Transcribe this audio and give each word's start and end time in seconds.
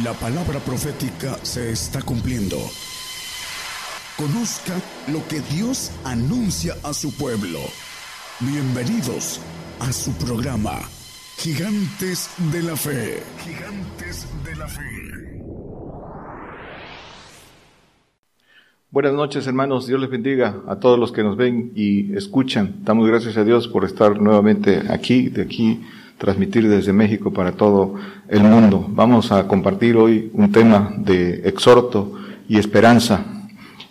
La 0.00 0.14
palabra 0.14 0.58
profética 0.58 1.36
se 1.42 1.70
está 1.70 2.00
cumpliendo. 2.00 2.56
Conozca 4.16 4.72
lo 5.12 5.20
que 5.28 5.40
Dios 5.54 5.92
anuncia 6.02 6.76
a 6.82 6.94
su 6.94 7.14
pueblo. 7.14 7.58
Bienvenidos 8.40 9.38
a 9.80 9.92
su 9.92 10.12
programa, 10.12 10.80
Gigantes 11.36 12.30
de 12.50 12.62
la 12.62 12.74
Fe. 12.74 13.22
Gigantes 13.44 14.26
de 14.42 14.56
la 14.56 14.66
Fe. 14.66 14.82
Buenas 18.90 19.12
noches 19.12 19.46
hermanos, 19.46 19.86
Dios 19.86 20.00
les 20.00 20.08
bendiga 20.08 20.62
a 20.68 20.76
todos 20.76 20.98
los 20.98 21.12
que 21.12 21.22
nos 21.22 21.36
ven 21.36 21.70
y 21.74 22.16
escuchan. 22.16 22.76
Damos 22.82 23.06
gracias 23.08 23.36
a 23.36 23.44
Dios 23.44 23.68
por 23.68 23.84
estar 23.84 24.18
nuevamente 24.18 24.84
aquí, 24.88 25.28
de 25.28 25.42
aquí 25.42 25.82
transmitir 26.22 26.68
desde 26.68 26.92
México 26.92 27.32
para 27.32 27.50
todo 27.50 27.96
el 28.28 28.44
mundo. 28.44 28.86
Vamos 28.90 29.32
a 29.32 29.48
compartir 29.48 29.96
hoy 29.96 30.30
un 30.34 30.52
tema 30.52 30.94
de 30.96 31.48
exhorto 31.48 32.12
y 32.48 32.58
esperanza 32.58 33.24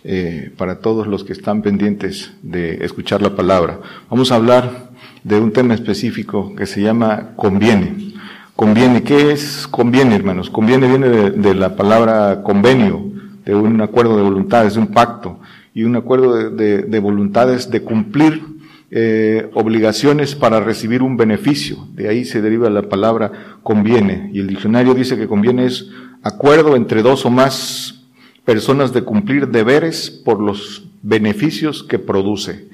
eh, 0.02 0.50
para 0.56 0.78
todos 0.78 1.06
los 1.06 1.24
que 1.24 1.34
están 1.34 1.60
pendientes 1.60 2.32
de 2.40 2.86
escuchar 2.86 3.20
la 3.20 3.36
palabra. 3.36 3.80
Vamos 4.08 4.32
a 4.32 4.36
hablar 4.36 4.92
de 5.22 5.38
un 5.38 5.52
tema 5.52 5.74
específico 5.74 6.54
que 6.56 6.64
se 6.64 6.80
llama 6.80 7.32
conviene. 7.36 8.14
Conviene, 8.56 9.02
¿qué 9.02 9.32
es 9.32 9.68
conviene, 9.68 10.14
hermanos? 10.14 10.48
Conviene 10.48 10.88
viene 10.88 11.08
de, 11.32 11.54
la 11.54 11.76
palabra 11.76 12.42
convenio, 12.42 13.12
de 13.44 13.54
un 13.54 13.78
acuerdo 13.82 14.16
de 14.16 14.22
voluntades, 14.22 14.72
de 14.72 14.80
un 14.80 14.86
pacto, 14.86 15.38
y 15.74 15.84
un 15.84 15.96
acuerdo 15.96 16.50
de, 16.50 16.78
de 16.78 16.98
voluntades 16.98 17.70
de 17.70 17.82
cumplir 17.82 18.42
eh, 18.94 19.48
obligaciones 19.54 20.34
para 20.34 20.60
recibir 20.60 21.02
un 21.02 21.16
beneficio. 21.16 21.88
De 21.94 22.10
ahí 22.10 22.26
se 22.26 22.42
deriva 22.42 22.68
la 22.68 22.90
palabra 22.90 23.56
conviene. 23.62 24.28
Y 24.34 24.40
el 24.40 24.48
diccionario 24.48 24.92
dice 24.92 25.16
que 25.16 25.26
conviene 25.26 25.64
es 25.64 25.88
acuerdo 26.22 26.76
entre 26.76 27.00
dos 27.00 27.24
o 27.24 27.30
más 27.30 28.02
personas 28.44 28.92
de 28.92 29.02
cumplir 29.02 29.48
deberes 29.48 30.10
por 30.10 30.42
los 30.42 30.84
beneficios 31.00 31.82
que 31.82 31.98
produce. 31.98 32.68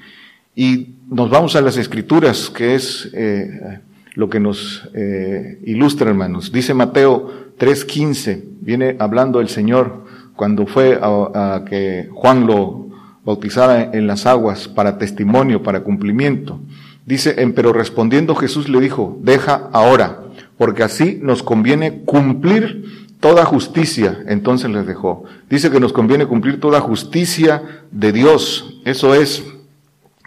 Y 0.57 0.95
nos 1.09 1.29
vamos 1.29 1.55
a 1.55 1.61
las 1.61 1.77
escrituras, 1.77 2.49
que 2.49 2.75
es 2.75 3.09
eh, 3.13 3.79
lo 4.15 4.29
que 4.29 4.41
nos 4.41 4.89
eh, 4.93 5.61
ilustra, 5.63 6.09
hermanos. 6.09 6.51
Dice 6.51 6.73
Mateo 6.73 7.53
3.15, 7.57 8.43
viene 8.59 8.97
hablando 8.99 9.39
el 9.39 9.47
Señor 9.47 10.03
cuando 10.35 10.67
fue 10.67 10.99
a 11.01 11.63
que 11.65 12.09
Juan 12.11 12.45
lo 12.45 12.88
bautizada 13.29 13.91
en 13.93 14.07
las 14.07 14.25
aguas 14.25 14.67
para 14.67 14.97
testimonio, 14.97 15.61
para 15.61 15.81
cumplimiento. 15.81 16.61
Dice, 17.05 17.35
pero 17.55 17.73
respondiendo 17.73 18.33
Jesús 18.33 18.69
le 18.69 18.79
dijo, 18.79 19.19
deja 19.21 19.69
ahora, 19.71 20.21
porque 20.57 20.81
así 20.81 21.19
nos 21.21 21.43
conviene 21.43 22.01
cumplir 22.05 23.11
toda 23.19 23.45
justicia. 23.45 24.23
Entonces 24.25 24.71
les 24.71 24.87
dejó. 24.87 25.25
Dice 25.47 25.69
que 25.69 25.79
nos 25.79 25.93
conviene 25.93 26.25
cumplir 26.25 26.59
toda 26.59 26.81
justicia 26.81 27.61
de 27.91 28.11
Dios. 28.11 28.81
Eso 28.83 29.13
es 29.13 29.43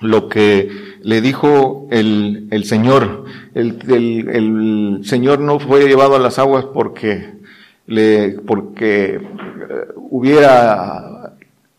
lo 0.01 0.29
que 0.29 0.71
le 1.03 1.21
dijo 1.21 1.89
el, 1.91 2.47
el 2.53 2.63
Señor. 2.63 3.25
El, 3.55 3.79
el, 3.89 4.29
el, 4.29 5.01
Señor 5.03 5.41
no 5.41 5.59
fue 5.59 5.89
llevado 5.89 6.15
a 6.15 6.21
las 6.21 6.39
aguas 6.39 6.67
porque, 6.73 7.33
le, 7.89 8.39
porque 8.47 9.17
eh, 9.17 9.21
hubiera 9.97 11.12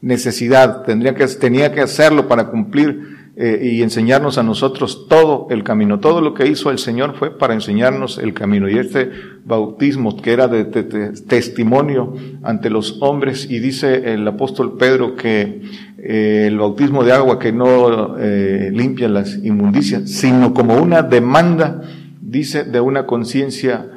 necesidad, 0.04 0.84
tendría 0.84 1.16
que, 1.16 1.26
tenía 1.28 1.72
que 1.72 1.80
hacerlo 1.80 2.28
para 2.28 2.50
cumplir 2.50 3.24
eh, 3.38 3.62
y 3.64 3.82
enseñarnos 3.82 4.38
a 4.38 4.44
nosotros 4.44 5.08
todo 5.08 5.48
el 5.50 5.64
camino. 5.64 6.02
Todo 6.02 6.20
lo 6.20 6.34
que 6.34 6.46
hizo 6.46 6.70
el 6.70 6.78
Señor 6.78 7.16
fue 7.16 7.36
para 7.36 7.54
enseñarnos 7.54 8.20
el 8.20 8.34
camino. 8.34 8.70
Y 8.70 8.78
este 8.78 9.10
bautismo 9.46 10.22
que 10.22 10.34
era 10.34 10.50
de, 10.50 10.66
testimonio 10.66 12.14
ante 12.44 12.70
los 12.70 12.98
hombres, 13.02 13.50
y 13.50 13.60
dice 13.60 14.14
el 14.14 14.28
apóstol 14.28 14.78
Pedro 14.78 15.16
que 15.16 15.62
eh, 15.98 16.46
el 16.48 16.58
bautismo 16.60 17.06
de 17.06 17.14
agua 17.14 17.40
que 17.40 17.54
no 17.54 18.18
eh, 18.20 18.72
limpia 18.74 19.08
las 19.08 19.38
inmundicias, 19.38 20.12
sino 20.12 20.54
como 20.54 20.76
una 20.76 21.02
demanda, 21.02 21.82
dice, 22.22 22.66
de 22.66 22.82
una 22.82 23.06
conciencia 23.06 23.90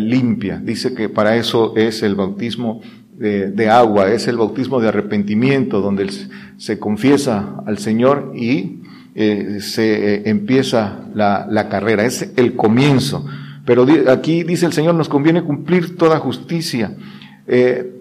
limpia. 0.00 0.60
Dice 0.60 0.94
que 0.94 1.08
para 1.08 1.36
eso 1.36 1.74
es 1.76 2.02
el 2.02 2.16
bautismo 2.16 2.80
de, 3.20 3.68
agua, 3.68 4.10
es 4.10 4.28
el 4.28 4.38
bautismo 4.38 4.80
de 4.80 4.88
arrepentimiento, 4.88 5.82
donde 5.82 6.08
se 6.56 6.78
confiesa 6.78 7.56
al 7.66 7.76
Señor 7.76 8.32
y 8.34 8.80
eh, 9.14 9.58
se 9.60 10.14
eh, 10.14 10.22
empieza 10.24 11.00
la, 11.14 11.46
la, 11.50 11.68
carrera, 11.68 12.06
es 12.06 12.32
el 12.36 12.56
comienzo. 12.56 13.26
Pero 13.66 13.86
aquí 14.08 14.42
dice 14.42 14.64
el 14.64 14.72
Señor, 14.72 14.94
nos 14.94 15.10
conviene 15.10 15.42
cumplir 15.42 15.96
toda 15.98 16.18
justicia. 16.18 16.96
Eh, 17.46 17.92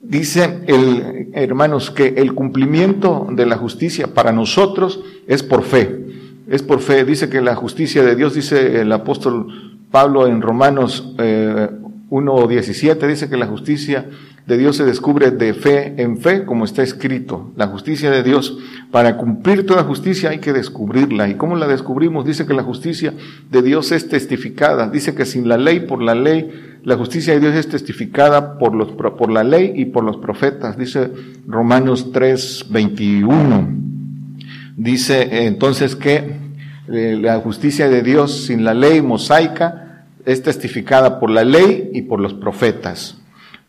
dice 0.00 0.60
el, 0.68 1.30
hermanos, 1.32 1.90
que 1.90 2.14
el 2.16 2.34
cumplimiento 2.34 3.26
de 3.32 3.46
la 3.46 3.56
justicia 3.56 4.14
para 4.14 4.30
nosotros 4.30 5.00
es 5.26 5.42
por 5.42 5.64
fe. 5.64 6.06
Es 6.48 6.62
por 6.62 6.78
fe. 6.80 7.04
Dice 7.04 7.28
que 7.28 7.40
la 7.40 7.56
justicia 7.56 8.04
de 8.04 8.14
Dios, 8.14 8.34
dice 8.34 8.80
el 8.80 8.92
apóstol 8.92 9.80
Pablo 9.90 10.28
en 10.28 10.40
Romanos 10.40 11.14
eh, 11.18 11.68
1.17, 12.10 13.06
dice 13.06 13.28
que 13.28 13.36
la 13.36 13.46
justicia 13.46 14.06
de 14.48 14.56
Dios 14.56 14.78
se 14.78 14.86
descubre 14.86 15.30
de 15.30 15.52
fe 15.52 15.92
en 15.98 16.16
fe, 16.16 16.46
como 16.46 16.64
está 16.64 16.82
escrito. 16.82 17.52
La 17.54 17.66
justicia 17.66 18.10
de 18.10 18.22
Dios, 18.22 18.56
para 18.90 19.18
cumplir 19.18 19.66
toda 19.66 19.84
justicia 19.84 20.30
hay 20.30 20.38
que 20.38 20.54
descubrirla. 20.54 21.28
¿Y 21.28 21.34
cómo 21.34 21.54
la 21.54 21.66
descubrimos? 21.66 22.24
Dice 22.24 22.46
que 22.46 22.54
la 22.54 22.62
justicia 22.62 23.12
de 23.50 23.60
Dios 23.60 23.92
es 23.92 24.08
testificada. 24.08 24.88
Dice 24.88 25.14
que 25.14 25.26
sin 25.26 25.48
la 25.48 25.58
ley, 25.58 25.80
por 25.80 26.00
la 26.00 26.14
ley, 26.14 26.78
la 26.82 26.96
justicia 26.96 27.34
de 27.34 27.40
Dios 27.40 27.54
es 27.56 27.68
testificada 27.68 28.58
por, 28.58 28.74
los, 28.74 28.92
por 28.92 29.30
la 29.30 29.44
ley 29.44 29.74
y 29.76 29.84
por 29.84 30.02
los 30.02 30.16
profetas. 30.16 30.78
Dice 30.78 31.10
Romanos 31.46 32.10
3, 32.10 32.68
21. 32.70 33.68
Dice 34.78 35.44
entonces 35.46 35.94
que 35.94 36.24
eh, 36.90 37.18
la 37.20 37.38
justicia 37.40 37.90
de 37.90 38.00
Dios 38.00 38.46
sin 38.46 38.64
la 38.64 38.72
ley 38.72 39.02
mosaica 39.02 40.06
es 40.24 40.42
testificada 40.42 41.20
por 41.20 41.28
la 41.28 41.44
ley 41.44 41.90
y 41.92 42.00
por 42.00 42.18
los 42.18 42.32
profetas 42.32 43.17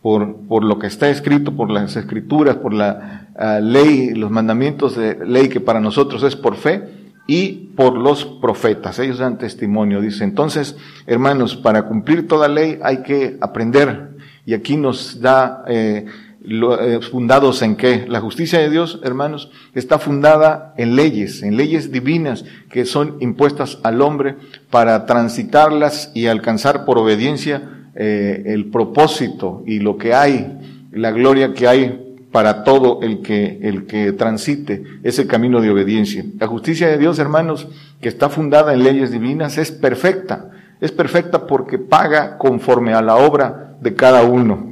por, 0.01 0.47
por 0.47 0.63
lo 0.63 0.79
que 0.79 0.87
está 0.87 1.09
escrito, 1.09 1.55
por 1.55 1.69
las 1.69 1.95
escrituras, 1.95 2.57
por 2.57 2.73
la 2.73 3.27
uh, 3.35 3.63
ley, 3.63 4.11
los 4.11 4.31
mandamientos 4.31 4.95
de 4.95 5.25
ley 5.25 5.49
que 5.49 5.59
para 5.59 5.79
nosotros 5.79 6.23
es 6.23 6.35
por 6.35 6.55
fe 6.55 6.99
y 7.27 7.73
por 7.75 7.97
los 7.97 8.25
profetas. 8.25 8.97
Ellos 8.99 9.19
dan 9.19 9.37
testimonio, 9.37 10.01
dice. 10.01 10.23
Entonces, 10.23 10.77
hermanos, 11.05 11.55
para 11.55 11.83
cumplir 11.83 12.27
toda 12.27 12.47
ley 12.47 12.79
hay 12.81 13.03
que 13.03 13.37
aprender. 13.41 14.17
Y 14.45 14.53
aquí 14.53 14.77
nos 14.77 15.21
da 15.21 15.63
eh, 15.67 16.05
lo, 16.41 16.81
eh, 16.81 17.01
fundados 17.01 17.61
en 17.61 17.75
qué? 17.75 18.05
La 18.07 18.21
justicia 18.21 18.57
de 18.59 18.69
Dios, 18.69 18.99
hermanos, 19.03 19.51
está 19.75 19.99
fundada 19.99 20.73
en 20.77 20.95
leyes, 20.95 21.43
en 21.43 21.57
leyes 21.57 21.91
divinas 21.91 22.45
que 22.71 22.85
son 22.85 23.17
impuestas 23.19 23.79
al 23.83 24.01
hombre 24.01 24.37
para 24.71 25.05
transitarlas 25.05 26.11
y 26.15 26.27
alcanzar 26.27 26.85
por 26.85 26.97
obediencia 26.97 27.78
eh, 28.01 28.43
el 28.45 28.67
propósito 28.71 29.61
y 29.65 29.79
lo 29.79 29.97
que 29.97 30.13
hay, 30.13 30.57
la 30.93 31.11
gloria 31.11 31.53
que 31.53 31.67
hay 31.67 32.15
para 32.31 32.63
todo 32.63 33.01
el 33.01 33.21
que, 33.21 33.59
el 33.61 33.87
que 33.87 34.13
transite 34.13 34.85
ese 35.03 35.27
camino 35.27 35.59
de 35.59 35.69
obediencia. 35.69 36.23
La 36.39 36.47
justicia 36.47 36.87
de 36.87 36.97
Dios, 36.97 37.19
hermanos, 37.19 37.67
que 37.99 38.07
está 38.07 38.29
fundada 38.29 38.73
en 38.73 38.85
leyes 38.85 39.11
divinas, 39.11 39.57
es 39.57 39.73
perfecta. 39.73 40.49
Es 40.79 40.93
perfecta 40.93 41.45
porque 41.45 41.77
paga 41.77 42.37
conforme 42.37 42.93
a 42.93 43.01
la 43.01 43.17
obra 43.17 43.75
de 43.81 43.93
cada 43.95 44.23
uno. 44.23 44.71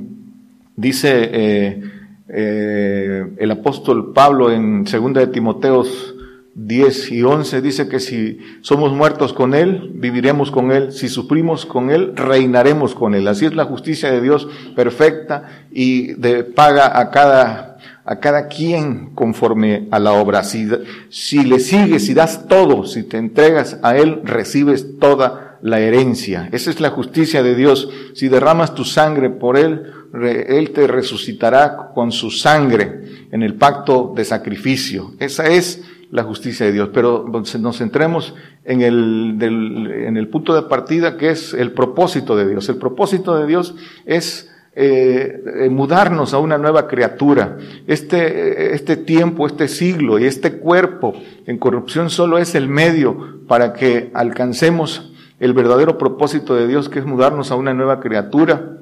Dice 0.77 1.29
eh, 1.33 1.83
eh, 2.29 3.25
el 3.38 3.51
apóstol 3.51 4.13
Pablo 4.13 4.51
en 4.51 4.85
2 4.85 5.13
de 5.13 5.27
Timoteos 5.27 6.15
10 6.59 7.12
y 7.12 7.22
11 7.22 7.62
dice 7.62 7.88
que 7.88 8.00
si 8.00 8.40
somos 8.62 8.91
muertos 8.91 9.31
con 9.31 9.53
Él, 9.53 9.91
viviremos 9.94 10.50
con 10.50 10.72
Él. 10.72 10.91
Si 10.91 11.07
sufrimos 11.07 11.68
con 11.68 11.92
Él, 11.92 12.13
reinaremos 12.15 12.95
con 12.95 13.13
Él. 13.13 13.27
Así 13.27 13.45
es 13.45 13.54
la 13.54 13.65
justicia 13.65 14.12
de 14.12 14.21
Dios 14.21 14.48
perfecta 14.75 15.44
y 15.71 16.13
de, 16.13 16.44
paga 16.44 17.00
a 17.00 17.12
cada, 17.12 17.77
a 18.04 18.19
cada 18.19 18.48
quien 18.48 19.12
conforme 19.13 19.88
a 19.92 20.00
la 20.00 20.13
obra. 20.13 20.44
Si, 20.44 20.68
si 21.09 21.44
le 21.44 21.59
sigues, 21.59 22.06
si 22.07 22.15
das 22.15 22.48
todo, 22.48 22.88
si 22.88 23.04
te 23.04 23.18
entregas 23.18 23.80
a 23.83 23.95
Él, 23.95 24.21
recibes 24.24 24.98
toda 25.00 25.59
la 25.62 25.80
herencia. 25.80 26.50
Esa 26.51 26.71
es 26.71 26.80
la 26.80 26.89
justicia 26.89 27.44
de 27.44 27.54
Dios. 27.54 27.88
Si 28.15 28.30
derramas 28.30 28.74
tu 28.74 28.83
sangre 28.83 29.30
por 29.30 29.59
Él, 29.59 29.94
Él 30.12 30.71
te 30.71 30.88
resucitará 30.88 31.92
con 31.94 32.12
su 32.12 32.31
sangre 32.31 33.27
en 33.31 33.44
el 33.44 33.54
pacto 33.54 34.12
de 34.15 34.25
sacrificio. 34.25 35.13
Esa 35.19 35.45
es 35.45 35.83
la 36.12 36.24
justicia 36.24 36.65
de 36.65 36.71
Dios. 36.71 36.89
Pero 36.94 37.25
nos 37.59 37.77
centremos 37.77 38.36
en 38.63 38.81
el, 38.81 39.38
en 39.42 40.18
el 40.18 40.27
punto 40.30 40.56
de 40.56 40.63
partida 40.63 41.18
que 41.18 41.30
es 41.30 41.54
el 41.54 41.71
propósito 41.71 42.36
de 42.36 42.48
Dios. 42.48 42.69
El 42.69 42.77
propósito 42.77 43.38
de 43.38 43.48
Dios 43.48 43.75
es 44.06 44.51
eh, 44.80 45.44
eh, 45.56 45.69
mudarnos 45.69 46.36
a 46.36 46.38
una 46.38 46.59
nueva 46.59 46.88
criatura. 46.88 47.57
Este, 47.88 48.75
este 48.75 48.95
tiempo, 48.95 49.48
este 49.48 49.68
siglo 49.68 50.19
y 50.19 50.25
este 50.25 50.59
cuerpo 50.59 51.15
en 51.48 51.57
corrupción 51.57 52.12
solo 52.12 52.38
es 52.38 52.54
el 52.54 52.68
medio 52.68 53.39
para 53.48 53.74
que 53.74 54.12
alcancemos 54.13 55.13
el 55.39 55.54
verdadero 55.54 55.98
propósito 55.98 56.56
de 56.56 56.68
Dios, 56.68 56.89
que 56.89 57.00
es 57.00 57.06
mudarnos 57.06 57.50
a 57.51 57.56
una 57.56 57.74
nueva 57.74 58.00
criatura 58.00 58.76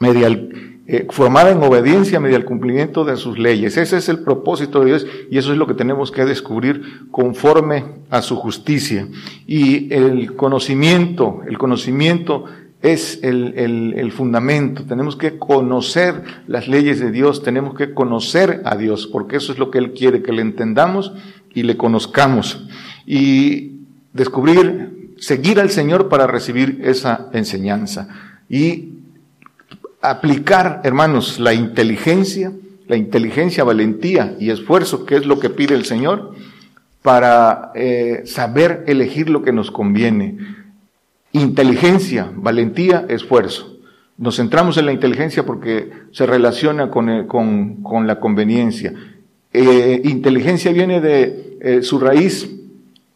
eh, 0.00 1.06
formada 1.10 1.50
en 1.50 1.62
obediencia 1.62 2.20
mediante 2.20 2.42
el 2.42 2.46
cumplimiento 2.46 3.04
de 3.04 3.16
sus 3.16 3.38
leyes. 3.38 3.76
Ese 3.76 3.96
es 3.96 4.08
el 4.08 4.20
propósito 4.20 4.80
de 4.80 4.86
Dios 4.86 5.06
y 5.30 5.38
eso 5.38 5.52
es 5.52 5.58
lo 5.58 5.66
que 5.66 5.74
tenemos 5.74 6.12
que 6.12 6.24
descubrir 6.24 7.08
conforme 7.10 7.84
a 8.08 8.22
su 8.22 8.36
justicia. 8.36 9.08
Y 9.46 9.92
el 9.92 10.36
conocimiento, 10.36 11.40
el 11.48 11.58
conocimiento 11.58 12.44
es 12.82 13.18
el, 13.24 13.54
el, 13.56 13.94
el, 13.96 14.12
fundamento. 14.12 14.84
Tenemos 14.84 15.16
que 15.16 15.38
conocer 15.38 16.22
las 16.46 16.68
leyes 16.68 17.00
de 17.00 17.10
Dios, 17.10 17.42
tenemos 17.42 17.74
que 17.74 17.92
conocer 17.92 18.62
a 18.64 18.76
Dios, 18.76 19.08
porque 19.08 19.36
eso 19.36 19.52
es 19.52 19.58
lo 19.58 19.72
que 19.72 19.78
Él 19.78 19.92
quiere, 19.92 20.22
que 20.22 20.32
le 20.32 20.42
entendamos 20.42 21.12
y 21.52 21.64
le 21.64 21.76
conozcamos. 21.76 22.68
Y 23.06 23.80
descubrir, 24.12 25.14
seguir 25.18 25.58
al 25.58 25.70
Señor 25.70 26.08
para 26.08 26.28
recibir 26.28 26.80
esa 26.84 27.28
enseñanza. 27.32 28.08
Y 28.48 28.95
aplicar, 30.10 30.80
hermanos, 30.84 31.38
la 31.38 31.54
inteligencia, 31.54 32.52
la 32.88 32.96
inteligencia, 32.96 33.64
valentía 33.64 34.36
y 34.38 34.50
esfuerzo, 34.50 35.04
que 35.06 35.16
es 35.16 35.26
lo 35.26 35.40
que 35.40 35.50
pide 35.50 35.74
el 35.74 35.84
Señor, 35.84 36.34
para 37.02 37.72
eh, 37.74 38.22
saber 38.26 38.84
elegir 38.86 39.28
lo 39.28 39.42
que 39.42 39.52
nos 39.52 39.70
conviene 39.70 40.38
Inteligencia, 41.36 42.32
valentía, 42.34 43.04
esfuerzo. 43.10 43.78
Nos 44.16 44.36
centramos 44.36 44.78
en 44.78 44.86
la 44.86 44.92
inteligencia 44.92 45.44
porque 45.44 45.90
se 46.10 46.24
relaciona 46.24 46.88
con, 46.88 47.26
con, 47.26 48.06
la 48.06 48.18
conveniencia. 48.20 48.94
Eh, 49.52 50.00
inteligencia 50.04 50.72
viene 50.72 51.02
de 51.02 51.58
eh, 51.60 51.82
su 51.82 51.98
raíz 51.98 52.48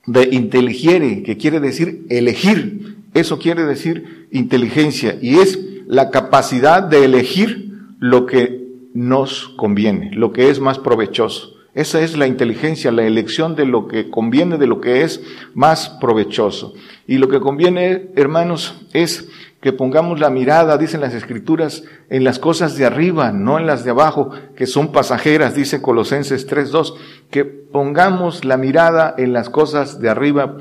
de 0.07 0.29
inteligiere, 0.33 1.23
que 1.23 1.39
quiere 1.39 1.61
decir 1.61 2.05
elegir. 2.11 2.99
Eso 3.15 3.39
quiere 3.39 3.65
decir 3.65 4.29
inteligencia 4.33 5.17
y 5.23 5.39
es 5.39 5.59
la 5.91 6.11
capacidad 6.11 6.85
de 6.85 7.05
elegir 7.05 7.73
lo 7.99 8.25
que 8.25 8.65
nos 8.95 9.49
conviene, 9.57 10.13
lo 10.15 10.33
que 10.33 10.49
es 10.49 10.61
más 10.61 10.79
provechoso. 10.79 11.57
Esa 11.75 12.01
es 12.01 12.17
la 12.17 12.29
inteligencia, 12.29 12.93
la 12.93 13.03
elección 13.03 13.57
de 13.57 13.65
lo 13.65 13.89
que 13.89 14.09
conviene, 14.09 14.57
de 14.57 14.69
lo 14.69 14.81
que 14.81 15.03
es 15.03 15.21
más 15.53 15.89
provechoso. 16.01 16.75
Y 17.09 17.19
lo 17.19 17.29
que 17.29 17.41
conviene, 17.41 18.11
hermanos, 18.15 18.87
es 18.93 19.29
que 19.61 19.73
pongamos 19.73 20.21
la 20.21 20.31
mirada, 20.31 20.79
dicen 20.79 21.01
las 21.01 21.13
escrituras, 21.13 21.83
en 22.09 22.23
las 22.23 22.39
cosas 22.39 22.77
de 22.77 22.87
arriba, 22.87 23.33
no 23.33 23.59
en 23.59 23.67
las 23.67 23.85
de 23.85 23.91
abajo, 23.91 24.31
que 24.55 24.67
son 24.67 24.93
pasajeras, 24.93 25.57
dice 25.57 25.83
Colosenses 25.83 26.49
3.2, 26.49 26.95
que 27.31 27.45
pongamos 27.45 28.45
la 28.45 28.57
mirada 28.57 29.13
en 29.19 29.33
las 29.33 29.51
cosas 29.51 30.01
de 30.01 30.09
arriba, 30.09 30.57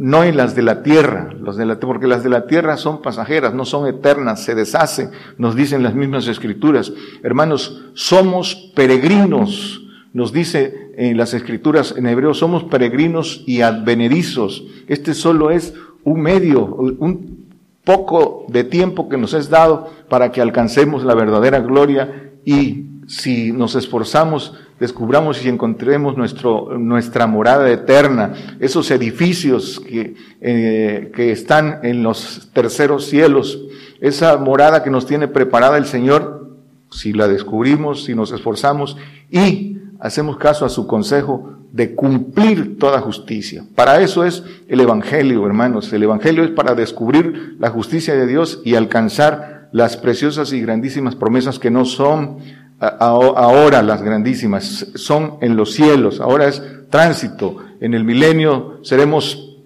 no 0.00 0.24
en 0.24 0.34
las 0.34 0.54
de 0.54 0.62
la 0.62 0.82
tierra, 0.82 1.28
de 1.28 1.66
la, 1.66 1.78
porque 1.78 2.06
las 2.06 2.24
de 2.24 2.30
la 2.30 2.46
tierra 2.46 2.78
son 2.78 3.02
pasajeras, 3.02 3.52
no 3.52 3.66
son 3.66 3.86
eternas, 3.86 4.42
se 4.42 4.54
deshacen, 4.54 5.10
nos 5.36 5.54
dicen 5.54 5.82
las 5.82 5.94
mismas 5.94 6.26
escrituras. 6.26 6.90
Hermanos, 7.22 7.84
somos 7.92 8.54
peregrinos, 8.74 9.82
nos 10.14 10.32
dice 10.32 10.90
en 10.96 11.18
las 11.18 11.34
escrituras 11.34 11.94
en 11.98 12.06
hebreo, 12.06 12.32
somos 12.32 12.64
peregrinos 12.64 13.44
y 13.46 13.60
advenedizos. 13.60 14.64
Este 14.88 15.12
solo 15.12 15.50
es 15.50 15.74
un 16.02 16.22
medio, 16.22 16.64
un 16.64 17.50
poco 17.84 18.46
de 18.48 18.64
tiempo 18.64 19.06
que 19.10 19.18
nos 19.18 19.34
es 19.34 19.50
dado 19.50 19.90
para 20.08 20.32
que 20.32 20.40
alcancemos 20.40 21.04
la 21.04 21.14
verdadera 21.14 21.60
gloria 21.60 22.30
y 22.46 22.86
si 23.06 23.52
nos 23.52 23.74
esforzamos, 23.74 24.54
descubramos 24.80 25.44
y 25.44 25.48
encontremos 25.48 26.16
nuestro, 26.16 26.78
nuestra 26.78 27.26
morada 27.26 27.70
eterna, 27.70 28.32
esos 28.58 28.90
edificios 28.90 29.78
que, 29.78 30.16
eh, 30.40 31.12
que 31.14 31.30
están 31.30 31.80
en 31.82 32.02
los 32.02 32.48
terceros 32.54 33.04
cielos, 33.04 33.60
esa 34.00 34.36
morada 34.38 34.82
que 34.82 34.90
nos 34.90 35.06
tiene 35.06 35.28
preparada 35.28 35.76
el 35.76 35.84
Señor, 35.84 36.48
si 36.90 37.12
la 37.12 37.28
descubrimos, 37.28 38.04
si 38.04 38.14
nos 38.14 38.32
esforzamos 38.32 38.96
y 39.30 39.76
hacemos 40.00 40.38
caso 40.38 40.64
a 40.64 40.70
su 40.70 40.86
consejo 40.86 41.58
de 41.72 41.94
cumplir 41.94 42.78
toda 42.78 43.00
justicia. 43.00 43.64
Para 43.76 44.00
eso 44.00 44.24
es 44.24 44.42
el 44.66 44.80
Evangelio, 44.80 45.46
hermanos. 45.46 45.92
El 45.92 46.02
Evangelio 46.02 46.42
es 46.42 46.50
para 46.50 46.74
descubrir 46.74 47.56
la 47.60 47.70
justicia 47.70 48.14
de 48.14 48.26
Dios 48.26 48.60
y 48.64 48.74
alcanzar 48.74 49.68
las 49.72 49.96
preciosas 49.96 50.52
y 50.52 50.60
grandísimas 50.60 51.14
promesas 51.14 51.60
que 51.60 51.70
no 51.70 51.84
son 51.84 52.38
ahora 52.80 53.82
las 53.82 54.02
grandísimas, 54.02 54.86
son 54.94 55.34
en 55.40 55.56
los 55.56 55.72
cielos. 55.72 56.20
Ahora 56.20 56.48
es 56.48 56.62
tránsito. 56.90 57.56
En 57.80 57.94
el 57.94 58.04
milenio 58.04 58.80
seremos 58.82 59.56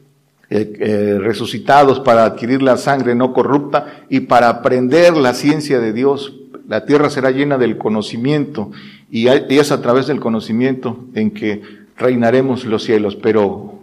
eh, 0.50 0.72
eh, 0.78 1.18
resucitados 1.20 2.00
para 2.00 2.24
adquirir 2.24 2.62
la 2.62 2.76
sangre 2.76 3.14
no 3.14 3.32
corrupta 3.32 4.04
y 4.08 4.20
para 4.20 4.48
aprender 4.48 5.16
la 5.16 5.34
ciencia 5.34 5.80
de 5.80 5.92
Dios. 5.92 6.34
La 6.68 6.86
tierra 6.86 7.10
será 7.10 7.30
llena 7.30 7.58
del 7.58 7.78
conocimiento 7.78 8.70
y 9.10 9.28
es 9.28 9.70
a 9.70 9.80
través 9.80 10.06
del 10.06 10.18
conocimiento 10.18 11.04
en 11.14 11.30
que 11.30 11.62
reinaremos 11.96 12.64
los 12.64 12.82
cielos, 12.82 13.16
pero 13.16 13.74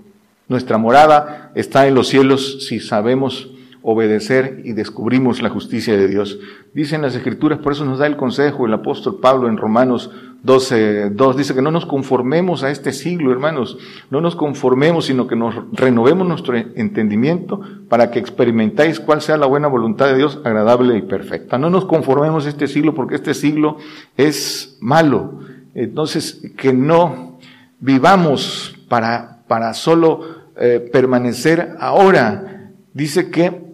nuestra 0.47 0.77
morada 0.77 1.51
está 1.55 1.87
en 1.87 1.95
los 1.95 2.09
cielos 2.09 2.65
si 2.67 2.79
sabemos 2.79 3.49
obedecer 3.83 4.61
y 4.63 4.73
descubrimos 4.73 5.41
la 5.41 5.49
justicia 5.49 5.97
de 5.97 6.07
Dios. 6.07 6.39
Dicen 6.73 7.01
las 7.01 7.15
escrituras, 7.15 7.59
por 7.59 7.73
eso 7.73 7.85
nos 7.85 7.99
da 7.99 8.07
el 8.07 8.17
consejo 8.17 8.65
el 8.65 8.73
apóstol 8.73 9.19
Pablo 9.21 9.47
en 9.47 9.57
Romanos 9.57 10.11
12, 10.43 11.11
2, 11.11 11.37
dice 11.37 11.53
que 11.53 11.61
no 11.61 11.69
nos 11.69 11.85
conformemos 11.85 12.63
a 12.63 12.71
este 12.71 12.93
siglo, 12.93 13.31
hermanos, 13.31 13.77
no 14.09 14.21
nos 14.21 14.35
conformemos, 14.35 15.05
sino 15.05 15.27
que 15.27 15.35
nos 15.35 15.55
renovemos 15.71 16.27
nuestro 16.27 16.55
entendimiento 16.55 17.61
para 17.89 18.09
que 18.09 18.17
experimentáis 18.19 18.99
cuál 18.99 19.21
sea 19.21 19.37
la 19.37 19.45
buena 19.45 19.67
voluntad 19.67 20.07
de 20.07 20.17
Dios, 20.17 20.39
agradable 20.43 20.97
y 20.97 21.03
perfecta. 21.03 21.59
No 21.59 21.69
nos 21.69 21.85
conformemos 21.85 22.45
a 22.45 22.49
este 22.49 22.67
siglo 22.67 22.95
porque 22.95 23.15
este 23.15 23.35
siglo 23.35 23.77
es 24.17 24.77
malo. 24.81 25.41
Entonces, 25.75 26.41
que 26.57 26.73
no 26.73 27.37
vivamos 27.79 28.75
para, 28.89 29.43
para 29.47 29.73
solo 29.73 30.41
eh, 30.55 30.89
permanecer 30.91 31.75
ahora. 31.79 32.71
Dice 32.93 33.29
que 33.29 33.70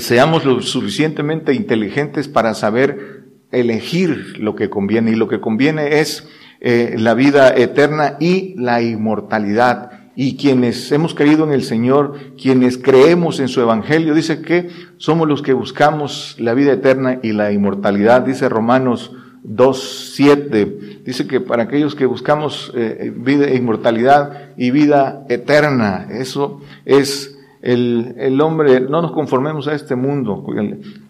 seamos 0.00 0.44
lo 0.44 0.62
suficientemente 0.62 1.54
inteligentes 1.54 2.28
para 2.28 2.54
saber 2.54 3.24
elegir 3.50 4.38
lo 4.38 4.56
que 4.56 4.70
conviene. 4.70 5.12
Y 5.12 5.16
lo 5.16 5.28
que 5.28 5.40
conviene 5.40 6.00
es 6.00 6.28
eh, 6.60 6.96
la 6.98 7.14
vida 7.14 7.54
eterna 7.54 8.16
y 8.18 8.54
la 8.56 8.82
inmortalidad. 8.82 9.90
Y 10.14 10.36
quienes 10.36 10.92
hemos 10.92 11.14
creído 11.14 11.44
en 11.44 11.52
el 11.52 11.62
Señor, 11.62 12.18
quienes 12.40 12.76
creemos 12.76 13.40
en 13.40 13.48
su 13.48 13.60
Evangelio, 13.60 14.14
dice 14.14 14.42
que 14.42 14.68
somos 14.98 15.26
los 15.26 15.42
que 15.42 15.54
buscamos 15.54 16.36
la 16.38 16.54
vida 16.54 16.72
eterna 16.72 17.18
y 17.22 17.32
la 17.32 17.52
inmortalidad. 17.52 18.22
Dice 18.22 18.48
Romanos 18.48 19.12
2.7. 19.44 21.02
Dice 21.04 21.26
que 21.26 21.40
para 21.40 21.64
aquellos 21.64 21.94
que 21.94 22.06
buscamos 22.06 22.72
eh, 22.74 23.12
vida, 23.14 23.50
inmortalidad 23.52 24.50
y 24.56 24.70
vida 24.70 25.24
eterna, 25.28 26.06
eso 26.10 26.60
es 26.84 27.31
el, 27.62 28.16
el, 28.18 28.40
hombre, 28.40 28.80
no 28.80 29.00
nos 29.00 29.12
conformemos 29.12 29.68
a 29.68 29.74
este 29.74 29.94
mundo. 29.94 30.44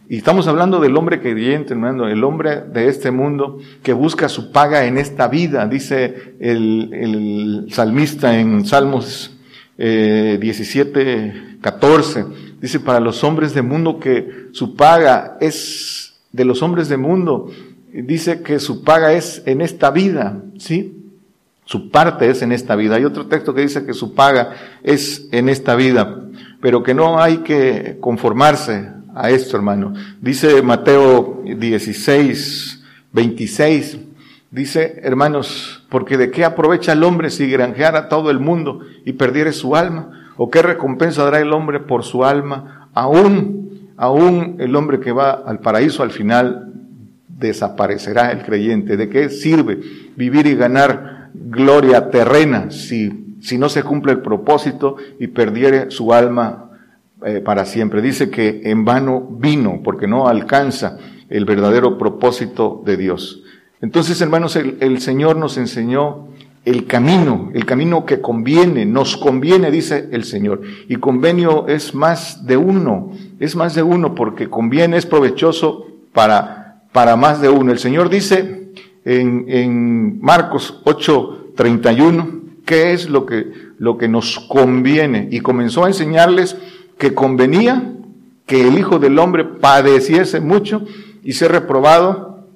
Y 0.09 0.19
estamos 0.19 0.47
hablando 0.47 0.81
del 0.81 0.95
hombre 0.99 1.21
creyente, 1.21 1.73
hermano, 1.73 2.07
el 2.09 2.23
hombre 2.25 2.61
de 2.61 2.89
este 2.89 3.11
mundo 3.11 3.59
que 3.83 3.95
busca 3.95 4.29
su 4.29 4.53
paga 4.53 4.85
en 4.85 4.99
esta 4.99 5.29
vida, 5.29 5.67
dice 5.67 6.35
el, 6.41 6.91
el 6.93 7.67
salmista 7.71 8.39
en 8.39 8.67
Salmos 8.67 9.35
eh, 9.79 10.37
17, 10.39 11.59
14. 11.63 12.27
Dice, 12.61 12.81
para 12.81 13.01
los 13.01 13.25
hombres 13.25 13.55
de 13.55 13.63
mundo 13.63 13.99
que 13.99 14.49
su 14.53 14.77
paga 14.77 15.39
es 15.41 16.21
de 16.33 16.45
los 16.45 16.63
hombres 16.63 16.91
de 16.91 16.99
mundo. 16.99 17.51
Dice 17.95 18.43
que 18.43 18.59
su 18.59 18.85
paga 18.85 19.15
es 19.15 19.43
en 19.47 19.63
esta 19.63 19.91
vida, 19.91 20.43
¿sí? 20.59 20.99
Su 21.65 21.91
parte 21.91 22.29
es 22.29 22.43
en 22.43 22.53
esta 22.53 22.77
vida. 22.77 22.97
Hay 22.97 23.05
otro 23.05 23.27
texto 23.27 23.55
que 23.55 23.63
dice 23.63 23.87
que 23.87 23.95
su 23.95 24.15
paga 24.15 24.53
es 24.83 25.29
en 25.33 25.49
esta 25.49 25.75
vida 25.75 26.19
pero 26.63 26.85
que 26.85 26.95
no 26.95 27.21
hay 27.21 27.39
que 27.39 27.99
conformarse 28.01 28.89
a 29.17 29.31
esto, 29.31 29.57
hermano. 29.57 29.95
Dice 30.21 30.63
Mateo 30.63 31.43
16, 31.45 32.85
26, 33.13 33.99
dice, 34.49 35.01
hermanos, 35.03 35.85
porque 35.89 36.17
de 36.17 36.31
qué 36.31 36.45
aprovecha 36.45 36.93
el 36.93 37.03
hombre 37.03 37.31
si 37.31 37.51
granjeara 37.51 38.09
todo 38.09 38.31
el 38.31 38.39
mundo 38.39 38.79
y 39.05 39.15
perdiere 39.15 39.53
su 39.53 39.75
alma, 39.75 40.31
o 40.37 40.51
qué 40.51 40.63
recompensa 40.63 41.25
dará 41.25 41.41
el 41.41 41.53
hombre 41.53 41.81
por 41.81 42.05
su 42.05 42.25
alma, 42.25 42.89
aún, 42.95 43.91
aún 43.97 44.57
el 44.61 44.77
hombre 44.77 45.01
que 45.01 45.11
va 45.11 45.33
al 45.33 45.59
paraíso 45.59 46.05
al 46.05 46.13
final 46.13 46.73
desaparecerá 47.27 48.31
el 48.31 48.45
creyente. 48.45 48.97
¿De 48.97 49.09
qué 49.09 49.31
sirve 49.31 49.81
vivir 50.15 50.47
y 50.47 50.55
ganar 50.55 51.31
gloria 51.35 52.09
terrena 52.09 52.71
si 52.71 53.32
si 53.43 53.59
no 53.59 53.69
se 53.69 53.83
cumple 53.83 54.13
el 54.13 54.21
propósito 54.21 54.97
y 55.19 55.27
perdiere 55.27 55.91
su 55.91 56.13
alma 56.13 56.71
eh, 57.25 57.41
para 57.41 57.65
siempre. 57.65 58.01
Dice 58.01 58.31
que 58.31 58.63
en 58.65 58.85
vano 58.85 59.21
vino 59.21 59.81
porque 59.83 60.07
no 60.07 60.29
alcanza 60.29 60.99
el 61.29 61.45
verdadero 61.45 61.99
propósito 61.99 62.83
de 62.87 62.97
Dios. 62.97 63.43
Entonces, 63.81 64.21
hermanos, 64.21 64.55
el, 64.57 64.79
el 64.81 65.01
Señor 65.01 65.37
nos 65.37 65.59
enseñó 65.59 66.29
el 66.65 66.87
camino, 66.87 67.51
el 67.55 67.67
camino 67.67 68.07
que 68.07 68.21
conviene, 68.21 68.87
nos 68.87 69.17
conviene, 69.17 69.73
dice 69.73 70.09
el 70.13 70.23
Señor. 70.23 70.63
Y 70.89 70.97
convenio 70.97 71.67
es 71.67 71.95
más 71.95 72.47
de 72.47 72.57
uno, 72.57 73.11
es 73.41 73.57
más 73.57 73.75
de 73.75 73.83
uno 73.83 74.15
porque 74.15 74.49
conviene, 74.49 74.97
es 74.97 75.07
provechoso 75.07 75.87
para, 76.13 76.85
para 76.93 77.17
más 77.17 77.41
de 77.41 77.49
uno. 77.49 77.73
El 77.73 77.79
Señor 77.79 78.09
dice 78.09 78.71
en, 79.05 79.47
en 79.49 80.21
Marcos 80.21 80.81
8, 80.85 81.53
31, 81.57 82.42
qué 82.65 82.93
es 82.93 83.09
lo 83.09 83.27
que, 83.27 83.53
lo 83.79 83.99
que 83.99 84.09
nos 84.09 84.39
conviene. 84.41 85.29
Y 85.31 85.41
comenzó 85.41 85.85
a 85.85 85.89
enseñarles 85.89 86.57
que 86.99 87.15
convenía 87.15 87.93
que 88.47 88.67
el 88.67 88.79
Hijo 88.79 88.99
del 88.99 89.19
Hombre 89.19 89.45
padeciese 89.45 90.41
mucho 90.41 90.85
y 91.25 91.33
ser 91.33 91.53
reprobado 91.53 92.47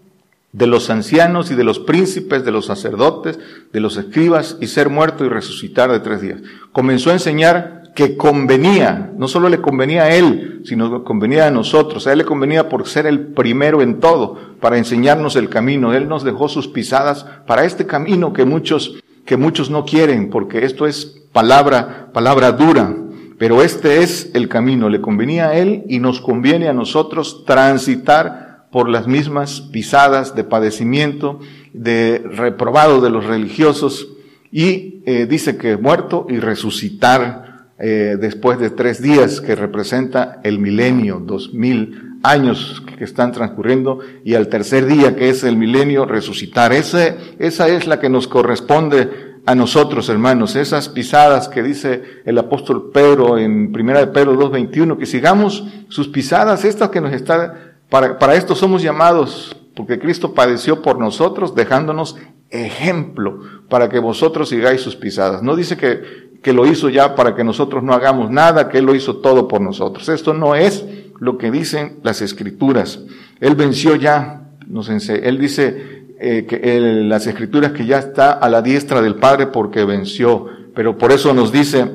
de 0.53 0.67
los 0.67 0.89
ancianos 0.89 1.51
y 1.51 1.55
de 1.55 1.65
los 1.65 1.79
príncipes, 1.79 2.45
de 2.45 2.51
los 2.51 2.67
sacerdotes, 2.67 3.39
de 3.73 3.81
los 3.81 3.97
escribas, 3.97 4.57
y 4.61 4.69
ser 4.69 4.89
muerto 4.89 5.25
y 5.25 5.29
resucitar 5.29 5.93
de 5.93 6.01
tres 6.01 6.23
días. 6.23 6.41
Comenzó 6.73 7.11
a 7.11 7.15
enseñar 7.15 7.77
que 7.97 8.17
convenía, 8.17 9.11
no 9.17 9.27
solo 9.27 9.49
le 9.49 9.63
convenía 9.63 10.05
a 10.05 10.15
él, 10.15 10.61
sino 10.65 11.03
convenía 11.03 11.47
a 11.47 11.51
nosotros. 11.51 12.07
A 12.07 12.13
él 12.13 12.19
le 12.19 12.25
convenía 12.25 12.69
por 12.69 12.87
ser 12.87 13.07
el 13.07 13.21
primero 13.21 13.81
en 13.81 14.01
todo, 14.01 14.39
para 14.61 14.77
enseñarnos 14.77 15.35
el 15.35 15.49
camino. 15.49 15.95
Él 15.95 16.07
nos 16.07 16.23
dejó 16.23 16.49
sus 16.49 16.69
pisadas 16.69 17.27
para 17.47 17.65
este 17.65 17.87
camino 17.87 18.35
que 18.35 18.45
muchos, 18.45 19.03
que 19.27 19.37
muchos 19.37 19.69
no 19.69 19.85
quieren, 19.85 20.31
porque 20.31 20.65
esto 20.65 20.87
es 20.87 21.21
palabra, 21.33 22.11
palabra 22.15 22.53
dura. 22.53 22.95
Pero 23.39 23.63
este 23.63 24.03
es 24.03 24.31
el 24.33 24.49
camino, 24.49 24.89
le 24.89 25.03
convenía 25.03 25.49
a 25.49 25.57
él 25.57 25.85
y 25.89 25.99
nos 25.99 26.23
conviene 26.23 26.69
a 26.69 26.73
nosotros 26.73 27.45
transitar 27.45 28.67
por 28.73 28.89
las 28.89 29.07
mismas 29.07 29.61
pisadas 29.61 30.35
de 30.35 30.45
padecimiento, 30.45 31.41
de 31.75 32.23
reprobado 32.25 33.03
de 33.03 33.11
los 33.11 33.27
religiosos, 33.27 34.09
y 34.51 35.03
eh, 35.05 35.27
dice 35.29 35.59
que 35.59 35.77
muerto 35.77 36.27
y 36.31 36.39
resucitar 36.39 37.67
eh, 37.79 38.17
después 38.19 38.59
de 38.59 38.71
tres 38.71 39.03
días, 39.03 39.43
que 39.43 39.55
representa 39.55 40.41
el 40.45 40.59
milenio, 40.59 41.21
dos 41.23 41.53
mil 41.53 42.06
años 42.23 42.83
que 42.99 43.05
están 43.05 43.33
transcurriendo, 43.33 44.01
y 44.25 44.35
al 44.35 44.49
tercer 44.49 44.87
día, 44.87 45.17
que 45.17 45.29
es 45.29 45.45
el 45.45 45.57
milenio, 45.57 46.05
resucitar. 46.07 46.73
Ese, 46.73 47.17
esa 47.39 47.69
es 47.69 47.87
la 47.87 48.01
que 48.01 48.09
nos 48.09 48.29
corresponde 48.29 49.37
a 49.47 49.55
nosotros, 49.55 50.09
hermanos, 50.09 50.57
esas 50.57 50.89
pisadas 50.89 51.49
que 51.49 51.63
dice 51.63 52.03
el 52.25 52.37
apóstol 52.37 52.91
Pedro 52.93 53.39
en 53.39 53.71
Primera 53.71 54.01
de 54.01 54.09
Pedro 54.09 54.35
2.21, 54.35 54.99
que 54.99 55.07
sigamos 55.07 55.65
sus 55.89 56.09
pisadas, 56.09 56.65
estas 56.65 56.91
que 56.91 57.01
nos 57.01 57.13
está 57.13 57.75
para, 57.89 58.19
para 58.19 58.35
esto 58.35 58.57
somos 58.57 58.83
llamados, 58.83 59.57
porque 59.77 60.01
Cristo 60.01 60.35
padeció 60.35 60.83
por 60.83 60.99
nosotros, 60.99 61.55
dejándonos 61.55 62.17
ejemplo 62.51 63.41
para 63.69 63.89
que 63.89 63.99
vosotros 63.99 64.49
sigáis 64.49 64.81
sus 64.81 64.97
pisadas. 64.97 65.43
No 65.43 65.57
dice 65.57 65.77
que, 65.77 66.26
que 66.47 66.53
lo 66.53 66.65
hizo 66.65 66.89
ya 66.89 67.17
para 67.17 67.35
que 67.35 67.43
nosotros 67.43 67.83
no 67.83 67.93
hagamos 67.93 68.31
nada, 68.31 68.69
que 68.69 68.79
Él 68.79 68.87
lo 68.87 68.95
hizo 68.95 69.17
todo 69.17 69.49
por 69.49 69.61
nosotros. 69.61 70.09
Esto 70.09 70.33
no 70.33 70.55
es 70.55 70.85
lo 71.19 71.39
que 71.39 71.51
dicen 71.51 71.97
las 72.05 72.23
escrituras. 72.23 73.01
Él 73.41 73.57
venció 73.57 73.97
ya, 73.97 74.43
nos 74.69 74.89
Él 74.89 75.41
dice 75.41 76.05
eh, 76.21 76.47
que 76.49 76.81
las 77.03 77.27
escrituras 77.27 77.73
que 77.73 77.85
ya 77.85 77.99
está 77.99 78.31
a 78.31 78.49
la 78.49 78.63
diestra 78.63 79.03
del 79.03 79.17
Padre 79.17 79.49
porque 79.49 79.85
venció. 79.85 80.47
Pero 80.73 80.97
por 80.97 81.11
eso 81.11 81.35
nos 81.35 81.51
dice, 81.51 81.91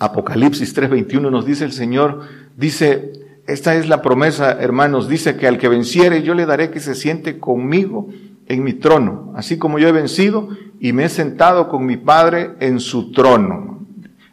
Apocalipsis 0.00 0.76
3:21 0.76 1.30
nos 1.30 1.46
dice 1.46 1.64
el 1.64 1.70
Señor, 1.70 2.22
dice, 2.56 3.12
esta 3.46 3.76
es 3.76 3.88
la 3.88 4.02
promesa, 4.02 4.60
hermanos. 4.60 5.08
Dice 5.08 5.36
que 5.36 5.46
al 5.46 5.58
que 5.58 5.68
venciere 5.68 6.24
yo 6.24 6.34
le 6.34 6.44
daré 6.44 6.72
que 6.72 6.80
se 6.80 6.96
siente 6.96 7.38
conmigo 7.38 8.08
en 8.48 8.64
mi 8.64 8.72
trono, 8.72 9.32
así 9.36 9.58
como 9.58 9.78
yo 9.78 9.86
he 9.86 9.92
vencido 9.92 10.48
y 10.80 10.92
me 10.92 11.04
he 11.04 11.08
sentado 11.08 11.68
con 11.68 11.86
mi 11.86 11.96
Padre 11.96 12.56
en 12.58 12.80
su 12.80 13.12
trono. 13.12 13.75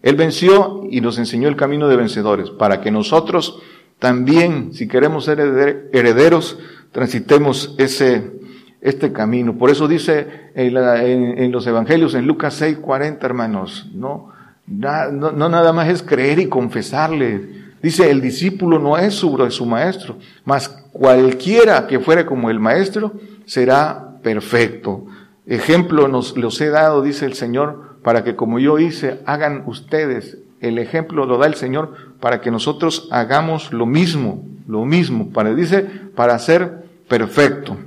Él 0.04 0.16
venció 0.16 0.84
y 0.90 1.02
nos 1.02 1.18
enseñó 1.18 1.48
el 1.48 1.56
camino 1.56 1.88
de 1.88 1.96
vencedores, 1.96 2.52
para 2.52 2.82
que 2.82 2.92
nosotros 2.92 3.60
también, 3.98 4.74
si 4.74 4.88
queremos 4.88 5.26
ser 5.26 5.40
herederos, 5.92 6.60
transitemos 6.92 7.74
ese, 7.80 8.34
este 8.82 9.12
camino. 9.12 9.58
Por 9.58 9.72
eso 9.72 9.88
dice 9.88 10.52
en, 10.54 11.52
los 11.52 11.66
evangelios, 11.66 12.14
en 12.14 12.28
Lucas 12.28 12.54
6, 12.56 12.78
40, 12.78 13.26
hermanos, 13.26 13.90
no, 13.96 14.30
no, 14.68 15.32
no 15.32 15.50
nada 15.50 15.74
más 15.74 15.90
es 15.90 16.04
creer 16.04 16.38
y 16.38 16.48
confesarle, 16.50 17.64
Dice, 17.84 18.10
el 18.10 18.22
discípulo 18.22 18.80
no 18.80 18.98
es 18.98 19.14
su, 19.14 19.46
su 19.52 19.66
maestro, 19.66 20.18
mas 20.46 20.70
cualquiera 20.70 21.86
que 21.86 22.00
fuere 22.00 22.26
como 22.26 22.50
el 22.50 22.58
maestro 22.58 23.12
será 23.44 24.22
perfecto. 24.24 25.06
Ejemplo 25.46 26.08
nos 26.08 26.38
los 26.38 26.62
he 26.62 26.70
dado, 26.70 27.02
dice 27.02 27.26
el 27.26 27.34
Señor, 27.34 27.93
para 28.04 28.24
que 28.24 28.36
como 28.36 28.60
yo 28.60 28.80
hice, 28.80 29.20
hagan 29.26 29.64
ustedes. 29.66 30.38
El 30.60 30.78
ejemplo 30.78 31.26
lo 31.26 31.38
da 31.38 31.48
el 31.48 31.56
Señor 31.56 31.96
para 32.20 32.42
que 32.42 32.52
nosotros 32.52 33.08
hagamos 33.12 33.74
lo 33.74 33.86
mismo, 33.86 34.46
lo 34.68 34.86
mismo, 34.86 35.30
para, 35.30 35.54
dice, 35.54 35.82
para 36.16 36.38
ser 36.40 36.84
perfecto. 37.08 37.78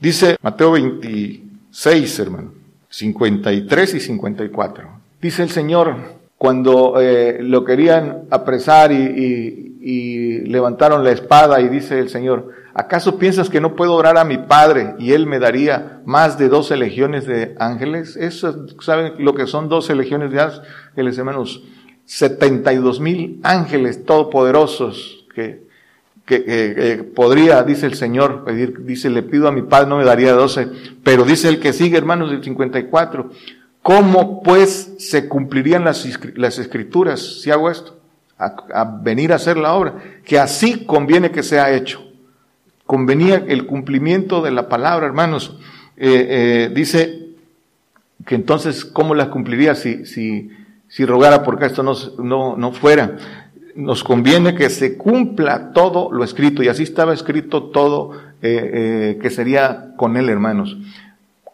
Dice 0.00 0.36
Mateo 0.42 0.72
26, 0.72 2.18
hermano, 2.18 2.52
53 2.90 3.94
y 3.94 4.00
54. 4.00 4.88
Dice 5.20 5.42
el 5.42 5.50
Señor, 5.50 5.96
cuando 6.38 7.00
eh, 7.00 7.38
lo 7.40 7.64
querían 7.64 8.24
apresar 8.30 8.92
y, 8.92 9.64
levantaron 10.46 11.04
la 11.04 11.12
espada 11.12 11.60
y 11.60 11.68
dice 11.68 11.98
el 12.00 12.08
Señor, 12.08 12.50
¿acaso 12.76 13.18
piensas 13.18 13.48
que 13.48 13.60
no 13.60 13.74
puedo 13.74 13.94
orar 13.94 14.18
a 14.18 14.24
mi 14.24 14.38
Padre 14.38 14.94
y 14.98 15.12
Él 15.12 15.26
me 15.26 15.38
daría 15.38 16.00
más 16.04 16.38
de 16.38 16.48
doce 16.48 16.76
legiones 16.76 17.26
de 17.26 17.54
ángeles? 17.58 18.16
Eso, 18.16 18.66
¿Saben 18.80 19.14
lo 19.18 19.34
que 19.34 19.46
son 19.46 19.68
doce 19.68 19.94
legiones 19.94 20.30
de 20.30 20.40
ángeles, 20.40 21.18
hermanos? 21.18 21.62
Setenta 22.04 22.72
y 22.72 22.76
dos 22.76 23.00
mil 23.00 23.40
ángeles 23.42 24.04
todopoderosos 24.04 25.26
que, 25.34 25.66
que, 26.24 27.04
podría, 27.14 27.62
dice 27.62 27.86
el 27.86 27.94
Señor, 27.94 28.44
pedir, 28.44 28.84
dice, 28.84 29.10
le 29.10 29.22
pido 29.22 29.48
a 29.48 29.52
mi 29.52 29.62
Padre, 29.62 29.88
no 29.88 29.98
me 29.98 30.04
daría 30.04 30.32
doce, 30.32 30.68
pero 31.02 31.24
dice 31.24 31.48
el 31.48 31.58
que 31.58 31.72
sigue, 31.72 31.98
hermanos, 31.98 32.30
del 32.30 32.44
54, 32.44 33.30
¿Cómo 33.86 34.42
pues 34.42 34.94
se 34.98 35.28
cumplirían 35.28 35.84
las, 35.84 36.04
escrituras 36.58 37.40
si 37.40 37.52
hago 37.52 37.70
esto? 37.70 37.96
A, 38.36 38.82
venir 39.00 39.32
a 39.32 39.36
hacer 39.36 39.56
la 39.56 39.74
obra. 39.74 39.94
Que 40.24 40.40
así 40.40 40.84
conviene 40.84 41.30
que 41.30 41.44
sea 41.44 41.72
hecho. 41.72 42.05
Convenía 42.86 43.44
el 43.48 43.66
cumplimiento 43.66 44.42
de 44.42 44.52
la 44.52 44.68
palabra, 44.68 45.06
hermanos. 45.06 45.58
Eh, 45.96 46.26
eh, 46.68 46.72
dice 46.72 47.30
que 48.24 48.36
entonces, 48.36 48.84
¿cómo 48.84 49.16
las 49.16 49.28
cumpliría 49.28 49.74
si, 49.74 50.06
si, 50.06 50.50
si 50.86 51.04
rogara 51.04 51.42
porque 51.42 51.66
esto 51.66 51.82
no, 51.82 51.94
no, 52.22 52.56
no 52.56 52.72
fuera? 52.72 53.16
Nos 53.74 54.04
conviene 54.04 54.54
que 54.54 54.70
se 54.70 54.96
cumpla 54.96 55.72
todo 55.72 56.12
lo 56.12 56.22
escrito, 56.22 56.62
y 56.62 56.68
así 56.68 56.84
estaba 56.84 57.12
escrito 57.12 57.64
todo 57.64 58.12
eh, 58.40 59.18
que 59.20 59.30
sería 59.30 59.96
con 59.96 60.16
él, 60.16 60.28
hermanos. 60.28 60.78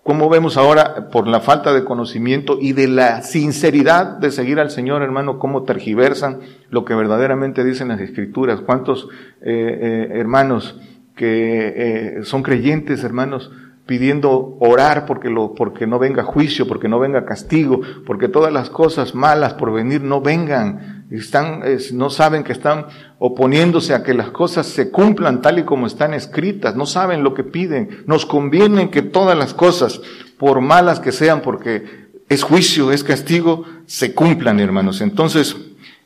¿Cómo 0.02 0.28
vemos 0.28 0.58
ahora, 0.58 1.08
por 1.10 1.28
la 1.28 1.40
falta 1.40 1.72
de 1.72 1.84
conocimiento 1.84 2.58
y 2.60 2.72
de 2.74 2.88
la 2.88 3.22
sinceridad 3.22 4.18
de 4.18 4.32
seguir 4.32 4.60
al 4.60 4.70
Señor, 4.70 5.00
hermano, 5.02 5.38
cómo 5.38 5.62
tergiversan 5.62 6.40
lo 6.70 6.84
que 6.84 6.94
verdaderamente 6.94 7.64
dicen 7.64 7.88
las 7.88 8.00
Escrituras? 8.00 8.60
¿Cuántos 8.60 9.08
hermanos 9.40 10.76
que 11.14 11.74
eh, 11.76 12.24
son 12.24 12.42
creyentes, 12.42 13.04
hermanos, 13.04 13.50
pidiendo 13.86 14.56
orar 14.60 15.06
porque, 15.06 15.28
lo, 15.28 15.54
porque 15.54 15.86
no 15.86 15.98
venga 15.98 16.22
juicio, 16.22 16.66
porque 16.66 16.88
no 16.88 16.98
venga 16.98 17.24
castigo, 17.24 17.80
porque 18.06 18.28
todas 18.28 18.52
las 18.52 18.70
cosas 18.70 19.14
malas 19.14 19.54
por 19.54 19.72
venir 19.72 20.02
no 20.02 20.20
vengan. 20.20 21.04
Están, 21.10 21.62
no 21.92 22.08
saben 22.08 22.42
que 22.42 22.52
están 22.52 22.86
oponiéndose 23.18 23.92
a 23.94 24.02
que 24.02 24.14
las 24.14 24.30
cosas 24.30 24.66
se 24.66 24.90
cumplan 24.90 25.42
tal 25.42 25.58
y 25.58 25.64
como 25.64 25.86
están 25.86 26.14
escritas, 26.14 26.74
no 26.74 26.86
saben 26.86 27.22
lo 27.22 27.34
que 27.34 27.44
piden. 27.44 28.04
Nos 28.06 28.24
conviene 28.24 28.90
que 28.90 29.02
todas 29.02 29.36
las 29.36 29.52
cosas, 29.52 30.00
por 30.38 30.60
malas 30.60 31.00
que 31.00 31.12
sean, 31.12 31.42
porque 31.42 31.84
es 32.28 32.42
juicio, 32.42 32.92
es 32.92 33.04
castigo, 33.04 33.66
se 33.84 34.14
cumplan, 34.14 34.58
hermanos. 34.58 35.02
Entonces, 35.02 35.54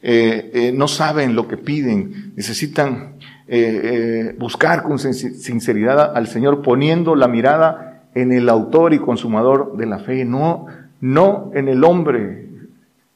eh, 0.03 0.51
eh, 0.55 0.73
no 0.75 0.89
saben 0.89 1.35
lo 1.35 1.47
que 1.47 1.57
piden, 1.57 2.33
necesitan 2.37 3.16
eh, 3.49 3.81
eh, 4.29 4.37
buscar 4.39 4.83
con 4.83 4.99
sinceridad 4.99 6.17
al 6.17 6.27
Señor, 6.27 6.63
poniendo 6.63 7.15
la 7.15 7.29
mirada 7.29 8.03
en 8.15 8.33
el 8.33 8.49
autor 8.49 8.93
y 8.93 8.99
consumador 8.99 9.77
de 9.77 9.87
la 9.87 10.01
fe, 10.01 10.25
no, 10.25 10.67
no 11.01 11.53
en 11.55 11.69
el 11.69 11.85
hombre, 11.85 12.49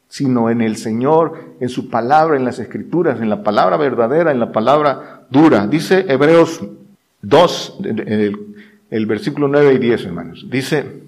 sino 0.09 0.51
en 0.51 0.61
el 0.61 0.77
Señor, 0.77 1.55
en 1.59 1.69
su 1.69 1.91
palabra, 1.91 2.37
en 2.37 2.45
las 2.45 2.59
escrituras, 2.59 3.21
en 3.21 3.29
la 3.29 3.43
palabra 3.43 3.77
verdadera, 3.77 4.31
en 4.31 4.41
la 4.41 4.53
palabra 4.53 5.23
dura. 5.31 5.67
Dice 5.67 6.05
Hebreos 6.09 6.61
2, 7.23 7.79
el, 7.85 8.55
el 8.91 9.07
versículo 9.07 9.49
9 9.49 9.75
y 9.75 9.79
10, 9.79 10.05
hermanos. 10.05 10.47
Dice, 10.51 11.03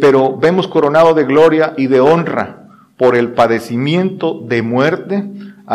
pero 0.00 0.36
vemos 0.36 0.68
coronado 0.68 1.14
de 1.14 1.24
gloria 1.24 1.74
y 1.76 1.86
de 1.86 2.00
honra 2.00 2.68
por 2.96 3.16
el 3.16 3.32
padecimiento 3.32 4.40
de 4.46 4.62
muerte 4.62 5.24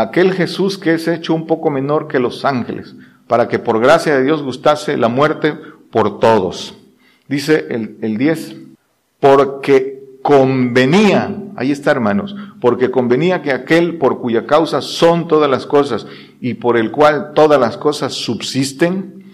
aquel 0.02 0.34
Jesús 0.34 0.78
que 0.78 0.94
es 0.94 1.08
hecho 1.08 1.34
un 1.34 1.48
poco 1.48 1.72
menor 1.72 2.08
que 2.08 2.20
los 2.20 2.46
ángeles, 2.46 2.96
para 3.28 3.48
que 3.48 3.58
por 3.58 3.80
gracia 3.80 4.16
de 4.16 4.24
Dios 4.24 4.44
gustase 4.44 4.96
la 4.96 5.08
muerte 5.08 5.58
por 5.92 6.20
todos. 6.20 6.76
Dice 7.28 7.66
el, 7.72 7.98
el 8.02 8.18
10, 8.18 8.56
porque 9.20 10.20
convenía, 10.22 11.36
ahí 11.56 11.72
está 11.72 11.90
hermanos, 11.90 12.36
porque 12.62 12.92
convenía 12.92 13.42
que 13.42 13.52
aquel 13.52 13.98
por 13.98 14.20
cuya 14.20 14.46
causa 14.46 14.82
son 14.82 15.28
todas 15.28 15.50
las 15.50 15.66
cosas 15.66 16.06
y 16.40 16.54
por 16.54 16.78
el 16.78 16.92
cual 16.92 17.32
todas 17.34 17.60
las 17.60 17.76
cosas 17.76 18.14
subsisten, 18.14 19.26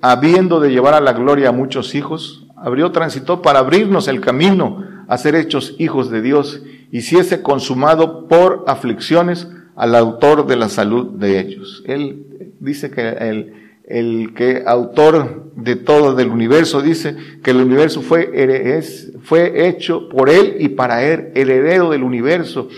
habiendo 0.00 0.58
de 0.58 0.70
llevar 0.70 0.94
a 0.94 1.00
la 1.00 1.12
gloria 1.12 1.50
a 1.50 1.52
muchos 1.52 1.94
hijos, 1.94 2.44
abrió, 2.56 2.90
transitó 2.90 3.40
para 3.40 3.60
abrirnos 3.60 4.08
el 4.08 4.20
camino 4.20 4.84
a 5.06 5.16
ser 5.16 5.36
hechos 5.36 5.76
hijos 5.78 6.10
de 6.10 6.22
Dios, 6.22 6.60
hiciese 6.90 7.40
consumado 7.40 8.26
por 8.26 8.64
aflicciones 8.66 9.48
al 9.78 9.94
autor 9.94 10.46
de 10.46 10.56
la 10.56 10.68
salud 10.68 11.06
de 11.18 11.38
ellos. 11.38 11.84
Él 11.86 12.26
dice 12.58 12.90
que 12.90 13.08
el, 13.08 13.54
el 13.86 14.34
que 14.34 14.64
autor 14.66 15.52
de 15.54 15.76
todo 15.76 16.16
del 16.16 16.30
universo 16.30 16.82
dice 16.82 17.16
que 17.44 17.52
el 17.52 17.58
universo 17.58 18.02
fue, 18.02 18.28
es, 18.76 19.12
fue 19.22 19.68
hecho 19.68 20.08
por 20.08 20.30
él 20.30 20.56
y 20.58 20.70
para 20.70 21.04
él, 21.04 21.30
heredero 21.34 21.90
del 21.90 22.02
universo. 22.02 22.68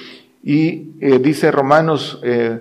Y 0.45 0.91
eh, 1.01 1.19
dice 1.19 1.51
Romanos 1.51 2.21
eh, 2.23 2.61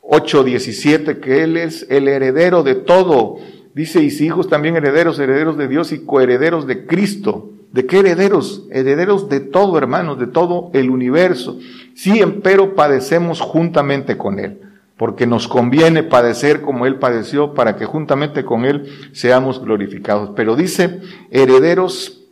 8, 0.00 0.42
17 0.42 1.18
que 1.18 1.44
él 1.44 1.56
es 1.56 1.86
el 1.88 2.08
heredero 2.08 2.64
de 2.64 2.74
todo. 2.74 3.36
Dice, 3.74 4.02
y 4.02 4.10
si 4.10 4.26
hijos 4.26 4.48
también 4.48 4.74
herederos, 4.74 5.20
herederos 5.20 5.56
de 5.56 5.68
Dios 5.68 5.92
y 5.92 6.04
coherederos 6.04 6.66
de 6.66 6.84
Cristo. 6.84 7.48
¿De 7.72 7.86
qué 7.86 8.00
herederos? 8.00 8.64
Herederos 8.70 9.28
de 9.28 9.40
todo, 9.40 9.78
hermanos, 9.78 10.18
de 10.18 10.26
todo 10.26 10.70
el 10.74 10.90
universo. 10.90 11.58
Sí, 11.94 12.20
empero 12.20 12.74
padecemos 12.74 13.40
juntamente 13.40 14.18
con 14.18 14.38
Él, 14.38 14.60
porque 14.98 15.26
nos 15.26 15.48
conviene 15.48 16.02
padecer 16.02 16.60
como 16.60 16.84
Él 16.84 16.96
padeció, 16.96 17.54
para 17.54 17.76
que 17.76 17.86
juntamente 17.86 18.44
con 18.44 18.66
Él 18.66 18.88
seamos 19.12 19.62
glorificados. 19.62 20.32
Pero 20.36 20.54
dice, 20.54 21.00
herederos 21.30 22.22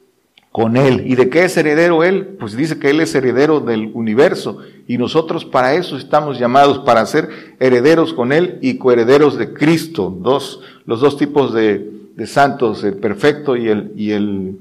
con 0.52 0.76
Él. 0.76 1.04
¿Y 1.06 1.14
de 1.14 1.30
qué 1.30 1.44
es 1.44 1.56
heredero 1.56 2.04
Él? 2.04 2.36
Pues 2.38 2.56
dice 2.56 2.78
que 2.78 2.90
Él 2.90 3.00
es 3.00 3.14
heredero 3.14 3.60
del 3.60 3.90
universo 3.94 4.58
y 4.86 4.98
nosotros 4.98 5.44
para 5.44 5.74
eso 5.74 5.96
estamos 5.96 6.38
llamados, 6.38 6.80
para 6.80 7.06
ser 7.06 7.28
herederos 7.60 8.12
con 8.12 8.32
Él 8.32 8.58
y 8.60 8.76
coherederos 8.76 9.38
de 9.38 9.52
Cristo. 9.52 10.14
Dos, 10.20 10.60
los 10.84 11.00
dos 11.00 11.16
tipos 11.16 11.54
de, 11.54 11.90
de 12.16 12.26
santos, 12.26 12.82
el 12.84 12.94
perfecto 12.94 13.56
y 13.56 13.68
el, 13.68 13.92
y 13.96 14.10
el, 14.10 14.58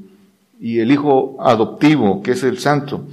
y 0.60 0.80
el 0.80 0.92
hijo 0.92 1.38
adoptivo, 1.40 2.22
que 2.22 2.32
es 2.32 2.44
el 2.44 2.60
santo. 2.60 3.06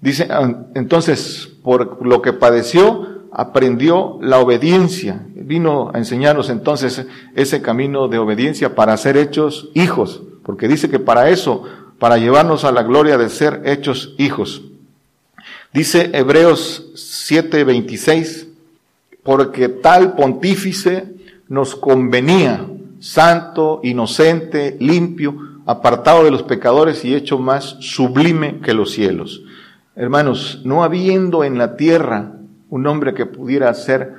Dice, 0.00 0.28
ah, 0.30 0.66
entonces, 0.74 1.48
por 1.62 2.04
lo 2.04 2.22
que 2.22 2.32
padeció, 2.32 3.18
aprendió 3.32 4.18
la 4.20 4.38
obediencia. 4.38 5.24
Vino 5.34 5.90
a 5.94 5.98
enseñarnos 5.98 6.50
entonces 6.50 7.06
ese 7.34 7.62
camino 7.62 8.08
de 8.08 8.18
obediencia 8.18 8.74
para 8.74 8.96
ser 8.96 9.16
hechos 9.16 9.70
hijos, 9.74 10.22
porque 10.42 10.68
dice 10.68 10.88
que 10.90 10.98
para 10.98 11.30
eso 11.30 11.64
para 11.98 12.16
llevarnos 12.16 12.64
a 12.64 12.72
la 12.72 12.82
gloria 12.82 13.18
de 13.18 13.28
ser 13.28 13.62
hechos 13.64 14.14
hijos. 14.18 14.62
Dice 15.72 16.10
Hebreos 16.12 16.92
7:26, 16.94 18.46
porque 19.22 19.68
tal 19.68 20.14
pontífice 20.14 21.14
nos 21.48 21.74
convenía, 21.74 22.64
santo, 23.00 23.80
inocente, 23.82 24.76
limpio, 24.80 25.36
apartado 25.68 26.24
de 26.24 26.30
los 26.30 26.44
pecadores 26.44 27.04
y 27.04 27.14
hecho 27.14 27.38
más 27.38 27.76
sublime 27.80 28.60
que 28.60 28.72
los 28.72 28.90
cielos. 28.90 29.42
Hermanos, 29.96 30.62
no 30.64 30.82
habiendo 30.82 31.44
en 31.44 31.58
la 31.58 31.76
tierra 31.76 32.32
un 32.70 32.86
hombre 32.86 33.12
que 33.12 33.26
pudiera 33.26 33.72
ser 33.74 34.14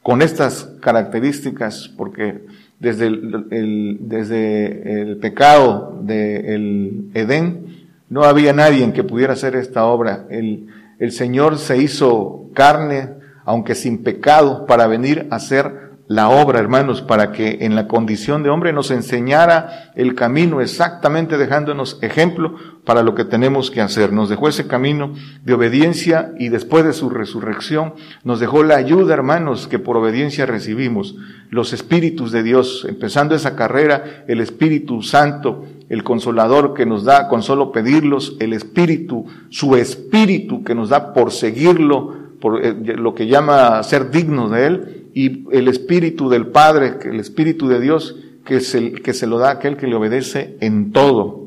con 0.00 0.22
estas 0.22 0.70
características, 0.80 1.88
porque 1.96 2.46
desde 2.78 3.08
el, 3.08 3.98
desde 4.02 5.02
el 5.02 5.16
pecado 5.16 5.98
del 6.02 7.10
Edén, 7.14 7.88
no 8.08 8.22
había 8.22 8.52
nadie 8.52 8.92
que 8.92 9.02
pudiera 9.02 9.32
hacer 9.32 9.56
esta 9.56 9.84
obra. 9.86 10.26
El, 10.30 10.68
el 11.00 11.10
Señor 11.10 11.58
se 11.58 11.78
hizo 11.82 12.44
carne, 12.54 13.08
aunque 13.44 13.74
sin 13.74 14.04
pecado, 14.04 14.66
para 14.66 14.86
venir 14.86 15.26
a 15.30 15.36
hacer 15.36 15.91
la 16.12 16.28
obra, 16.28 16.58
hermanos, 16.58 17.00
para 17.00 17.32
que 17.32 17.58
en 17.62 17.74
la 17.74 17.88
condición 17.88 18.42
de 18.42 18.50
hombre 18.50 18.74
nos 18.74 18.90
enseñara 18.90 19.92
el 19.94 20.14
camino 20.14 20.60
exactamente 20.60 21.38
dejándonos 21.38 21.98
ejemplo 22.02 22.54
para 22.84 23.02
lo 23.02 23.14
que 23.14 23.24
tenemos 23.24 23.70
que 23.70 23.80
hacer. 23.80 24.12
Nos 24.12 24.28
dejó 24.28 24.48
ese 24.48 24.66
camino 24.66 25.14
de 25.42 25.54
obediencia 25.54 26.32
y 26.38 26.50
después 26.50 26.84
de 26.84 26.92
su 26.92 27.08
resurrección 27.08 27.94
nos 28.24 28.40
dejó 28.40 28.62
la 28.62 28.76
ayuda, 28.76 29.14
hermanos, 29.14 29.66
que 29.68 29.78
por 29.78 29.96
obediencia 29.96 30.44
recibimos. 30.44 31.16
Los 31.48 31.72
espíritus 31.72 32.30
de 32.30 32.42
Dios, 32.42 32.84
empezando 32.86 33.34
esa 33.34 33.56
carrera, 33.56 34.24
el 34.28 34.42
Espíritu 34.42 35.00
Santo, 35.02 35.64
el 35.88 36.04
consolador 36.04 36.74
que 36.74 36.84
nos 36.84 37.04
da 37.04 37.28
con 37.28 37.42
solo 37.42 37.72
pedirlos, 37.72 38.36
el 38.38 38.52
Espíritu, 38.52 39.24
su 39.48 39.76
Espíritu 39.76 40.62
que 40.62 40.74
nos 40.74 40.90
da 40.90 41.14
por 41.14 41.32
seguirlo, 41.32 42.16
por 42.38 42.62
eh, 42.62 42.74
lo 42.74 43.14
que 43.14 43.28
llama 43.28 43.82
ser 43.82 44.10
dignos 44.10 44.50
de 44.50 44.66
Él, 44.66 45.01
y 45.14 45.44
el 45.50 45.68
Espíritu 45.68 46.28
del 46.28 46.46
Padre, 46.46 46.94
el 47.04 47.20
Espíritu 47.20 47.68
de 47.68 47.80
Dios, 47.80 48.16
que 48.44 48.60
se, 48.60 48.92
que 48.92 49.14
se 49.14 49.26
lo 49.26 49.38
da 49.38 49.48
a 49.48 49.52
aquel 49.52 49.76
que 49.76 49.86
le 49.86 49.94
obedece 49.94 50.56
en 50.60 50.92
todo. 50.92 51.42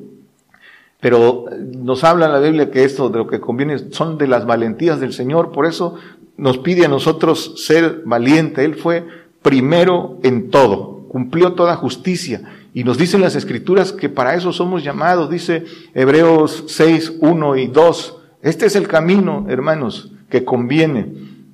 Pero 1.00 1.46
nos 1.60 2.04
habla 2.04 2.28
en 2.28 2.32
la 2.32 2.40
Biblia 2.40 2.72
que 2.72 2.84
esto 2.84 3.10
de 3.10 3.20
lo 3.20 3.28
que 3.28 3.40
conviene 3.40 3.92
son 3.92 4.18
de 4.18 4.28
las 4.28 4.46
valentías 4.46 5.00
del 5.00 5.14
Señor, 5.14 5.52
por 5.52 5.66
eso 5.66 5.96
nos 6.38 6.58
pide 6.58 6.86
a 6.86 6.90
nosotros 6.90 7.54
ser 7.66 8.02
valiente. 8.06 8.66
Él 8.66 8.76
fue 8.76 9.06
primero 9.42 10.18
en 10.24 10.50
todo, 10.50 11.06
cumplió 11.10 11.54
toda 11.54 11.76
justicia. 11.76 12.42
Y 12.74 12.84
nos 12.84 12.98
dicen 12.98 13.22
las 13.22 13.36
escrituras 13.36 13.94
que 13.94 14.10
para 14.10 14.36
eso 14.36 14.52
somos 14.52 14.84
llamados, 14.84 15.30
dice 15.30 15.64
Hebreos 15.94 16.66
6, 16.68 17.14
1 17.20 17.56
y 17.58 17.68
2. 17.68 18.18
Este 18.42 18.66
es 18.66 18.76
el 18.76 18.88
camino, 18.88 19.46
hermanos, 19.48 20.12
que 20.30 20.44
conviene. 20.44 21.06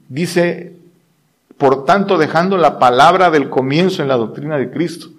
Dice 0.09 0.77
por 1.61 1.85
tanto, 1.85 2.17
dejando 2.17 2.57
la 2.57 2.79
palabra 2.79 3.29
del 3.29 3.47
comienzo 3.47 4.01
en 4.01 4.07
la 4.07 4.17
doctrina 4.17 4.57
de 4.57 4.71
Cristo. 4.71 5.09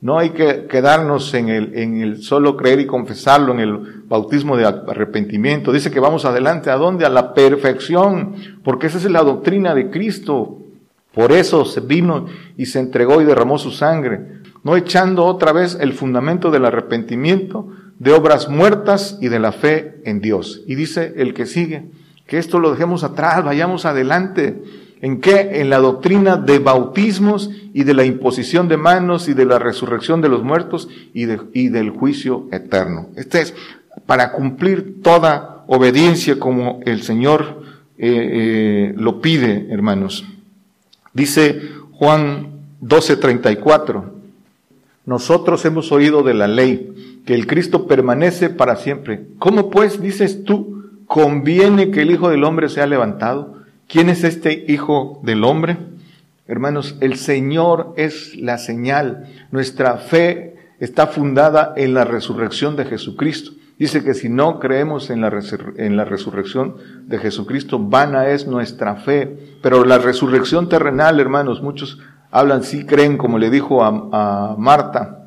No 0.00 0.18
hay 0.18 0.30
que 0.30 0.66
quedarnos 0.66 1.32
en 1.32 1.48
el, 1.48 1.78
en 1.78 2.00
el 2.00 2.24
solo 2.24 2.56
creer 2.56 2.80
y 2.80 2.86
confesarlo, 2.86 3.52
en 3.52 3.60
el 3.60 4.02
bautismo 4.08 4.56
de 4.56 4.66
arrepentimiento. 4.66 5.70
Dice 5.70 5.92
que 5.92 6.00
vamos 6.00 6.24
adelante. 6.24 6.70
¿A 6.70 6.76
dónde? 6.76 7.06
A 7.06 7.08
la 7.08 7.34
perfección, 7.34 8.34
porque 8.64 8.88
esa 8.88 8.98
es 8.98 9.08
la 9.12 9.22
doctrina 9.22 9.76
de 9.76 9.90
Cristo. 9.90 10.58
Por 11.14 11.30
eso 11.30 11.64
se 11.64 11.78
vino 11.78 12.26
y 12.56 12.66
se 12.66 12.80
entregó 12.80 13.22
y 13.22 13.24
derramó 13.24 13.56
su 13.56 13.70
sangre. 13.70 14.40
No 14.64 14.76
echando 14.76 15.24
otra 15.24 15.52
vez 15.52 15.78
el 15.80 15.92
fundamento 15.92 16.50
del 16.50 16.64
arrepentimiento, 16.64 17.68
de 18.00 18.12
obras 18.12 18.48
muertas 18.48 19.18
y 19.20 19.28
de 19.28 19.38
la 19.38 19.52
fe 19.52 20.00
en 20.04 20.20
Dios. 20.20 20.62
Y 20.66 20.74
dice 20.74 21.14
el 21.18 21.32
que 21.32 21.46
sigue, 21.46 21.84
que 22.26 22.38
esto 22.38 22.58
lo 22.58 22.72
dejemos 22.72 23.04
atrás, 23.04 23.44
vayamos 23.44 23.84
adelante 23.84 24.60
¿En 25.02 25.20
qué? 25.20 25.60
En 25.60 25.68
la 25.68 25.80
doctrina 25.80 26.36
de 26.36 26.60
bautismos 26.60 27.50
y 27.74 27.82
de 27.82 27.92
la 27.92 28.04
imposición 28.04 28.68
de 28.68 28.76
manos 28.76 29.28
y 29.28 29.34
de 29.34 29.44
la 29.44 29.58
resurrección 29.58 30.20
de 30.20 30.28
los 30.28 30.44
muertos 30.44 30.88
y, 31.12 31.26
del 31.26 31.90
juicio 31.90 32.46
eterno. 32.52 33.08
Este 33.16 33.42
es 33.42 33.54
para 34.06 34.30
cumplir 34.30 35.02
toda 35.02 35.64
obediencia 35.66 36.38
como 36.38 36.80
el 36.86 37.02
Señor 37.02 37.64
eh, 37.98 38.10
eh, 38.10 38.94
lo 38.96 39.20
pide, 39.20 39.66
hermanos. 39.70 40.24
Dice 41.12 41.60
Juan 41.90 42.60
12:34, 42.80 44.04
nosotros 45.04 45.64
hemos 45.64 45.90
oído 45.90 46.22
de 46.22 46.34
la 46.34 46.46
ley 46.46 47.22
que 47.26 47.34
el 47.34 47.48
Cristo 47.48 47.88
permanece 47.88 48.50
para 48.50 48.76
siempre. 48.76 49.26
¿Cómo 49.40 49.68
pues 49.68 50.00
dices 50.00 50.44
tú, 50.44 50.84
conviene 51.08 51.90
que 51.90 52.02
el 52.02 52.12
Hijo 52.12 52.30
del 52.30 52.44
Hombre 52.44 52.68
sea 52.68 52.86
levantado? 52.86 53.61
¿Quién 53.92 54.08
es 54.08 54.24
este 54.24 54.64
Hijo 54.68 55.20
del 55.22 55.44
Hombre? 55.44 55.76
Hermanos, 56.46 56.96
el 57.02 57.16
Señor 57.16 57.92
es 57.98 58.34
la 58.36 58.56
señal. 58.56 59.26
Nuestra 59.50 59.98
fe 59.98 60.56
está 60.80 61.08
fundada 61.08 61.74
en 61.76 61.92
la 61.92 62.04
resurrección 62.04 62.74
de 62.74 62.86
Jesucristo. 62.86 63.50
Dice 63.78 64.02
que 64.02 64.14
si 64.14 64.30
no 64.30 64.60
creemos 64.60 65.10
en 65.10 65.20
la, 65.20 65.28
resurrección 65.28 66.76
de 67.04 67.18
Jesucristo, 67.18 67.78
vana 67.78 68.28
es 68.28 68.46
nuestra 68.46 68.96
fe. 68.96 69.58
Pero 69.60 69.84
la 69.84 69.98
resurrección 69.98 70.70
terrenal, 70.70 71.20
hermanos, 71.20 71.62
muchos 71.62 71.98
hablan, 72.30 72.62
sí 72.62 72.86
creen, 72.86 73.18
como 73.18 73.38
le 73.38 73.50
dijo 73.50 73.84
a 73.84 74.56
Marta, 74.56 75.21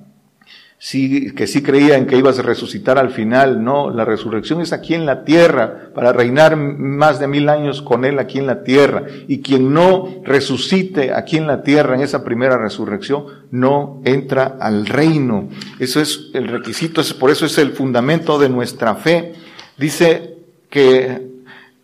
que 0.91 1.47
sí 1.47 1.63
creían 1.63 2.05
que 2.05 2.17
ibas 2.17 2.37
a 2.37 2.43
resucitar 2.43 2.99
al 2.99 3.09
final. 3.09 3.63
No, 3.63 3.89
la 3.89 4.05
resurrección 4.05 4.61
es 4.61 4.71
aquí 4.71 4.93
en 4.93 5.05
la 5.05 5.23
tierra, 5.23 5.89
para 5.95 6.13
reinar 6.13 6.55
más 6.57 7.19
de 7.19 7.27
mil 7.27 7.49
años 7.49 7.81
con 7.81 8.05
Él 8.05 8.19
aquí 8.19 8.37
en 8.37 8.45
la 8.45 8.63
tierra. 8.63 9.03
Y 9.27 9.41
quien 9.41 9.73
no 9.73 10.21
resucite 10.23 11.11
aquí 11.11 11.37
en 11.37 11.47
la 11.47 11.63
tierra 11.63 11.95
en 11.95 12.01
esa 12.01 12.23
primera 12.23 12.57
resurrección, 12.57 13.25
no 13.49 14.01
entra 14.05 14.57
al 14.59 14.85
reino. 14.85 15.49
Eso 15.79 15.99
es 16.01 16.29
el 16.33 16.47
requisito, 16.47 17.01
por 17.19 17.31
eso 17.31 17.47
es 17.47 17.57
el 17.57 17.71
fundamento 17.71 18.37
de 18.37 18.49
nuestra 18.49 18.95
fe. 18.95 19.33
Dice 19.77 20.35
que 20.69 21.35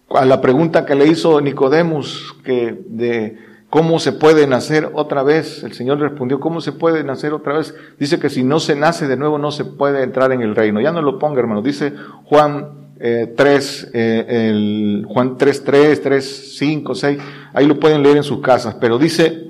a 0.09 0.25
la 0.25 0.41
pregunta 0.41 0.85
que 0.85 0.93
le 0.95 1.07
hizo 1.07 1.41
Nicodemus, 1.41 2.35
que 2.43 2.77
de 2.87 3.50
¿Cómo 3.71 3.99
se 3.99 4.11
puede 4.11 4.47
nacer 4.47 4.89
otra 4.95 5.23
vez? 5.23 5.63
El 5.63 5.71
Señor 5.71 5.97
respondió, 5.97 6.41
¿cómo 6.41 6.59
se 6.59 6.73
puede 6.73 7.05
nacer 7.05 7.31
otra 7.31 7.53
vez? 7.53 7.73
Dice 7.97 8.19
que 8.19 8.29
si 8.29 8.43
no 8.43 8.59
se 8.59 8.75
nace 8.75 9.07
de 9.07 9.15
nuevo 9.15 9.37
no 9.37 9.49
se 9.49 9.63
puede 9.63 10.03
entrar 10.03 10.33
en 10.33 10.41
el 10.41 10.57
reino. 10.57 10.81
Ya 10.81 10.91
no 10.91 11.01
lo 11.01 11.17
ponga, 11.17 11.39
hermano. 11.39 11.61
Dice 11.61 11.93
Juan 12.25 12.67
eh, 12.99 13.33
3, 13.33 13.91
eh, 13.93 14.25
el, 14.27 15.05
Juan 15.07 15.37
3, 15.37 15.63
3, 15.63 16.01
3, 16.01 16.55
5, 16.57 16.95
6. 16.95 17.19
Ahí 17.53 17.65
lo 17.65 17.79
pueden 17.79 18.03
leer 18.03 18.17
en 18.17 18.23
sus 18.23 18.41
casas. 18.41 18.75
Pero 18.75 18.97
dice, 18.97 19.47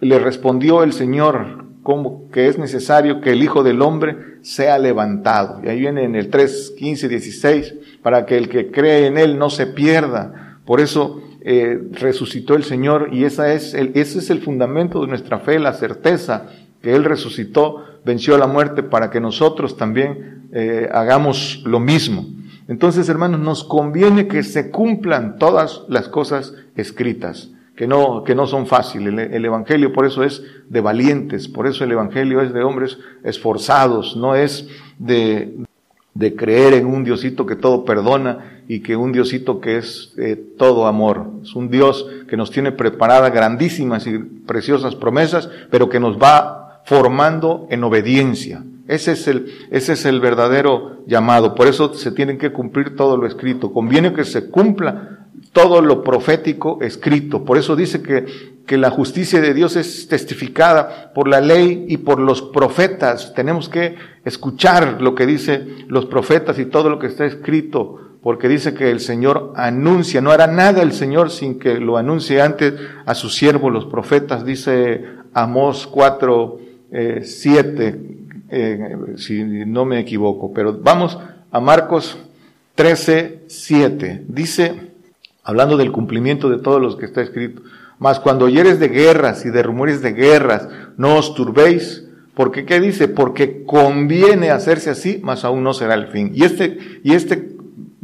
le 0.00 0.18
respondió 0.18 0.82
el 0.82 0.94
Señor, 0.94 1.66
como 1.82 2.30
que 2.30 2.48
es 2.48 2.56
necesario 2.56 3.20
que 3.20 3.32
el 3.32 3.42
Hijo 3.42 3.62
del 3.62 3.82
Hombre 3.82 4.16
sea 4.40 4.78
levantado. 4.78 5.60
Y 5.62 5.68
ahí 5.68 5.80
viene 5.80 6.04
en 6.04 6.16
el 6.16 6.30
3, 6.30 6.72
15, 6.78 7.06
16, 7.06 7.74
para 8.02 8.24
que 8.24 8.38
el 8.38 8.48
que 8.48 8.70
cree 8.70 9.08
en 9.08 9.18
Él 9.18 9.38
no 9.38 9.50
se 9.50 9.66
pierda. 9.66 10.56
Por 10.64 10.80
eso 10.80 11.20
eh, 11.40 11.80
resucitó 11.92 12.54
el 12.54 12.64
Señor 12.64 13.10
y 13.12 13.24
esa 13.24 13.52
es 13.52 13.74
el, 13.74 13.92
ese 13.94 14.18
es 14.18 14.30
el 14.30 14.40
fundamento 14.40 15.00
de 15.00 15.06
nuestra 15.06 15.38
fe, 15.38 15.58
la 15.58 15.72
certeza 15.72 16.48
que 16.82 16.94
Él 16.94 17.04
resucitó, 17.04 17.84
venció 18.04 18.36
la 18.38 18.46
muerte 18.46 18.82
para 18.82 19.10
que 19.10 19.20
nosotros 19.20 19.76
también 19.76 20.48
eh, 20.52 20.88
hagamos 20.92 21.62
lo 21.64 21.80
mismo. 21.80 22.26
Entonces, 22.68 23.08
hermanos, 23.08 23.40
nos 23.40 23.64
conviene 23.64 24.28
que 24.28 24.42
se 24.42 24.70
cumplan 24.70 25.38
todas 25.38 25.82
las 25.88 26.08
cosas 26.08 26.54
escritas, 26.76 27.50
que 27.76 27.86
no, 27.86 28.24
que 28.24 28.34
no 28.34 28.46
son 28.46 28.66
fáciles. 28.66 29.08
El, 29.08 29.18
el, 29.18 29.44
Evangelio 29.44 29.92
por 29.92 30.06
eso 30.06 30.22
es 30.22 30.42
de 30.68 30.80
valientes, 30.80 31.48
por 31.48 31.66
eso 31.66 31.84
el 31.84 31.92
Evangelio 31.92 32.42
es 32.42 32.52
de 32.52 32.62
hombres 32.62 32.98
esforzados, 33.24 34.16
no 34.16 34.34
es 34.34 34.68
de, 34.98 35.54
de 36.14 36.34
creer 36.34 36.74
en 36.74 36.86
un 36.86 37.04
Diosito 37.04 37.46
que 37.46 37.56
todo 37.56 37.84
perdona 37.84 38.62
y 38.68 38.80
que 38.80 38.96
un 38.96 39.12
Diosito 39.12 39.60
que 39.60 39.78
es 39.78 40.14
eh, 40.18 40.36
todo 40.58 40.86
amor. 40.86 41.30
Es 41.42 41.54
un 41.54 41.70
Dios 41.70 42.06
que 42.28 42.36
nos 42.36 42.50
tiene 42.50 42.72
preparadas 42.72 43.32
grandísimas 43.32 44.06
y 44.06 44.18
preciosas 44.18 44.94
promesas, 44.94 45.48
pero 45.70 45.88
que 45.88 46.00
nos 46.00 46.18
va 46.18 46.82
formando 46.84 47.66
en 47.70 47.84
obediencia. 47.84 48.64
Ese 48.88 49.12
es 49.12 49.28
el, 49.28 49.52
ese 49.70 49.92
es 49.92 50.06
el 50.06 50.20
verdadero 50.20 51.04
llamado. 51.06 51.54
Por 51.54 51.66
eso 51.66 51.92
se 51.92 52.10
tiene 52.10 52.38
que 52.38 52.52
cumplir 52.52 52.96
todo 52.96 53.16
lo 53.16 53.26
escrito. 53.26 53.72
Conviene 53.72 54.14
que 54.14 54.24
se 54.24 54.48
cumpla 54.48 55.17
todo 55.52 55.80
lo 55.80 56.02
profético 56.02 56.78
escrito. 56.82 57.44
Por 57.44 57.58
eso 57.58 57.76
dice 57.76 58.02
que, 58.02 58.26
que 58.66 58.76
la 58.76 58.90
justicia 58.90 59.40
de 59.40 59.54
Dios 59.54 59.76
es 59.76 60.08
testificada 60.08 61.12
por 61.14 61.28
la 61.28 61.40
ley 61.40 61.86
y 61.88 61.98
por 61.98 62.20
los 62.20 62.42
profetas. 62.42 63.34
Tenemos 63.34 63.68
que 63.68 63.96
escuchar 64.24 65.00
lo 65.00 65.14
que 65.14 65.26
dicen 65.26 65.86
los 65.88 66.06
profetas 66.06 66.58
y 66.58 66.66
todo 66.66 66.90
lo 66.90 66.98
que 66.98 67.06
está 67.06 67.24
escrito 67.26 68.00
porque 68.22 68.48
dice 68.48 68.74
que 68.74 68.90
el 68.90 69.00
Señor 69.00 69.52
anuncia, 69.56 70.20
no 70.20 70.30
hará 70.32 70.46
nada 70.46 70.82
el 70.82 70.92
Señor 70.92 71.30
sin 71.30 71.58
que 71.58 71.78
lo 71.78 71.96
anuncie 71.96 72.42
antes 72.42 72.74
a 73.06 73.14
sus 73.14 73.34
siervos, 73.36 73.72
los 73.72 73.86
profetas, 73.86 74.44
dice 74.44 75.04
Amós 75.32 75.86
4, 75.86 76.58
7, 77.22 78.00
eh, 78.50 78.96
si 79.16 79.44
no 79.44 79.84
me 79.84 80.00
equivoco. 80.00 80.52
Pero 80.52 80.78
vamos 80.78 81.18
a 81.50 81.60
Marcos 81.60 82.18
13, 82.74 83.44
7. 83.46 84.24
Dice, 84.28 84.87
hablando 85.48 85.78
del 85.78 85.92
cumplimiento 85.92 86.50
de 86.50 86.58
todos 86.58 86.78
los 86.78 86.96
que 86.96 87.06
está 87.06 87.22
escrito, 87.22 87.62
mas 87.98 88.20
cuando 88.20 88.44
oyeres 88.44 88.78
de 88.78 88.88
guerras 88.88 89.46
y 89.46 89.50
de 89.50 89.62
rumores 89.62 90.02
de 90.02 90.12
guerras, 90.12 90.68
no 90.98 91.16
os 91.16 91.34
turbéis, 91.34 92.04
porque 92.34 92.66
¿qué 92.66 92.78
dice? 92.80 93.08
Porque 93.08 93.64
conviene 93.64 94.50
hacerse 94.50 94.90
así, 94.90 95.20
mas 95.24 95.46
aún 95.46 95.64
no 95.64 95.72
será 95.72 95.94
el 95.94 96.08
fin. 96.08 96.32
Y 96.34 96.44
este, 96.44 97.00
y 97.02 97.14
este, 97.14 97.56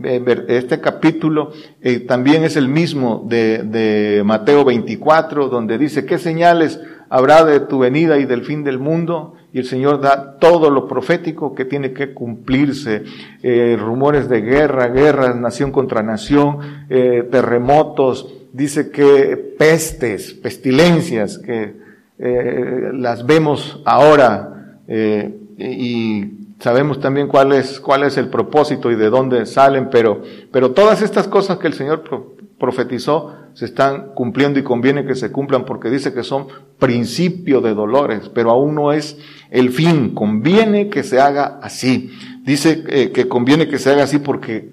eh, 0.03 0.45
este 0.49 0.81
capítulo 0.81 1.53
eh, 1.83 2.01
también 2.01 2.45
es 2.45 2.57
el 2.57 2.69
mismo 2.69 3.27
de, 3.29 3.59
de 3.59 4.23
Mateo 4.25 4.65
24, 4.65 5.51
donde 5.51 5.77
dice, 5.77 6.07
¿qué 6.07 6.17
señales 6.17 6.81
habrá 7.17 7.45
de 7.45 7.61
tu 7.61 7.79
venida 7.79 8.19
y 8.19 8.25
del 8.25 8.45
fin 8.45 8.65
del 8.65 8.79
mundo? 8.79 9.35
y 9.55 9.61
el 9.61 9.67
Señor 9.67 10.01
da 10.01 10.37
todo 10.41 10.69
lo 10.69 10.89
profético 10.89 11.55
que 11.55 11.65
tiene 11.65 11.93
que 11.93 12.13
cumplirse. 12.13 13.05
Eh, 13.41 13.79
rumores 13.81 14.29
de 14.29 14.41
guerra, 14.41 14.89
guerras, 14.89 15.37
nación 15.37 15.71
contra 15.71 16.03
nación, 16.03 16.59
eh, 16.91 17.29
terremotos, 17.31 18.35
dice 18.53 18.91
que 18.91 19.37
pestes, 19.57 20.35
pestilencias, 20.35 21.39
que 21.39 21.73
eh, 22.19 22.91
las 22.95 23.25
vemos 23.25 23.81
ahora 23.85 24.51
y 25.57 26.25
sabemos 26.59 26.99
también 26.99 27.29
cuál 27.29 27.53
es, 27.53 27.79
cuál 27.79 28.03
es 28.03 28.17
el 28.19 28.31
propósito 28.31 28.91
y 28.91 28.97
de 28.97 29.09
dónde 29.09 29.47
salen, 29.47 29.89
pero, 29.89 30.21
pero 30.51 30.73
todas 30.73 31.01
estas 31.01 31.29
cosas 31.29 31.59
que 31.59 31.69
el 31.69 31.75
Señor 31.75 32.03
profetizó 32.59 33.37
se 33.55 33.65
están 33.65 34.13
cumpliendo 34.15 34.59
y 34.59 34.65
conviene 34.65 35.07
que 35.07 35.15
se 35.15 35.33
cumplan 35.33 35.65
porque 35.65 35.89
dice 35.89 36.13
que 36.13 36.25
son 36.25 36.49
principio 36.79 37.61
de 37.61 37.73
dolores, 37.73 38.31
pero 38.35 38.51
aún 38.51 38.75
no 38.75 38.93
es 38.93 39.17
el 39.51 39.71
fin. 39.71 40.15
Conviene 40.15 40.91
que 40.91 41.03
se 41.03 41.21
haga 41.21 41.61
así. 41.63 42.11
Dice 42.45 42.85
eh, 42.89 43.13
que 43.13 43.29
conviene 43.29 43.69
que 43.69 43.79
se 43.79 43.91
haga 43.91 44.03
así 44.03 44.19
porque 44.19 44.71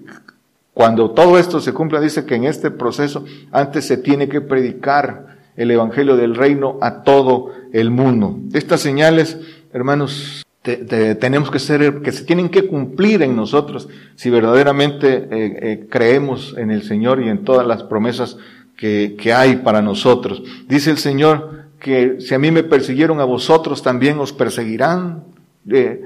cuando 0.74 1.12
todo 1.12 1.38
esto 1.38 1.60
se 1.60 1.72
cumpla, 1.72 2.00
dice 2.00 2.24
que 2.26 2.34
en 2.34 2.44
este 2.44 2.70
proceso 2.70 3.24
antes 3.52 3.86
se 3.86 3.96
tiene 3.96 4.28
que 4.28 4.40
predicar 4.40 5.38
el 5.56 5.70
Evangelio 5.70 6.16
del 6.16 6.34
Reino 6.34 6.78
a 6.80 7.02
todo 7.02 7.52
el 7.72 7.90
mundo. 7.90 8.38
Estas 8.52 8.80
señales, 8.80 9.38
hermanos, 9.72 10.42
tenemos 10.62 11.50
que 11.50 11.58
ser, 11.58 12.02
que 12.02 12.12
se 12.12 12.24
tienen 12.24 12.48
que 12.48 12.66
cumplir 12.68 13.22
en 13.22 13.34
nosotros 13.34 13.88
si 14.14 14.30
verdaderamente 14.30 15.08
eh, 15.14 15.28
eh, 15.30 15.86
creemos 15.90 16.54
en 16.56 16.70
el 16.70 16.84
Señor 16.84 17.20
y 17.20 17.28
en 17.28 17.44
todas 17.44 17.66
las 17.66 17.82
promesas 17.82 18.38
que, 18.82 19.32
hay 19.32 19.56
para 19.58 19.80
nosotros. 19.80 20.42
Dice 20.66 20.90
el 20.90 20.98
Señor 20.98 21.66
que 21.78 22.16
si 22.20 22.34
a 22.34 22.38
mí 22.38 22.50
me 22.50 22.64
persiguieron 22.64 23.20
a 23.20 23.24
vosotros 23.24 23.80
también 23.80 24.18
os 24.18 24.32
perseguirán. 24.32 25.22
Eh, 25.70 26.00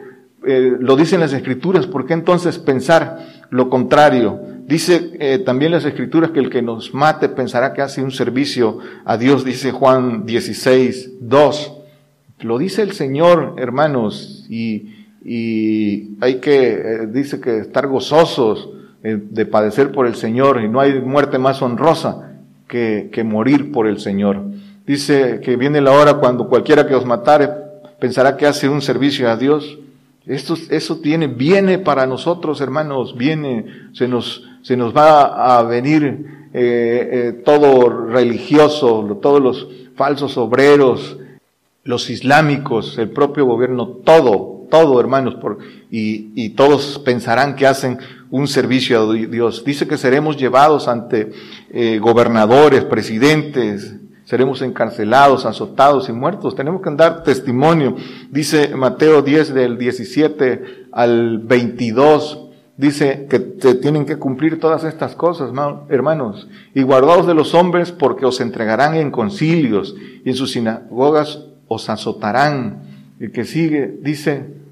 lo 0.78 0.94
dicen 0.94 1.20
las 1.20 1.32
escrituras, 1.32 1.86
¿por 1.86 2.06
qué 2.06 2.12
entonces 2.12 2.58
pensar 2.58 3.46
lo 3.50 3.70
contrario? 3.70 4.40
Dice 4.66 5.40
también 5.44 5.72
las 5.72 5.84
escrituras 5.84 6.30
que 6.30 6.40
el 6.40 6.50
que 6.50 6.62
nos 6.62 6.92
mate 6.92 7.28
pensará 7.28 7.72
que 7.72 7.82
hace 7.82 8.02
un 8.02 8.12
servicio 8.12 8.78
a 9.04 9.16
Dios, 9.16 9.44
dice 9.44 9.72
Juan 9.72 10.26
16, 10.26 11.14
2. 11.20 11.72
Lo 12.40 12.58
dice 12.58 12.82
el 12.82 12.92
Señor, 12.92 13.54
hermanos, 13.56 14.46
y, 14.50 15.06
y 15.24 16.16
hay 16.20 16.36
que, 16.36 16.72
eh, 16.74 17.06
dice 17.08 17.40
que 17.40 17.58
estar 17.58 17.86
gozosos 17.86 18.68
eh, 19.02 19.18
de 19.18 19.46
padecer 19.46 19.90
por 19.90 20.06
el 20.06 20.14
Señor, 20.14 20.60
y 20.62 20.68
no 20.68 20.80
hay 20.80 21.00
muerte 21.00 21.38
más 21.38 21.62
honrosa 21.62 22.25
que, 22.68 23.10
que 23.12 23.24
morir 23.24 23.72
por 23.72 23.86
el 23.86 23.98
Señor. 24.00 24.42
Dice 24.86 25.40
que 25.42 25.56
viene 25.56 25.80
la 25.80 25.92
hora 25.92 26.14
cuando 26.14 26.48
cualquiera 26.48 26.86
que 26.86 26.94
os 26.94 27.04
matare 27.04 27.48
pensará 27.98 28.36
que 28.36 28.46
hace 28.46 28.68
un 28.68 28.82
servicio 28.82 29.30
a 29.30 29.36
Dios. 29.36 29.78
Esto, 30.26 30.54
eso 30.70 30.98
tiene, 30.98 31.28
viene 31.28 31.78
para 31.78 32.06
nosotros, 32.06 32.60
hermanos, 32.60 33.16
viene, 33.16 33.66
se 33.92 34.08
nos, 34.08 34.44
se 34.62 34.76
nos 34.76 34.96
va 34.96 35.58
a 35.58 35.62
venir 35.62 36.48
eh, 36.52 37.42
todo 37.44 37.88
religioso, 37.88 39.18
todos 39.22 39.40
los 39.40 39.68
falsos 39.94 40.36
obreros, 40.36 41.16
los 41.84 42.10
islámicos, 42.10 42.98
el 42.98 43.10
propio 43.10 43.46
gobierno, 43.46 43.86
todo, 43.86 44.66
todo 44.68 44.98
hermanos, 44.98 45.36
y, 45.90 46.32
y 46.34 46.50
todos 46.50 47.00
pensarán 47.04 47.54
que 47.54 47.66
hacen 47.68 47.98
un 48.30 48.48
servicio 48.48 49.00
a 49.00 49.12
Dios. 49.14 49.64
Dice 49.64 49.86
que 49.86 49.96
seremos 49.96 50.36
llevados 50.36 50.88
ante 50.88 51.32
eh, 51.70 51.98
gobernadores, 51.98 52.84
presidentes, 52.84 53.96
seremos 54.26 54.60
encarcelados, 54.62 55.46
azotados 55.46 56.08
y 56.08 56.12
muertos. 56.12 56.54
Tenemos 56.54 56.82
que 56.82 56.90
dar 56.90 57.22
testimonio. 57.22 57.96
Dice 58.30 58.74
Mateo 58.74 59.22
10 59.22 59.54
del 59.54 59.78
17 59.78 60.88
al 60.92 61.38
22. 61.38 62.42
Dice 62.76 63.26
que 63.30 63.38
te 63.38 63.74
tienen 63.76 64.04
que 64.04 64.18
cumplir 64.18 64.60
todas 64.60 64.84
estas 64.84 65.14
cosas, 65.14 65.50
hermanos. 65.88 66.48
Y 66.74 66.82
guardados 66.82 67.26
de 67.26 67.34
los 67.34 67.54
hombres 67.54 67.90
porque 67.92 68.26
os 68.26 68.40
entregarán 68.40 68.94
en 68.94 69.10
concilios 69.10 69.94
y 70.24 70.28
en 70.28 70.36
sus 70.36 70.52
sinagogas 70.52 71.44
os 71.68 71.88
azotarán. 71.88 72.82
El 73.18 73.32
que 73.32 73.44
sigue 73.44 73.98
dice, 74.02 74.65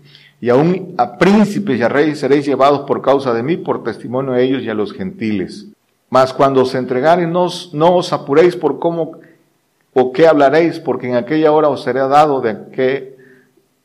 y 0.44 0.50
aún 0.50 0.94
a 0.98 1.16
príncipes 1.16 1.80
y 1.80 1.82
a 1.82 1.88
reyes 1.88 2.18
seréis 2.18 2.44
llevados 2.44 2.80
por 2.80 3.00
causa 3.00 3.32
de 3.32 3.42
mí, 3.42 3.56
por 3.56 3.82
testimonio 3.82 4.32
a 4.32 4.40
ellos 4.42 4.62
y 4.62 4.68
a 4.68 4.74
los 4.74 4.92
gentiles. 4.92 5.68
Mas 6.10 6.34
cuando 6.34 6.60
os 6.60 6.74
entregaren, 6.74 7.32
no 7.32 7.44
os, 7.44 7.72
no 7.72 7.98
apuréis 7.98 8.54
por 8.54 8.78
cómo 8.78 9.12
o 9.94 10.12
qué 10.12 10.26
hablaréis, 10.26 10.80
porque 10.80 11.08
en 11.08 11.14
aquella 11.14 11.50
hora 11.50 11.70
os 11.70 11.82
será 11.82 12.08
dado 12.08 12.42
de 12.42 12.58
qué, 12.74 13.16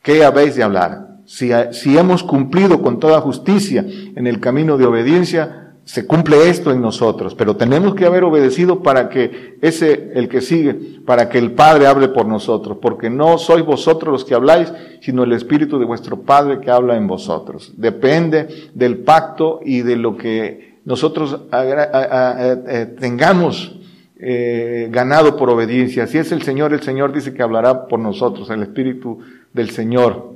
qué 0.02 0.22
habéis 0.22 0.54
de 0.54 0.62
hablar. 0.62 1.16
Si, 1.24 1.50
si 1.72 1.96
hemos 1.96 2.22
cumplido 2.22 2.82
con 2.82 3.00
toda 3.00 3.22
justicia 3.22 3.86
en 4.14 4.26
el 4.26 4.38
camino 4.38 4.76
de 4.76 4.84
obediencia, 4.84 5.69
se 5.90 6.06
cumple 6.06 6.48
esto 6.48 6.70
en 6.70 6.80
nosotros, 6.80 7.34
pero 7.34 7.56
tenemos 7.56 7.96
que 7.96 8.06
haber 8.06 8.22
obedecido 8.22 8.80
para 8.80 9.08
que 9.08 9.58
ese, 9.60 10.12
el 10.14 10.28
que 10.28 10.40
sigue, 10.40 10.72
para 11.04 11.28
que 11.28 11.38
el 11.38 11.50
Padre 11.50 11.88
hable 11.88 12.06
por 12.06 12.26
nosotros, 12.26 12.78
porque 12.80 13.10
no 13.10 13.38
sois 13.38 13.64
vosotros 13.64 14.12
los 14.12 14.24
que 14.24 14.36
habláis, 14.36 14.72
sino 15.00 15.24
el 15.24 15.32
Espíritu 15.32 15.80
de 15.80 15.86
vuestro 15.86 16.22
Padre 16.22 16.60
que 16.60 16.70
habla 16.70 16.96
en 16.96 17.08
vosotros. 17.08 17.72
Depende 17.76 18.70
del 18.72 18.98
pacto 18.98 19.58
y 19.64 19.82
de 19.82 19.96
lo 19.96 20.16
que 20.16 20.76
nosotros 20.84 21.40
eh, 21.52 22.94
tengamos 23.00 23.76
eh, 24.20 24.86
ganado 24.92 25.36
por 25.36 25.50
obediencia. 25.50 26.06
Si 26.06 26.18
es 26.18 26.30
el 26.30 26.42
Señor, 26.42 26.72
el 26.72 26.82
Señor 26.82 27.12
dice 27.12 27.34
que 27.34 27.42
hablará 27.42 27.88
por 27.88 27.98
nosotros, 27.98 28.48
el 28.50 28.62
Espíritu 28.62 29.18
del 29.52 29.70
Señor. 29.70 30.34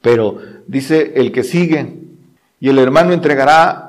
Pero 0.00 0.38
dice 0.68 1.14
el 1.16 1.32
que 1.32 1.42
sigue, 1.42 1.92
y 2.60 2.68
el 2.68 2.78
hermano 2.78 3.12
entregará 3.12 3.85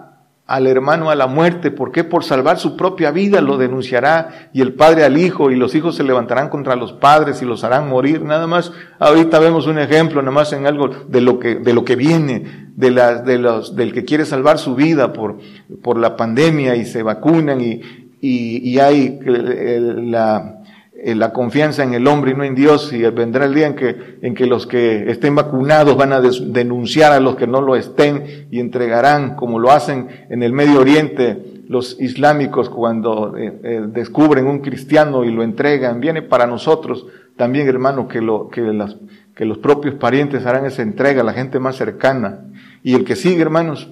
al 0.47 0.65
hermano 0.65 1.09
a 1.09 1.15
la 1.15 1.27
muerte. 1.27 1.71
¿Por 1.71 1.91
qué? 1.91 2.05
Por 2.05 2.23
salvar 2.23 2.57
su 2.57 2.77
propia 2.77 3.11
vida 3.11 3.41
lo 3.41 3.57
denunciará 3.57 4.49
y 4.53 4.61
el 4.61 4.73
padre 4.73 5.03
al 5.03 5.17
hijo 5.17 5.51
y 5.51 5.57
los 5.57 5.75
hijos 5.75 5.95
se 5.95 6.03
levantarán 6.03 6.49
contra 6.49 6.77
los 6.77 6.93
padres 6.93 7.41
y 7.41 7.45
los 7.45 7.65
harán 7.65 7.89
morir. 7.89 8.23
Nada 8.23 8.47
más, 8.47 8.71
ahorita 8.97 9.39
vemos 9.39 9.67
un 9.67 9.77
ejemplo, 9.77 10.21
nada 10.21 10.31
más 10.31 10.53
en 10.53 10.65
algo 10.65 10.87
de 10.87 11.21
lo 11.21 11.37
que, 11.37 11.55
de 11.55 11.73
lo 11.73 11.83
que 11.83 11.97
viene, 11.97 12.69
de 12.75 12.91
las, 12.91 13.25
de 13.25 13.37
los, 13.37 13.75
del 13.75 13.93
que 13.93 14.05
quiere 14.05 14.25
salvar 14.25 14.57
su 14.57 14.73
vida 14.73 15.11
por, 15.11 15.37
por 15.83 15.99
la 15.99 16.15
pandemia 16.15 16.77
y 16.77 16.85
se 16.85 17.03
vacunan 17.03 17.59
y, 17.59 17.81
y, 18.21 18.69
y 18.69 18.79
hay 18.79 19.19
la, 19.21 20.56
eh, 21.03 21.15
la 21.15 21.31
confianza 21.31 21.83
en 21.83 21.93
el 21.93 22.07
hombre 22.07 22.31
y 22.31 22.33
no 22.33 22.43
en 22.43 22.55
Dios, 22.55 22.91
y 22.91 23.01
vendrá 23.03 23.45
el 23.45 23.53
día 23.53 23.67
en 23.67 23.75
que, 23.75 24.17
en 24.21 24.33
que 24.33 24.45
los 24.47 24.65
que 24.65 25.09
estén 25.11 25.35
vacunados 25.35 25.95
van 25.95 26.11
a 26.11 26.21
denunciar 26.21 27.11
a 27.11 27.19
los 27.19 27.35
que 27.35 27.45
no 27.45 27.61
lo 27.61 27.75
estén 27.75 28.47
y 28.49 28.59
entregarán, 28.59 29.35
como 29.35 29.59
lo 29.59 29.71
hacen 29.71 30.07
en 30.29 30.41
el 30.41 30.53
Medio 30.53 30.79
Oriente 30.79 31.57
los 31.67 31.99
islámicos 31.99 32.69
cuando 32.69 33.37
eh, 33.37 33.59
eh, 33.63 33.85
descubren 33.87 34.47
un 34.47 34.59
cristiano 34.59 35.23
y 35.25 35.31
lo 35.31 35.43
entregan. 35.43 35.99
Viene 35.99 36.21
para 36.21 36.47
nosotros 36.47 37.05
también, 37.35 37.67
hermano, 37.67 38.07
que, 38.07 38.21
lo, 38.21 38.49
que, 38.49 38.61
las, 38.61 38.95
que 39.35 39.45
los 39.45 39.57
propios 39.57 39.95
parientes 39.95 40.45
harán 40.45 40.65
esa 40.65 40.81
entrega, 40.81 41.23
la 41.23 41.33
gente 41.33 41.59
más 41.59 41.75
cercana. 41.75 42.45
Y 42.83 42.95
el 42.95 43.03
que 43.03 43.15
sigue, 43.15 43.41
hermanos, 43.41 43.91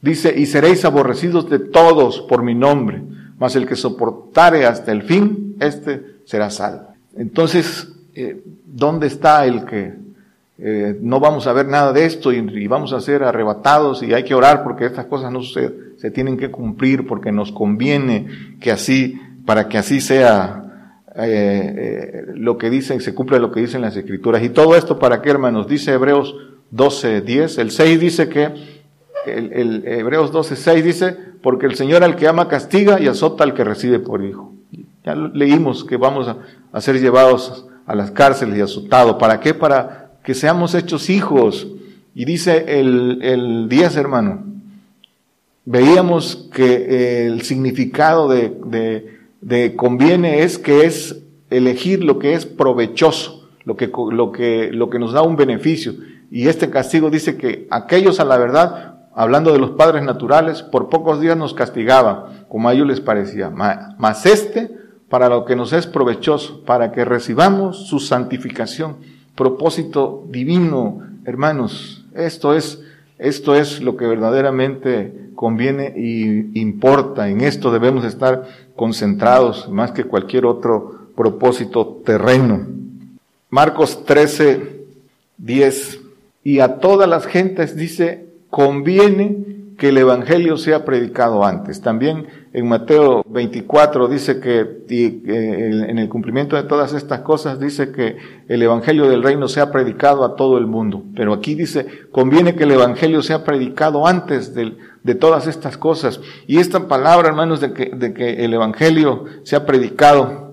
dice, 0.00 0.32
y 0.36 0.46
seréis 0.46 0.84
aborrecidos 0.84 1.50
de 1.50 1.58
todos 1.58 2.20
por 2.22 2.42
mi 2.42 2.54
nombre, 2.54 3.02
mas 3.38 3.56
el 3.56 3.66
que 3.66 3.76
soportare 3.76 4.64
hasta 4.64 4.92
el 4.92 5.02
fin, 5.02 5.56
este 5.60 6.15
será 6.26 6.50
salvo. 6.50 6.88
Entonces, 7.16 7.88
eh, 8.14 8.42
¿dónde 8.66 9.06
está 9.06 9.46
el 9.46 9.64
que 9.64 9.94
eh, 10.58 10.98
no 11.02 11.20
vamos 11.20 11.46
a 11.46 11.52
ver 11.52 11.66
nada 11.66 11.92
de 11.92 12.06
esto 12.06 12.32
y, 12.32 12.66
vamos 12.66 12.94
a 12.94 13.00
ser 13.00 13.22
arrebatados 13.22 14.02
y 14.02 14.14
hay 14.14 14.24
que 14.24 14.34
orar 14.34 14.64
porque 14.64 14.86
estas 14.86 15.04
cosas 15.04 15.30
no 15.30 15.42
se, 15.42 15.70
tienen 16.12 16.38
que 16.38 16.50
cumplir 16.50 17.06
porque 17.06 17.30
nos 17.30 17.52
conviene 17.52 18.26
que 18.58 18.70
así, 18.70 19.20
para 19.44 19.68
que 19.68 19.76
así 19.76 20.00
sea 20.00 20.64
eh, 21.14 22.24
lo 22.34 22.56
que 22.56 22.70
dicen, 22.70 23.00
se 23.00 23.14
cumple 23.14 23.38
lo 23.38 23.52
que 23.52 23.60
dicen 23.60 23.82
las 23.82 23.96
escrituras. 23.96 24.42
Y 24.42 24.48
todo 24.48 24.76
esto 24.76 24.98
para 24.98 25.20
qué, 25.20 25.30
hermanos, 25.30 25.68
dice 25.68 25.92
Hebreos 25.92 26.34
12, 26.70 27.20
10. 27.20 27.58
El 27.58 27.70
6 27.70 28.00
dice 28.00 28.28
que, 28.28 28.52
el, 29.26 29.52
el 29.52 29.86
Hebreos 29.86 30.32
12, 30.32 30.56
6 30.56 30.84
dice, 30.84 31.16
porque 31.42 31.66
el 31.66 31.74
Señor 31.74 32.02
al 32.02 32.16
que 32.16 32.28
ama 32.28 32.48
castiga 32.48 33.00
y 33.00 33.08
azota 33.08 33.44
al 33.44 33.52
que 33.52 33.64
recibe 33.64 33.98
por 33.98 34.24
hijo. 34.24 34.55
Ya 35.06 35.14
leímos 35.14 35.84
que 35.84 35.96
vamos 35.96 36.26
a, 36.26 36.80
ser 36.80 37.00
llevados 37.00 37.64
a 37.86 37.94
las 37.94 38.10
cárceles 38.10 38.58
y 38.58 38.60
azotados. 38.60 39.16
¿Para 39.20 39.38
qué? 39.38 39.54
Para 39.54 40.10
que 40.24 40.34
seamos 40.34 40.74
hechos 40.74 41.08
hijos. 41.08 41.68
Y 42.12 42.24
dice 42.24 42.80
el, 42.80 43.20
el 43.22 43.68
10, 43.68 43.96
hermano, 43.98 44.42
veíamos 45.64 46.48
que 46.52 47.26
el 47.26 47.42
significado 47.42 48.28
de, 48.28 49.76
conviene 49.76 50.42
es 50.42 50.58
que 50.58 50.86
es 50.86 51.22
elegir 51.50 52.02
lo 52.02 52.18
que 52.18 52.34
es 52.34 52.44
provechoso, 52.44 53.48
lo 53.64 53.76
que, 53.76 54.98
nos 54.98 55.12
da 55.12 55.22
un 55.22 55.36
beneficio. 55.36 55.94
Y 56.32 56.48
este 56.48 56.68
castigo 56.68 57.10
dice 57.10 57.36
que 57.36 57.68
aquellos 57.70 58.18
a 58.18 58.24
la 58.24 58.38
verdad, 58.38 59.06
hablando 59.14 59.52
de 59.52 59.60
los 59.60 59.70
padres 59.70 60.02
naturales, 60.02 60.64
por 60.64 60.88
pocos 60.88 61.20
días 61.20 61.36
nos 61.36 61.54
castigaban, 61.54 62.46
como 62.48 62.68
a 62.68 62.72
ellos 62.72 62.88
les 62.88 63.00
parecía. 63.00 63.50
Mas 63.50 64.26
este 64.26 64.85
para 65.08 65.28
lo 65.28 65.44
que 65.44 65.56
nos 65.56 65.72
es 65.72 65.86
provechoso, 65.86 66.62
para 66.64 66.92
que 66.92 67.04
recibamos 67.04 67.86
su 67.86 68.00
santificación. 68.00 68.96
Propósito 69.34 70.24
divino, 70.28 71.02
hermanos. 71.24 72.04
Esto 72.14 72.54
es, 72.54 72.82
esto 73.18 73.54
es 73.54 73.82
lo 73.82 73.96
que 73.96 74.06
verdaderamente 74.06 75.30
conviene 75.34 75.92
y 75.96 76.58
importa. 76.58 77.28
En 77.28 77.42
esto 77.42 77.70
debemos 77.70 78.04
estar 78.04 78.46
concentrados 78.74 79.68
más 79.68 79.92
que 79.92 80.04
cualquier 80.04 80.46
otro 80.46 81.10
propósito 81.14 82.02
terreno. 82.04 82.66
Marcos 83.50 84.04
13, 84.04 84.84
10. 85.38 86.00
Y 86.42 86.60
a 86.60 86.78
todas 86.78 87.08
las 87.08 87.26
gentes 87.26 87.76
dice, 87.76 88.26
conviene 88.50 89.55
que 89.76 89.90
el 89.90 89.98
Evangelio 89.98 90.56
sea 90.56 90.84
predicado 90.84 91.44
antes. 91.44 91.82
También 91.82 92.26
en 92.54 92.66
Mateo 92.66 93.22
24 93.28 94.08
dice 94.08 94.40
que 94.40 94.60
en 94.88 95.98
el 95.98 96.08
cumplimiento 96.08 96.56
de 96.56 96.62
todas 96.62 96.94
estas 96.94 97.20
cosas 97.20 97.60
dice 97.60 97.92
que 97.92 98.16
el 98.48 98.62
Evangelio 98.62 99.08
del 99.08 99.22
reino 99.22 99.48
sea 99.48 99.70
predicado 99.70 100.24
a 100.24 100.34
todo 100.34 100.56
el 100.56 100.66
mundo. 100.66 101.04
Pero 101.14 101.34
aquí 101.34 101.54
dice, 101.54 101.86
conviene 102.10 102.54
que 102.54 102.64
el 102.64 102.72
Evangelio 102.72 103.20
sea 103.22 103.44
predicado 103.44 104.06
antes 104.06 104.54
de, 104.54 104.74
todas 105.20 105.46
estas 105.46 105.76
cosas. 105.76 106.20
Y 106.46 106.58
esta 106.58 106.88
palabra, 106.88 107.28
hermanos, 107.28 107.60
de 107.60 107.72
que 107.72 108.44
el 108.44 108.54
Evangelio 108.54 109.26
sea 109.44 109.66
predicado 109.66 110.45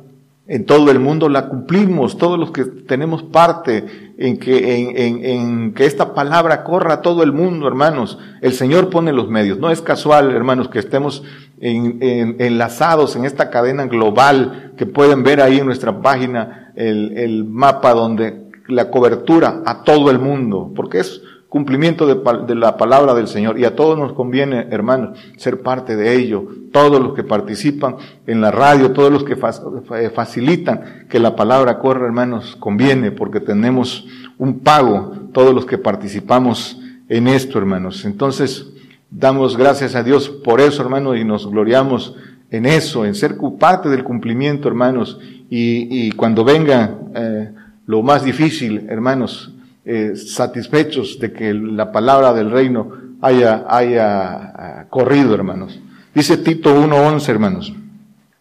en 0.45 0.65
todo 0.65 0.91
el 0.91 0.99
mundo 0.99 1.29
la 1.29 1.47
cumplimos, 1.47 2.17
todos 2.17 2.38
los 2.38 2.51
que 2.51 2.65
tenemos 2.65 3.23
parte 3.23 4.13
en 4.17 4.38
que, 4.38 4.77
en, 4.77 4.97
en, 4.97 5.25
en, 5.25 5.73
que 5.73 5.86
esta 5.86 6.13
palabra 6.13 6.65
corra 6.65 6.95
a 6.95 7.01
todo 7.01 7.23
el 7.23 7.32
mundo, 7.32 7.67
hermanos. 7.67 8.17
El 8.41 8.53
Señor 8.53 8.89
pone 8.89 9.13
los 9.13 9.29
medios. 9.29 9.58
No 9.58 9.71
es 9.71 9.82
casual, 9.82 10.32
hermanos, 10.32 10.67
que 10.67 10.79
estemos 10.79 11.23
enlazados 11.60 13.15
en 13.15 13.23
esta 13.23 13.49
cadena 13.49 13.86
global 13.86 14.73
que 14.75 14.86
pueden 14.86 15.23
ver 15.23 15.39
ahí 15.39 15.60
en 15.60 15.65
nuestra 15.65 16.01
página 16.01 16.73
el, 16.75 17.17
el 17.17 17.45
mapa 17.45 17.93
donde 17.93 18.49
la 18.67 18.91
cobertura 18.91 19.62
a 19.65 19.84
todo 19.84 20.12
el 20.12 20.19
mundo, 20.19 20.71
porque 20.75 20.99
es 20.99 21.21
cumplimiento 21.54 22.08
de, 22.08 22.56
la 22.56 22.78
palabra 22.78 23.13
del 23.13 23.28
Señor. 23.28 23.60
Y 23.60 23.66
a 23.66 23.76
todos 23.76 23.96
nos 23.96 24.13
conviene, 24.13 24.70
hermanos, 24.72 25.20
ser 25.38 25.62
parte 25.62 25.96
de 25.96 26.16
ello. 26.16 26.48
Todos 26.72 27.00
los 27.00 27.13
que 27.13 27.24
participan 27.24 27.98
en 28.26 28.42
la 28.42 28.50
radio, 28.50 28.92
todos 28.92 29.12
los 29.12 29.24
que 29.24 29.34
eh, 29.34 30.10
facilitan 30.10 31.06
que 31.08 31.20
la 31.20 31.36
palabra 31.36 31.78
corra, 31.78 32.08
hermanos, 32.08 32.56
conviene 32.60 33.12
porque 33.12 33.39
tenemos 33.39 34.08
un 34.39 34.62
pago, 34.62 35.13
todos 35.32 35.54
los 35.54 35.68
que 35.68 35.78
participamos 35.78 36.82
en 37.08 37.28
esto, 37.28 37.60
hermanos. 37.60 38.04
Entonces, 38.04 38.66
damos 39.12 39.56
gracias 39.56 39.94
a 39.94 40.02
Dios 40.02 40.30
por 40.30 40.60
eso, 40.60 40.82
hermanos, 40.82 41.18
y 41.18 41.24
nos 41.24 41.46
gloriamos 41.46 42.16
en 42.50 42.66
eso, 42.66 43.06
en 43.06 43.13
ser 43.13 43.38
parte 43.60 43.89
del 43.89 44.04
cumplimiento, 44.04 44.68
hermanos. 44.68 45.20
Y, 45.52 46.10
cuando 46.13 46.44
venga 46.44 46.98
eh, 47.13 47.52
lo 47.86 48.02
más 48.02 48.24
difícil, 48.24 48.88
hermanos, 48.89 49.53
eh, 49.86 50.15
satisfechos 50.15 51.19
de 51.19 51.34
que 51.34 51.54
la 51.54 51.91
palabra 51.91 52.34
del 52.34 52.52
reino 52.52 52.91
haya, 53.22 53.65
haya 53.67 54.34
ah, 54.34 54.86
corrido, 54.89 55.34
hermanos. 55.36 55.80
Dice 56.13 56.38
Tito 56.38 56.76
1.11, 56.76 57.30
hermanos. 57.30 57.74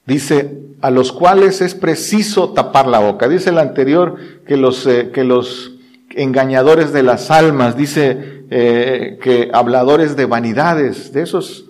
Dice, 0.07 0.59
a 0.81 0.91
los 0.91 1.13
cuales 1.13 1.61
es 1.61 1.75
preciso 1.75 2.53
tapar 2.53 2.89
la 2.89 2.99
boca. 2.99 3.29
Dice 3.29 3.51
el 3.51 3.59
anterior 3.59 4.17
que 4.47 4.57
los, 4.57 4.87
eh, 4.87 5.11
que 5.13 5.25
los 5.25 5.73
engañadores 6.11 6.93
de 6.93 7.03
las 7.03 7.31
almas, 7.31 7.77
dice 7.77 8.45
eh, 8.51 9.19
que 9.23 9.51
habladores 9.53 10.17
de 10.17 10.27
vanidades, 10.27 11.13
de 11.13 11.23
esos 11.23 11.67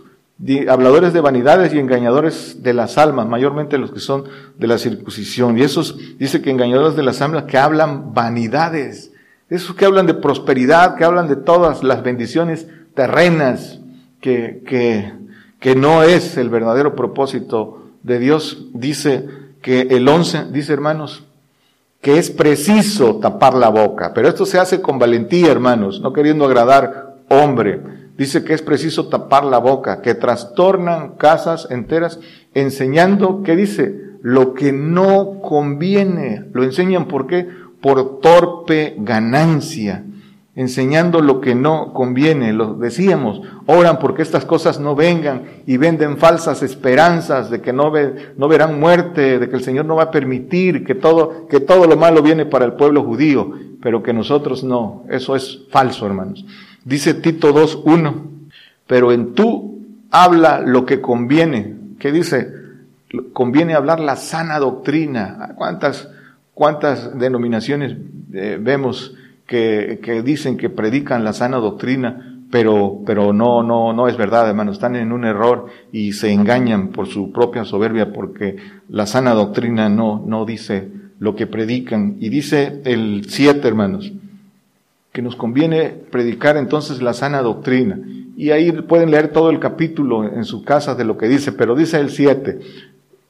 habladores 0.68 1.12
de 1.12 1.20
vanidades 1.20 1.72
y 1.72 1.78
engañadores 1.78 2.64
de 2.64 2.74
las 2.74 2.98
almas, 2.98 3.28
mayormente 3.28 3.78
los 3.78 3.92
que 3.92 4.00
son 4.00 4.24
de 4.58 4.66
la 4.66 4.78
circuncisión. 4.78 5.56
Y 5.56 5.62
esos, 5.62 5.96
dice 6.18 6.42
que 6.42 6.50
engañadores 6.50 6.96
de 6.96 7.04
las 7.04 7.22
almas 7.22 7.44
que 7.44 7.58
hablan 7.58 8.12
vanidades. 8.12 9.11
Esos 9.52 9.76
que 9.76 9.84
hablan 9.84 10.06
de 10.06 10.14
prosperidad, 10.14 10.96
que 10.96 11.04
hablan 11.04 11.28
de 11.28 11.36
todas 11.36 11.84
las 11.84 12.02
bendiciones 12.02 12.68
terrenas, 12.94 13.80
que, 14.22 14.62
que, 14.66 15.12
que 15.60 15.76
no 15.76 16.02
es 16.02 16.38
el 16.38 16.48
verdadero 16.48 16.96
propósito 16.96 17.90
de 18.02 18.18
Dios, 18.18 18.68
dice 18.72 19.28
que 19.60 19.82
el 19.82 20.08
11, 20.08 20.46
dice 20.52 20.72
hermanos, 20.72 21.24
que 22.00 22.16
es 22.16 22.30
preciso 22.30 23.16
tapar 23.16 23.52
la 23.52 23.68
boca, 23.68 24.12
pero 24.14 24.26
esto 24.26 24.46
se 24.46 24.58
hace 24.58 24.80
con 24.80 24.98
valentía, 24.98 25.52
hermanos, 25.52 26.00
no 26.00 26.14
queriendo 26.14 26.46
agradar 26.46 27.16
hombre. 27.28 27.82
Dice 28.16 28.44
que 28.44 28.54
es 28.54 28.62
preciso 28.62 29.08
tapar 29.08 29.44
la 29.44 29.58
boca, 29.58 30.00
que 30.00 30.14
trastornan 30.14 31.16
casas 31.16 31.68
enteras, 31.70 32.20
enseñando, 32.54 33.42
¿qué 33.42 33.54
dice? 33.54 34.00
Lo 34.22 34.54
que 34.54 34.72
no 34.72 35.40
conviene. 35.42 36.46
Lo 36.54 36.64
enseñan, 36.64 37.06
¿por 37.06 37.26
qué? 37.26 37.48
Por 37.82 38.20
torpe 38.20 38.94
ganancia, 38.96 40.04
enseñando 40.54 41.20
lo 41.20 41.40
que 41.40 41.54
no 41.54 41.92
conviene. 41.92 42.52
Lo 42.52 42.74
decíamos, 42.74 43.42
oran 43.66 43.98
porque 43.98 44.22
estas 44.22 44.44
cosas 44.44 44.80
no 44.80 44.94
vengan 44.94 45.42
y 45.66 45.76
venden 45.76 46.16
falsas 46.16 46.62
esperanzas 46.62 47.50
de 47.50 47.60
que 47.60 47.72
no, 47.72 47.90
ve, 47.90 48.32
no 48.36 48.48
verán 48.48 48.78
muerte, 48.78 49.38
de 49.38 49.48
que 49.48 49.56
el 49.56 49.64
Señor 49.64 49.84
no 49.84 49.96
va 49.96 50.04
a 50.04 50.10
permitir, 50.10 50.84
que 50.84 50.94
todo, 50.94 51.48
que 51.48 51.60
todo 51.60 51.86
lo 51.86 51.96
malo 51.96 52.22
viene 52.22 52.46
para 52.46 52.64
el 52.64 52.74
pueblo 52.74 53.02
judío, 53.02 53.52
pero 53.82 54.02
que 54.02 54.12
nosotros 54.12 54.62
no. 54.62 55.04
Eso 55.10 55.34
es 55.34 55.62
falso, 55.68 56.06
hermanos. 56.06 56.46
Dice 56.84 57.14
Tito 57.14 57.52
2.1, 57.52 58.14
pero 58.86 59.10
en 59.10 59.34
tú 59.34 59.80
habla 60.12 60.60
lo 60.60 60.86
que 60.86 61.00
conviene. 61.00 61.74
¿Qué 61.98 62.12
dice? 62.12 62.48
Conviene 63.32 63.74
hablar 63.74 63.98
la 63.98 64.14
sana 64.14 64.60
doctrina. 64.60 65.54
¿Cuántas 65.56 66.08
¿Cuántas 66.62 67.18
denominaciones 67.18 67.96
eh, 68.32 68.56
vemos 68.60 69.16
que, 69.48 69.98
que, 70.00 70.22
dicen 70.22 70.56
que 70.56 70.70
predican 70.70 71.24
la 71.24 71.32
sana 71.32 71.56
doctrina, 71.56 72.38
pero, 72.52 73.00
pero 73.04 73.32
no, 73.32 73.64
no, 73.64 73.92
no 73.92 74.06
es 74.06 74.16
verdad, 74.16 74.48
hermanos. 74.48 74.76
Están 74.76 74.94
en 74.94 75.10
un 75.10 75.24
error 75.24 75.66
y 75.90 76.12
se 76.12 76.30
engañan 76.30 76.90
por 76.90 77.08
su 77.08 77.32
propia 77.32 77.64
soberbia 77.64 78.12
porque 78.12 78.58
la 78.88 79.06
sana 79.06 79.34
doctrina 79.34 79.88
no, 79.88 80.22
no 80.24 80.44
dice 80.44 80.88
lo 81.18 81.34
que 81.34 81.48
predican. 81.48 82.18
Y 82.20 82.28
dice 82.28 82.80
el 82.84 83.24
siete, 83.28 83.66
hermanos, 83.66 84.12
que 85.10 85.20
nos 85.20 85.34
conviene 85.34 85.88
predicar 85.88 86.56
entonces 86.56 87.02
la 87.02 87.12
sana 87.12 87.42
doctrina. 87.42 87.98
Y 88.36 88.50
ahí 88.50 88.70
pueden 88.70 89.10
leer 89.10 89.32
todo 89.32 89.50
el 89.50 89.58
capítulo 89.58 90.32
en 90.32 90.44
su 90.44 90.62
casa 90.62 90.94
de 90.94 91.04
lo 91.04 91.18
que 91.18 91.26
dice, 91.26 91.50
pero 91.50 91.74
dice 91.74 91.98
el 91.98 92.10
siete, 92.10 92.60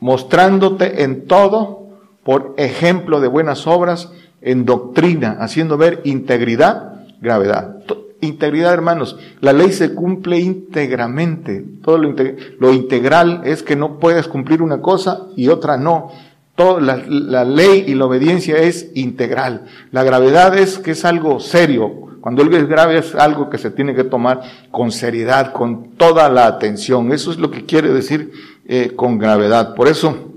mostrándote 0.01 1.03
en 1.03 1.27
todo 1.27 1.82
por 2.25 2.55
ejemplo 2.57 3.21
de 3.21 3.29
buenas 3.29 3.67
obras, 3.67 4.11
en 4.43 4.65
doctrina, 4.65 5.37
haciendo 5.41 5.79
ver 5.79 6.01
integridad, 6.05 7.05
gravedad. 7.21 7.77
Integridad, 8.21 8.73
hermanos. 8.73 9.17
La 9.41 9.53
ley 9.53 9.73
se 9.73 9.95
cumple 9.95 10.39
íntegramente. 10.39 11.65
Todo 11.83 11.99
lo, 11.99 12.73
integral 12.73 13.43
es 13.45 13.65
que 13.65 13.75
no 13.75 13.99
puedes 13.99 14.29
cumplir 14.29 14.63
una 14.63 14.81
cosa 14.81 15.23
y 15.37 15.49
otra 15.49 15.77
no. 15.77 16.13
Todo, 16.55 16.79
la, 16.79 17.45
ley 17.45 17.85
y 17.87 17.95
la 17.95 18.07
obediencia 18.07 18.59
es 18.59 18.91
integral. 18.95 19.65
La 19.91 20.05
gravedad 20.05 20.57
es 20.57 20.79
que 20.79 20.93
es 20.93 21.05
algo 21.05 21.41
serio. 21.41 21.91
Cuando 22.21 22.43
algo 22.43 22.57
es 22.57 22.69
grave 22.69 22.99
es 22.99 23.17
algo 23.17 23.51
que 23.51 23.59
se 23.59 23.73
tiene 23.73 23.95
que 23.95 24.05
tomar 24.05 24.43
con 24.71 24.93
seriedad, 24.93 25.53
con 25.53 25.97
toda 25.97 26.29
la 26.29 26.47
atención. 26.47 27.11
Eso 27.13 27.33
es 27.33 27.39
lo 27.39 27.51
que 27.51 27.65
quiere 27.65 27.93
decir 27.93 28.31
eh, 28.67 28.93
con 28.95 29.19
gravedad. 29.19 29.75
Por 29.75 29.89
eso 29.89 30.31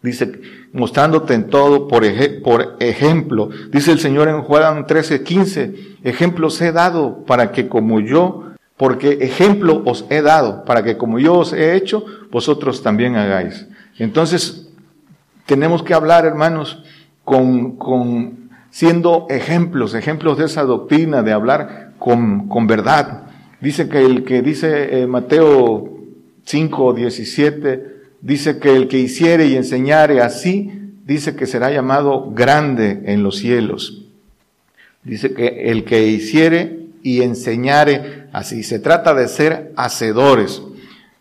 dice, 0.00 0.40
mostrándote 0.76 1.34
en 1.34 1.48
todo 1.48 1.88
por, 1.88 2.04
ejemplo. 2.04 3.48
Dice 3.72 3.92
el 3.92 3.98
Señor 3.98 4.28
en 4.28 4.42
Juan 4.42 4.86
13, 4.86 5.22
15, 5.22 5.74
ejemplos 6.04 6.60
he 6.60 6.70
dado 6.70 7.24
para 7.24 7.50
que 7.50 7.68
como 7.68 8.00
yo, 8.00 8.44
porque 8.76 9.18
ejemplo 9.22 9.82
os 9.86 10.04
he 10.10 10.20
dado, 10.20 10.64
para 10.64 10.84
que 10.84 10.96
como 10.96 11.18
yo 11.18 11.38
os 11.38 11.52
he 11.52 11.74
hecho, 11.74 12.04
vosotros 12.30 12.82
también 12.82 13.16
hagáis. 13.16 13.66
Entonces, 13.98 14.68
tenemos 15.46 15.82
que 15.82 15.94
hablar, 15.94 16.26
hermanos, 16.26 16.82
con, 17.24 17.76
con 17.76 18.50
siendo 18.70 19.26
ejemplos, 19.30 19.94
ejemplos 19.94 20.36
de 20.36 20.44
esa 20.44 20.64
doctrina, 20.64 21.22
de 21.22 21.32
hablar 21.32 21.92
con, 21.98 22.48
con 22.48 22.66
verdad. 22.66 23.22
Dice 23.62 23.88
que 23.88 24.04
el 24.04 24.24
que 24.24 24.42
dice 24.42 25.00
eh, 25.00 25.06
Mateo 25.06 25.96
5, 26.44 26.92
17, 26.92 27.95
dice 28.20 28.58
que 28.58 28.74
el 28.76 28.88
que 28.88 28.98
hiciere 28.98 29.46
y 29.46 29.56
enseñare 29.56 30.20
así, 30.20 30.70
dice 31.04 31.36
que 31.36 31.46
será 31.46 31.70
llamado 31.70 32.32
grande 32.32 33.02
en 33.06 33.22
los 33.22 33.36
cielos. 33.36 34.02
Dice 35.04 35.32
que 35.34 35.70
el 35.70 35.84
que 35.84 36.06
hiciere 36.08 36.86
y 37.02 37.22
enseñare 37.22 38.26
así, 38.32 38.64
se 38.64 38.80
trata 38.80 39.14
de 39.14 39.28
ser 39.28 39.72
hacedores. 39.76 40.62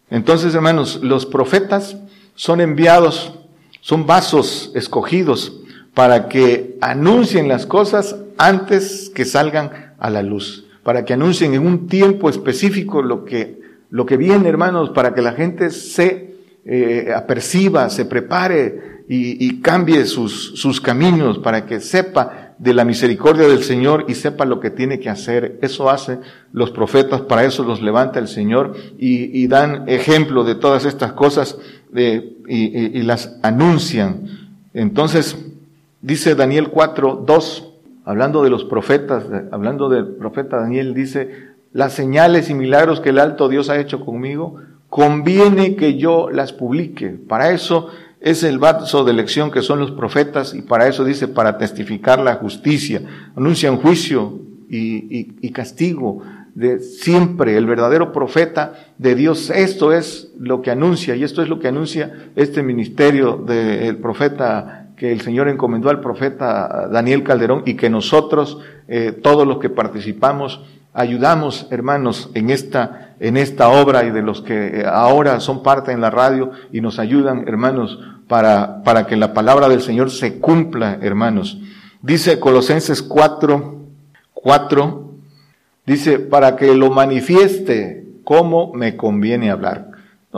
Entonces, 0.09 0.55
hermanos, 0.55 0.99
los 1.03 1.27
profetas 1.27 1.97
son 2.33 2.61
enviados, 2.61 3.33
son 3.81 4.07
vasos 4.07 4.71
escogidos 4.73 5.61
para 5.93 6.27
que 6.27 6.77
anuncien 6.81 7.47
las 7.47 7.65
cosas 7.65 8.15
antes 8.37 9.11
que 9.13 9.25
salgan 9.25 9.93
a 9.99 10.09
la 10.09 10.23
luz, 10.23 10.65
para 10.83 11.05
que 11.05 11.13
anuncien 11.13 11.53
en 11.53 11.65
un 11.65 11.87
tiempo 11.87 12.29
específico 12.29 13.01
lo 13.01 13.23
que, 13.23 13.61
lo 13.91 14.05
que 14.05 14.17
viene, 14.17 14.49
hermanos, 14.49 14.89
para 14.89 15.13
que 15.13 15.21
la 15.21 15.33
gente 15.33 15.69
se 15.69 16.34
eh, 16.65 17.13
aperciba, 17.15 17.89
se 17.91 18.05
prepare 18.05 19.03
y, 19.07 19.61
cambie 19.61 20.05
sus, 20.05 20.59
sus 20.59 20.81
caminos 20.81 21.37
para 21.37 21.67
que 21.67 21.79
sepa 21.79 22.55
de 22.57 22.73
la 22.73 22.85
misericordia 22.85 23.47
del 23.47 23.63
Señor 23.63 24.05
y 24.07 24.15
sepa 24.15 24.45
lo 24.45 24.59
que 24.59 24.71
tiene 24.71 24.99
que 24.99 25.09
hacer. 25.09 25.59
Eso 25.61 25.91
hace 25.91 26.17
los 26.51 26.71
profetas, 26.71 27.21
para 27.21 27.43
eso 27.43 27.63
los 27.63 27.83
levanta 27.83 28.17
el 28.17 28.27
Señor 28.27 28.75
y, 28.97 29.45
dan 29.47 29.87
ejemplo 29.87 30.43
de 30.43 30.55
todas 30.55 30.85
estas 30.85 31.13
cosas 31.13 31.57
y, 31.95 32.97
y, 32.97 33.03
las 33.03 33.37
anuncian. 33.43 34.49
Entonces, 34.73 35.37
dice 36.01 36.33
Daniel 36.33 36.69
4, 36.69 37.25
2, 37.27 37.73
hablando 38.05 38.43
de 38.43 38.49
los 38.49 38.63
profetas, 38.63 39.25
hablando 39.51 39.87
del 39.87 40.07
profeta 40.07 40.57
Daniel, 40.57 40.95
dice, 40.95 41.53
las 41.73 41.93
señales 41.93 42.49
y 42.49 42.55
milagros 42.55 43.01
que 43.01 43.09
el 43.09 43.19
alto 43.19 43.49
Dios 43.49 43.69
ha 43.69 43.79
hecho 43.79 44.03
conmigo, 44.03 44.55
conviene 44.95 45.75
que 45.75 45.97
yo 45.97 46.29
las 46.29 46.53
publique. 46.53 47.09
Para 47.09 47.51
eso 47.51 47.89
es 48.21 48.43
el 48.43 48.59
vaso 48.59 49.03
de 49.03 49.11
elección 49.11 49.51
que 49.51 49.61
son 49.61 49.77
los 49.77 49.91
profetas 49.91 50.53
y 50.53 50.61
para 50.61 50.87
eso 50.87 51.03
dice, 51.03 51.27
para 51.27 51.57
testificar 51.57 52.19
la 52.19 52.35
justicia. 52.35 53.01
Anuncian 53.35 53.75
juicio 53.75 54.39
y, 54.69 55.49
castigo 55.51 56.21
de 56.53 56.79
siempre. 56.79 57.57
El 57.57 57.65
verdadero 57.65 58.13
profeta 58.13 58.73
de 58.97 59.15
Dios, 59.15 59.49
esto 59.49 59.91
es 59.91 60.31
lo 60.39 60.61
que 60.61 60.71
anuncia 60.71 61.13
y 61.17 61.25
esto 61.25 61.43
es 61.43 61.49
lo 61.49 61.59
que 61.59 61.67
anuncia 61.67 62.29
este 62.37 62.63
ministerio 62.63 63.35
del 63.35 63.97
profeta 63.97 64.91
que 64.95 65.11
el 65.11 65.19
Señor 65.19 65.49
encomendó 65.49 65.89
al 65.89 65.99
profeta 65.99 66.87
Daniel 66.89 67.21
Calderón 67.23 67.63
y 67.65 67.73
que 67.73 67.89
nosotros, 67.89 68.59
eh, 68.87 69.11
todos 69.11 69.45
los 69.45 69.57
que 69.57 69.69
participamos, 69.69 70.63
ayudamos, 70.95 71.67
hermanos, 71.69 72.31
en 72.33 72.49
esta, 72.49 73.15
en 73.19 73.37
esta 73.37 73.69
obra 73.69 74.05
y 74.05 74.11
de 74.11 74.21
los 74.21 74.41
que 74.41 74.81
eh, 74.81 74.85
ahora 74.87 75.39
son 75.41 75.61
parte 75.61 75.91
en 75.91 76.01
la 76.01 76.09
radio 76.09 76.51
y 76.71 76.81
nos 76.81 76.97
ayudan, 76.99 77.47
hermanos, 77.47 77.99
para, 78.27 78.81
para 78.83 79.05
que 79.05 79.17
la 79.17 79.33
palabra 79.33 79.67
del 79.67 79.81
Señor 79.81 80.09
se 80.09 80.39
cumpla, 80.39 80.97
hermanos. 81.01 81.59
Dice 82.01 82.39
Colosenses 82.39 83.01
4, 83.01 83.75
4, 84.33 85.11
dice, 85.85 86.19
para 86.19 86.55
que 86.55 86.73
lo 86.73 86.89
manifieste 86.89 88.05
cómo 88.23 88.73
me 88.73 88.95
conviene 88.95 89.51
hablar. 89.51 89.91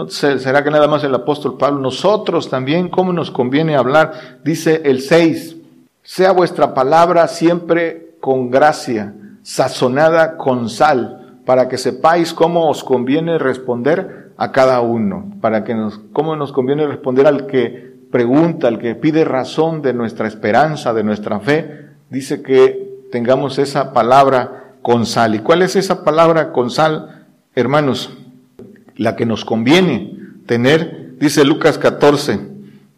¿será 0.09 0.63
que 0.63 0.69
nada 0.69 0.87
más 0.87 1.03
el 1.03 1.15
apóstol 1.15 1.57
Pablo? 1.57 1.79
Nosotros 1.79 2.49
también, 2.49 2.89
¿cómo 2.89 3.13
nos 3.13 3.31
conviene 3.31 3.75
hablar? 3.75 4.39
Dice 4.43 4.81
el 4.85 5.01
6, 5.01 5.55
sea 6.03 6.31
vuestra 6.31 6.73
palabra 6.73 7.27
siempre 7.27 8.15
con 8.19 8.51
gracia 8.51 9.13
sazonada 9.47 10.35
con 10.35 10.69
sal, 10.69 11.39
para 11.45 11.69
que 11.69 11.77
sepáis 11.77 12.33
cómo 12.33 12.69
os 12.69 12.83
conviene 12.83 13.37
responder 13.37 14.33
a 14.35 14.51
cada 14.51 14.81
uno, 14.81 15.31
para 15.39 15.63
que 15.63 15.73
nos, 15.73 16.01
cómo 16.11 16.35
nos 16.35 16.51
conviene 16.51 16.85
responder 16.85 17.25
al 17.27 17.47
que 17.47 17.95
pregunta, 18.11 18.67
al 18.67 18.77
que 18.77 18.93
pide 18.93 19.23
razón 19.23 19.81
de 19.81 19.93
nuestra 19.93 20.27
esperanza, 20.27 20.93
de 20.93 21.05
nuestra 21.05 21.39
fe, 21.39 21.91
dice 22.09 22.41
que 22.41 23.05
tengamos 23.09 23.57
esa 23.57 23.93
palabra 23.93 24.73
con 24.81 25.05
sal. 25.05 25.33
¿Y 25.35 25.39
cuál 25.39 25.61
es 25.61 25.77
esa 25.77 26.03
palabra 26.03 26.51
con 26.51 26.69
sal, 26.69 27.27
hermanos? 27.55 28.17
La 28.97 29.15
que 29.15 29.25
nos 29.25 29.45
conviene 29.45 30.19
tener, 30.45 31.15
dice 31.19 31.45
Lucas 31.45 31.77
14, 31.77 32.37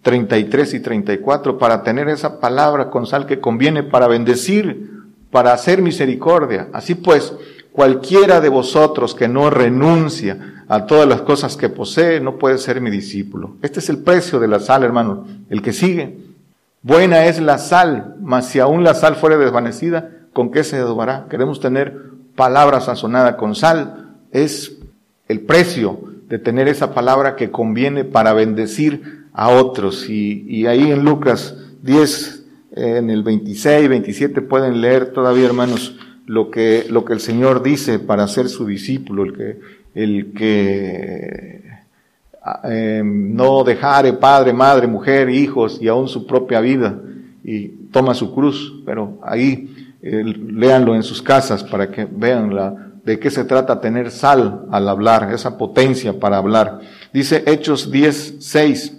33 0.02 0.74
y 0.74 0.80
34, 0.80 1.60
para 1.60 1.84
tener 1.84 2.10
esa 2.10 2.40
palabra 2.40 2.90
con 2.90 3.06
sal 3.06 3.28
que 3.28 3.40
conviene 3.40 3.84
para 3.84 4.08
bendecir 4.08 4.98
para 5.32 5.54
hacer 5.54 5.82
misericordia. 5.82 6.68
Así 6.74 6.96
pues, 6.96 7.34
cualquiera 7.72 8.42
de 8.42 8.50
vosotros 8.50 9.16
que 9.16 9.28
no 9.28 9.50
renuncia 9.50 10.64
a 10.68 10.86
todas 10.86 11.08
las 11.08 11.22
cosas 11.22 11.58
que 11.58 11.70
posee, 11.70 12.20
no 12.20 12.38
puede 12.38 12.58
ser 12.58 12.82
mi 12.82 12.90
discípulo. 12.90 13.56
Este 13.62 13.80
es 13.80 13.90
el 13.90 14.00
precio 14.00 14.40
de 14.40 14.48
la 14.48 14.60
sal, 14.60 14.84
hermano. 14.84 15.26
El 15.50 15.62
que 15.62 15.74
sigue. 15.74 16.18
Buena 16.82 17.26
es 17.26 17.42
la 17.42 17.58
sal, 17.58 18.16
mas 18.22 18.48
si 18.48 18.60
aún 18.60 18.84
la 18.84 18.94
sal 18.94 19.16
fuere 19.16 19.38
desvanecida, 19.38 20.12
¿con 20.32 20.52
qué 20.52 20.64
se 20.64 20.78
adobará? 20.78 21.26
Queremos 21.30 21.60
tener 21.60 22.10
palabra 22.36 22.80
sazonada 22.80 23.36
con 23.36 23.56
sal. 23.56 24.16
Es 24.32 24.78
el 25.28 25.42
precio 25.42 26.00
de 26.28 26.40
tener 26.40 26.68
esa 26.68 26.94
palabra 26.94 27.36
que 27.36 27.52
conviene 27.52 28.06
para 28.06 28.34
bendecir 28.34 29.26
a 29.34 29.50
otros. 29.50 30.10
Y, 30.10 30.46
y 30.48 30.68
ahí 30.68 30.92
en 30.92 31.04
Lucas 31.04 31.56
10, 31.82 32.39
en 32.80 33.10
el 33.10 33.24
26, 33.24 33.90
27 33.90 34.42
pueden 34.42 34.82
leer 34.82 35.12
todavía, 35.12 35.46
hermanos, 35.46 35.98
lo 36.26 36.50
que, 36.52 36.86
lo 36.90 37.04
que 37.06 37.14
el 37.14 37.20
Señor 37.20 37.64
dice 37.64 38.00
para 38.00 38.28
ser 38.28 38.50
su 38.50 38.66
discípulo, 38.66 39.24
el 39.24 39.34
que, 39.34 39.60
el 39.96 40.34
que 40.34 41.64
eh, 42.64 43.02
no 43.04 43.64
dejare 43.64 44.14
padre, 44.14 44.54
madre, 44.54 44.88
mujer, 44.88 45.30
hijos 45.30 45.80
y 45.82 45.88
aún 45.88 46.08
su 46.08 46.26
propia 46.26 46.62
vida 46.62 47.00
y 47.44 47.68
toma 47.92 48.14
su 48.14 48.34
cruz, 48.34 48.82
pero 48.86 49.20
ahí 49.24 49.94
eh, 50.02 50.24
léanlo 50.24 50.96
en 50.96 51.04
sus 51.04 51.22
casas 51.22 51.64
para 51.64 51.90
que 51.92 52.06
vean 52.06 52.56
la, 52.56 52.92
de 53.04 53.20
qué 53.20 53.32
se 53.32 53.44
trata 53.44 53.82
tener 53.82 54.12
sal 54.12 54.66
al 54.72 54.88
hablar, 54.88 55.34
esa 55.34 55.58
potencia 55.58 56.20
para 56.20 56.38
hablar. 56.38 56.80
Dice 57.12 57.44
Hechos 57.46 57.92
10, 57.92 58.36
6 58.40 58.99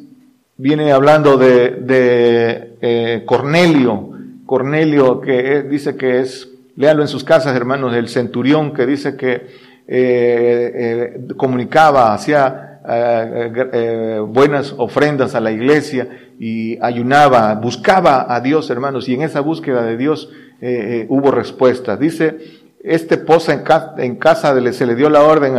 viene 0.61 0.93
hablando 0.93 1.39
de, 1.39 1.71
de 1.71 2.77
eh, 2.83 3.23
Cornelio, 3.25 4.11
Cornelio 4.45 5.21
que 5.21 5.63
dice 5.63 5.97
que 5.97 6.21
es, 6.21 6.51
léalo 6.77 7.01
en 7.01 7.09
sus 7.09 7.25
casas 7.25 7.57
hermanos, 7.57 7.95
el 7.95 8.09
centurión 8.09 8.75
que 8.75 8.85
dice 8.85 9.17
que 9.17 9.33
eh, 9.33 9.47
eh, 9.89 11.21
comunicaba, 11.37 12.15
hacía 12.15 12.67
buenas 14.27 14.75
ofrendas 14.77 15.35
a 15.35 15.41
la 15.41 15.53
iglesia 15.53 16.09
y 16.39 16.83
ayunaba, 16.83 17.55
buscaba 17.55 18.35
a 18.35 18.41
Dios 18.41 18.71
hermanos 18.71 19.09
y 19.09 19.15
en 19.15 19.23
esa 19.23 19.41
búsqueda 19.41 19.83
de 19.85 19.97
Dios 19.99 20.31
hubo 21.09 21.31
respuesta. 21.31 21.97
Dice 21.97 22.39
este 22.83 23.19
posa 23.19 23.53
en, 23.53 23.65
en 23.99 24.17
casa, 24.17 24.55
se 24.73 24.87
le 24.87 24.95
dio 24.95 25.11
la 25.11 25.23
orden 25.23 25.57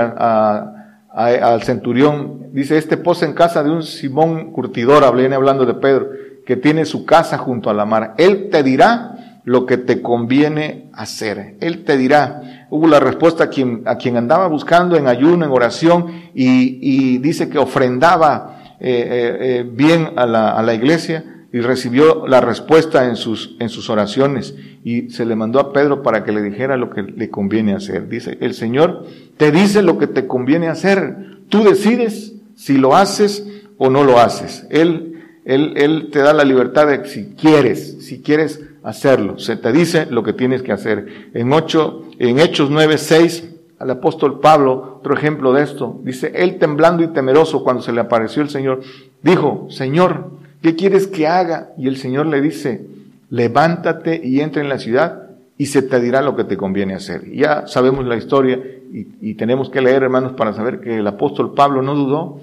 al 1.14 1.64
centurión, 1.64 2.52
dice, 2.54 2.78
este 2.78 2.98
posa 2.98 3.26
en 3.26 3.34
casa 3.34 3.64
de 3.64 3.70
un 3.70 3.84
Simón 3.84 4.52
curtidor, 4.52 5.16
viene 5.16 5.36
hablando 5.36 5.66
de 5.66 5.74
Pedro, 5.74 6.08
que 6.46 6.56
tiene 6.56 6.86
su 6.86 7.06
casa 7.06 7.38
junto 7.38 7.70
a 7.70 7.74
la 7.74 7.86
mar. 7.86 8.14
Él 8.18 8.50
te 8.50 8.64
dirá 8.64 9.40
lo 9.44 9.66
que 9.66 9.78
te 9.78 10.02
conviene 10.02 10.90
hacer. 10.94 11.58
Él 11.60 11.84
te 11.84 11.98
dirá. 11.98 12.68
Hubo 12.70 12.88
la 12.88 13.00
respuesta 13.00 13.46
a 13.46 13.50
quien, 13.50 13.84
a 13.86 13.98
quien 13.98 14.16
andaba 14.16 14.48
buscando 14.48 14.96
en 14.96 15.08
ayuno, 15.08 15.46
en 15.46 15.52
oración, 15.52 16.08
y, 16.34 17.18
dice 17.18 17.50
que 17.50 17.58
ofrendaba 17.58 18.78
eh, 18.80 18.90
eh, 18.90 19.38
eh, 19.42 19.70
bien 19.70 20.12
a 20.16 20.26
la, 20.26 20.52
a 20.52 20.64
la 20.64 20.74
iglesia 20.74 21.31
y 21.54 21.60
recibió 21.60 22.28
la 22.28 22.40
respuesta 22.42 23.08
en 23.08 23.16
sus, 23.16 23.56
en 23.60 23.70
sus 23.70 23.90
oraciones 23.90 24.56
y 24.84 25.10
se 25.10 25.26
le 25.26 25.36
mandó 25.36 25.60
a 25.60 25.74
Pedro 25.74 26.02
para 26.02 26.24
que 26.24 26.32
le 26.32 26.42
dijera 26.42 26.78
lo 26.78 26.90
que 26.90 27.04
le 27.04 27.30
conviene 27.30 27.74
hacer. 27.74 28.08
Dice, 28.08 28.38
el 28.40 28.54
Señor 28.54 29.06
te 29.38 29.52
dice 29.52 29.82
lo 29.82 29.98
que 29.98 30.08
te 30.08 30.28
conviene 30.28 30.70
hacer. 30.70 31.40
Tú 31.50 31.64
decides 31.64 32.34
si 32.56 32.78
lo 32.78 32.96
haces 32.96 33.46
o 33.78 33.90
no 33.90 34.04
lo 34.04 34.20
haces. 34.20 34.66
Él, 34.70 35.24
él, 35.44 35.74
él 35.76 36.10
te 36.12 36.20
da 36.20 36.34
la 36.34 36.46
libertad 36.46 36.88
de 36.88 37.06
si 37.06 37.34
quieres, 37.36 38.06
si 38.06 38.22
quieres 38.22 38.62
hacerlo. 38.84 39.38
Se 39.38 39.58
te 39.58 39.72
dice 39.72 40.08
lo 40.10 40.24
que 40.24 40.34
tienes 40.34 40.62
que 40.62 40.72
hacer. 40.72 41.32
En 41.34 41.52
ocho, 41.52 42.06
en 42.18 42.40
Hechos 42.40 42.70
9, 42.70 42.98
6, 42.98 43.50
al 43.78 43.90
apóstol 43.90 44.40
Pablo, 44.40 44.98
otro 45.00 45.16
ejemplo 45.16 45.54
de 45.54 45.64
esto, 45.64 46.00
dice, 46.04 46.32
él 46.36 46.60
temblando 46.60 47.04
y 47.04 47.08
temeroso 47.08 47.64
cuando 47.64 47.82
se 47.82 47.92
le 47.92 48.00
apareció 48.00 48.44
el 48.44 48.50
Señor, 48.50 48.82
dijo, 49.24 49.68
Señor, 49.70 50.41
¿qué 50.62 50.76
quieres 50.76 51.08
que 51.08 51.28
haga? 51.28 51.70
Y 51.78 51.88
el 51.88 51.98
Señor 51.98 52.26
le 52.28 52.42
dice, 52.42 52.86
levántate 53.30 54.22
y 54.24 54.42
entra 54.42 54.62
en 54.62 54.70
la 54.70 54.80
ciudad 54.80 55.30
y 55.58 55.68
se 55.68 55.82
te 55.82 56.00
dirá 56.00 56.22
lo 56.22 56.36
que 56.36 56.44
te 56.44 56.58
conviene 56.58 56.94
hacer. 56.94 57.32
Ya 57.32 57.68
sabemos 57.68 58.06
la 58.06 58.18
historia 58.18 58.60
y, 58.92 59.08
y, 59.22 59.36
tenemos 59.36 59.70
que 59.70 59.82
leer, 59.82 60.04
hermanos, 60.04 60.34
para 60.34 60.54
saber 60.54 60.82
que 60.82 60.98
el 60.98 61.08
apóstol 61.08 61.54
Pablo 61.54 61.82
no 61.82 61.96
dudó 61.96 62.42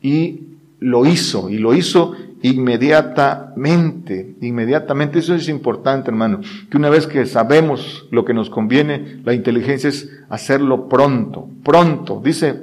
y 0.00 0.40
lo 0.78 1.04
hizo, 1.04 1.50
y 1.50 1.58
lo 1.58 1.74
hizo 1.74 2.14
inmediatamente, 2.42 4.34
inmediatamente. 4.40 5.18
Eso 5.18 5.34
es 5.34 5.48
importante, 5.48 6.10
hermano, 6.10 6.40
que 6.70 6.76
una 6.76 6.88
vez 6.90 7.06
que 7.06 7.26
sabemos 7.26 8.06
lo 8.10 8.24
que 8.24 8.34
nos 8.34 8.50
conviene, 8.50 9.20
la 9.24 9.34
inteligencia 9.34 9.88
es 9.88 10.10
hacerlo 10.28 10.88
pronto, 10.88 11.48
pronto. 11.62 12.20
Dice 12.24 12.62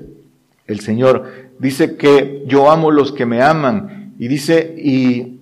el 0.66 0.80
Señor, 0.80 1.26
dice 1.60 1.95
que 1.95 2.43
yo 2.47 2.72
amo 2.72 2.91
los 2.91 3.12
que 3.12 3.26
me 3.26 3.41
aman, 3.41 4.07
y 4.18 4.28
dice, 4.28 4.76
y, 4.78 5.39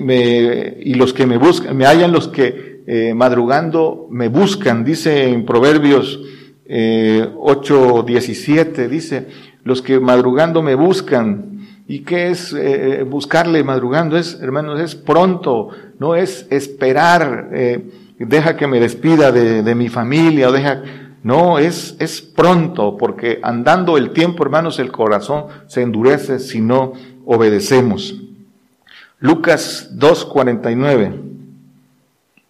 me, 0.00 0.76
y 0.80 0.94
los 0.94 1.12
que 1.12 1.26
me 1.26 1.38
buscan, 1.38 1.76
me 1.76 1.86
hallan 1.86 2.12
los 2.12 2.28
que 2.28 2.82
eh, 2.86 3.14
madrugando 3.14 4.06
me 4.10 4.28
buscan, 4.28 4.84
dice 4.84 5.28
en 5.28 5.44
Proverbios 5.44 6.20
eh, 6.66 7.28
8, 7.36 8.04
17, 8.06 8.88
dice, 8.88 9.26
los 9.64 9.82
que 9.82 10.00
madrugando 10.00 10.62
me 10.62 10.74
buscan, 10.74 11.56
¿Y 11.88 12.00
qué 12.00 12.30
es 12.30 12.52
eh, 12.52 13.04
buscarle 13.04 13.62
madrugando? 13.62 14.16
Es, 14.16 14.40
hermanos, 14.40 14.80
es 14.80 14.96
pronto, 14.96 15.68
no 16.00 16.16
es 16.16 16.48
esperar, 16.50 17.50
eh, 17.52 17.90
deja 18.18 18.56
que 18.56 18.66
me 18.66 18.80
despida 18.80 19.30
de, 19.30 19.62
de, 19.62 19.74
mi 19.76 19.88
familia, 19.88 20.48
o 20.48 20.52
deja, 20.52 20.82
no, 21.22 21.60
es, 21.60 21.96
es 22.00 22.22
pronto, 22.22 22.96
porque 22.96 23.38
andando 23.40 23.96
el 23.96 24.10
tiempo, 24.10 24.42
hermanos, 24.42 24.80
el 24.80 24.90
corazón 24.90 25.44
se 25.68 25.82
endurece 25.82 26.40
si 26.40 26.60
no 26.60 26.92
obedecemos. 27.26 28.22
Lucas 29.18 29.90
2.49. 29.98 31.20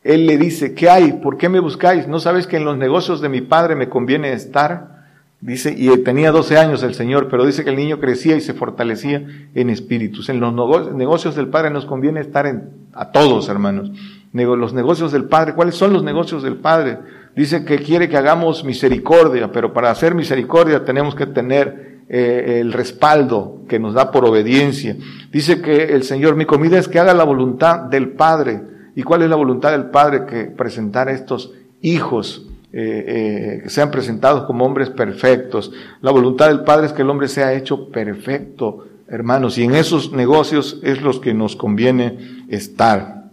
Él 0.05 0.27
le 0.27 0.39
dice, 0.39 0.75
¿qué 0.75 0.89
hay? 0.89 1.15
¿Por 1.15 1.37
qué 1.37 1.49
me 1.49 1.59
buscáis? 1.59 2.07
¿No 2.07 2.21
sabes 2.21 2.47
que 2.47 2.59
en 2.59 2.65
los 2.65 2.77
negocios 2.77 3.21
de 3.21 3.29
mi 3.29 3.41
padre 3.41 3.75
me 3.75 3.89
conviene 3.89 4.33
estar? 4.33 4.95
Dice, 5.41 5.75
y 5.77 5.89
tenía 5.99 6.31
12 6.31 6.57
años 6.59 6.83
el 6.83 6.95
Señor, 6.95 7.29
pero 7.29 7.45
dice 7.45 7.65
que 7.65 7.71
el 7.71 7.77
niño 7.77 7.99
crecía 8.01 8.37
y 8.37 8.41
se 8.41 8.55
fortalecía 8.55 9.27
en 9.55 9.71
espíritus. 9.71 10.29
En 10.29 10.41
los 10.41 10.53
negocios 10.95 11.35
del 11.35 11.49
Padre 11.49 11.71
nos 11.71 11.87
conviene 11.87 12.21
estar 12.21 12.47
a 12.95 13.11
todos, 13.11 13.49
hermanos. 13.49 13.91
Los 14.33 14.73
negocios 14.73 15.13
del 15.13 15.25
Padre, 15.25 15.55
¿cuáles 15.55 15.75
son 15.75 15.93
los 15.93 16.03
negocios 16.03 16.43
del 16.43 16.57
Padre? 16.57 16.99
Dice 17.35 17.65
que 17.65 17.79
quiere 17.79 18.09
que 18.09 18.17
hagamos 18.17 18.65
misericordia, 18.65 19.53
pero 19.53 19.73
para 19.73 19.91
hacer 19.91 20.15
misericordia 20.15 20.85
tenemos 20.85 21.15
que 21.15 21.27
tener 21.27 21.96
eh, 22.09 22.59
el 22.61 22.73
respaldo 22.73 23.63
que 23.69 23.79
nos 23.79 23.95
da 23.95 24.11
por 24.11 24.25
obediencia. 24.25 24.97
Dice 25.33 25.61
que 25.61 25.95
el 25.95 26.05
Señor, 26.05 26.37
mi 26.37 26.47
comida 26.47 26.79
es 26.79 26.89
que 26.89 26.99
haga 26.99 27.15
la 27.15 27.25
voluntad 27.25 27.81
del 27.81 28.11
Padre. 28.11 28.61
¿Y 28.95 29.03
cuál 29.03 29.23
es 29.23 29.31
la 29.31 29.37
voluntad 29.37 29.73
del 29.73 29.87
Padre? 29.87 30.25
Que 30.27 30.45
presentar 30.45 31.09
a 31.09 31.13
estos 31.13 31.53
hijos 31.83 32.47
eh, 32.73 33.05
eh, 33.07 33.61
que 33.63 33.71
sean 33.71 33.91
presentados 33.91 34.45
como 34.45 34.67
hombres 34.67 34.91
perfectos. 34.91 35.73
La 36.03 36.11
voluntad 36.11 36.49
del 36.49 36.61
Padre 36.61 36.89
es 36.89 36.93
que 36.93 37.03
el 37.03 37.09
hombre 37.11 37.27
sea 37.27 37.55
hecho 37.55 37.89
perfecto, 37.89 38.87
hermanos, 39.09 39.57
y 39.57 39.65
en 39.65 39.75
esos 39.75 40.13
negocios 40.13 40.81
es 40.83 41.01
los 41.01 41.19
que 41.19 41.33
nos 41.33 41.57
conviene 41.57 42.45
estar. 42.49 43.31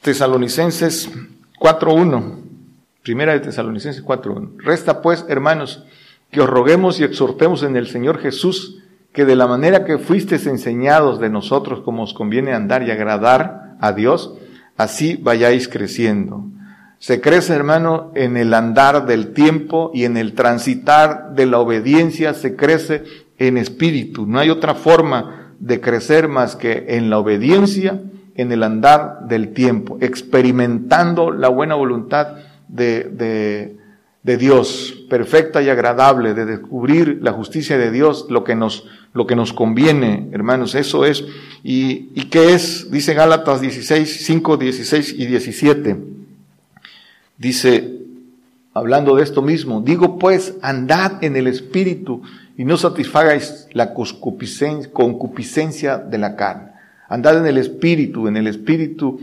Tesalonicenses 0.00 1.10
4.1, 1.60 2.38
primera 3.02 3.32
de 3.34 3.40
Tesalonicenses 3.40 4.02
4.1. 4.02 4.56
Resta 4.58 5.02
pues, 5.02 5.26
hermanos, 5.28 5.84
que 6.30 6.40
os 6.40 6.48
roguemos 6.48 7.00
y 7.00 7.04
exhortemos 7.04 7.62
en 7.62 7.76
el 7.76 7.86
Señor 7.86 8.18
Jesús, 8.18 8.82
que 9.12 9.24
de 9.24 9.36
la 9.36 9.46
manera 9.46 9.84
que 9.84 9.98
fuisteis 9.98 10.46
enseñados 10.46 11.18
de 11.20 11.30
nosotros 11.30 11.80
como 11.80 12.04
os 12.04 12.14
conviene 12.14 12.52
andar 12.52 12.82
y 12.82 12.90
agradar 12.90 13.76
a 13.80 13.92
Dios, 13.92 14.34
así 14.76 15.16
vayáis 15.16 15.68
creciendo 15.68 16.44
se 17.00 17.22
crece, 17.22 17.54
hermano, 17.54 18.12
en 18.14 18.36
el 18.36 18.52
andar 18.52 19.06
del 19.06 19.32
tiempo 19.32 19.90
y 19.94 20.04
en 20.04 20.18
el 20.18 20.34
transitar 20.34 21.34
de 21.34 21.46
la 21.46 21.58
obediencia, 21.58 22.34
se 22.34 22.56
crece 22.56 23.04
en 23.38 23.56
espíritu. 23.56 24.26
No 24.26 24.38
hay 24.38 24.50
otra 24.50 24.74
forma 24.74 25.54
de 25.58 25.80
crecer 25.80 26.28
más 26.28 26.56
que 26.56 26.84
en 26.90 27.08
la 27.08 27.18
obediencia, 27.18 28.02
en 28.34 28.52
el 28.52 28.62
andar 28.62 29.20
del 29.28 29.54
tiempo, 29.54 29.96
experimentando 30.02 31.30
la 31.30 31.48
buena 31.48 31.74
voluntad 31.74 32.36
de, 32.68 33.04
de, 33.04 33.78
de 34.22 34.36
Dios, 34.36 35.04
perfecta 35.08 35.62
y 35.62 35.68
agradable, 35.68 36.34
de 36.34 36.44
descubrir 36.44 37.20
la 37.22 37.32
justicia 37.32 37.78
de 37.78 37.90
Dios, 37.90 38.26
lo 38.28 38.44
que 38.44 38.54
nos, 38.54 38.86
lo 39.14 39.26
que 39.26 39.36
nos 39.36 39.52
conviene, 39.52 40.28
hermanos, 40.32 40.74
eso 40.74 41.06
es. 41.06 41.24
¿Y, 41.64 42.10
y 42.14 42.28
qué 42.30 42.54
es? 42.54 42.90
Dice 42.90 43.14
Gálatas 43.14 43.60
16, 43.60 44.26
5, 44.26 44.56
16 44.56 45.14
y 45.18 45.26
17 45.26 45.96
Dice, 47.40 48.02
hablando 48.74 49.16
de 49.16 49.22
esto 49.22 49.40
mismo, 49.40 49.80
digo 49.80 50.18
pues, 50.18 50.56
andad 50.60 51.24
en 51.24 51.36
el 51.36 51.46
espíritu 51.46 52.20
y 52.58 52.66
no 52.66 52.76
satisfagáis 52.76 53.66
la 53.72 53.94
concupiscencia 53.94 55.96
de 55.96 56.18
la 56.18 56.36
carne. 56.36 56.72
Andad 57.08 57.38
en 57.38 57.46
el 57.46 57.56
espíritu, 57.56 58.28
en 58.28 58.36
el 58.36 58.46
espíritu 58.46 59.22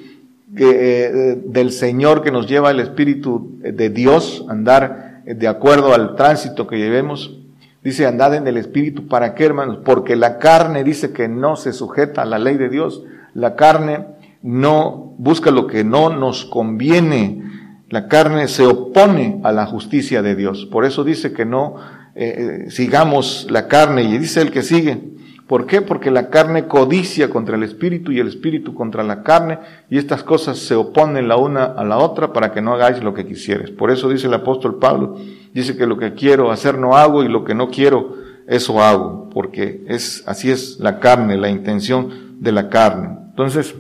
eh, 0.56 1.42
del 1.46 1.72
Señor 1.72 2.24
que 2.24 2.32
nos 2.32 2.48
lleva 2.48 2.72
el 2.72 2.80
espíritu 2.80 3.60
de 3.60 3.90
Dios, 3.90 4.46
andar 4.50 5.24
de 5.26 5.48
acuerdo 5.48 5.94
al 5.94 6.16
tránsito 6.16 6.68
que 6.68 6.78
llevemos. 6.78 7.40
Dice, 7.84 8.06
andad 8.06 8.36
en 8.36 8.48
el 8.48 8.58
espíritu, 8.58 9.08
¿para 9.08 9.36
qué 9.36 9.46
hermanos? 9.46 9.80
Porque 9.84 10.16
la 10.16 10.40
carne 10.40 10.84
dice 10.84 11.12
que 11.12 11.28
no 11.28 11.56
se 11.56 11.74
sujeta 11.74 12.24
a 12.24 12.26
la 12.26 12.40
ley 12.40 12.58
de 12.58 12.70
Dios. 12.70 13.04
La 13.34 13.56
carne 13.56 14.06
no 14.42 15.14
busca 15.18 15.52
lo 15.52 15.68
que 15.68 15.84
no 15.84 16.10
nos 16.10 16.46
conviene 16.46 17.44
la 17.90 18.10
carne 18.10 18.50
se 18.50 18.66
opone 18.66 19.40
a 19.44 19.52
la 19.52 19.66
justicia 19.66 20.22
de 20.22 20.36
Dios. 20.36 20.66
Por 20.66 20.84
eso 20.84 21.06
dice 21.06 21.32
que 21.32 21.46
no 21.46 21.76
eh, 22.16 22.66
eh, 22.68 22.72
sigamos 22.72 23.48
la 23.50 23.68
carne. 23.68 24.04
Y 24.04 24.18
dice 24.18 24.42
el 24.42 24.52
que 24.52 24.62
sigue. 24.62 25.00
¿Por 25.48 25.66
qué? 25.66 25.82
Porque 25.82 26.12
la 26.12 26.30
carne 26.30 26.68
codicia 26.68 27.30
contra 27.30 27.56
el 27.56 27.64
espíritu 27.64 28.12
y 28.12 28.20
el 28.20 28.28
espíritu 28.28 28.74
contra 28.74 29.02
la 29.02 29.24
carne. 29.24 29.60
Y 29.90 29.98
estas 29.98 30.22
cosas 30.24 30.60
se 30.60 30.76
oponen 30.76 31.30
la 31.30 31.38
una 31.38 31.64
a 31.64 31.86
la 31.86 31.98
otra 31.98 32.34
para 32.34 32.52
que 32.52 32.62
no 32.62 32.74
hagáis 32.74 33.02
lo 33.02 33.14
que 33.14 33.26
quisieres. 33.26 33.72
Por 33.72 33.90
eso 33.90 34.10
dice 34.10 34.28
el 34.28 34.34
apóstol 34.34 34.78
Pablo. 34.78 35.18
Dice 35.54 35.78
que 35.78 35.88
lo 35.88 35.98
que 35.98 36.14
quiero 36.16 36.52
hacer 36.52 36.78
no 36.78 36.98
hago 36.98 37.24
y 37.24 37.30
lo 37.30 37.46
que 37.46 37.56
no 37.56 37.70
quiero 37.70 38.16
eso 38.46 38.82
hago. 38.82 39.30
Porque 39.30 39.86
es, 39.88 40.22
así 40.28 40.52
es 40.52 40.80
la 40.80 41.00
carne, 41.00 41.38
la 41.38 41.50
intención 41.50 42.10
de 42.42 42.52
la 42.52 42.68
carne. 42.68 43.18
Entonces, 43.30 43.74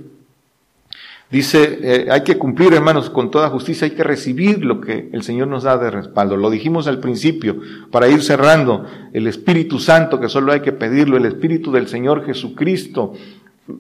Dice, 1.29 1.79
eh, 1.81 2.07
hay 2.09 2.21
que 2.21 2.37
cumplir, 2.37 2.73
hermanos, 2.73 3.09
con 3.09 3.31
toda 3.31 3.49
justicia, 3.49 3.85
hay 3.85 3.91
que 3.91 4.03
recibir 4.03 4.63
lo 4.63 4.79
que 4.79 5.09
el 5.11 5.23
Señor 5.23 5.49
nos 5.49 5.63
da 5.63 5.77
de 5.77 5.91
respaldo. 5.91 6.37
Lo 6.37 6.49
dijimos 6.49 6.87
al 6.87 6.99
principio, 7.01 7.57
para 7.91 8.07
ir 8.07 8.23
cerrando, 8.23 8.85
el 9.11 9.27
Espíritu 9.27 9.77
Santo, 9.77 10.21
que 10.21 10.29
solo 10.29 10.53
hay 10.53 10.61
que 10.61 10.71
pedirlo, 10.71 11.17
el 11.17 11.25
Espíritu 11.25 11.73
del 11.73 11.87
Señor 11.87 12.25
Jesucristo, 12.25 13.13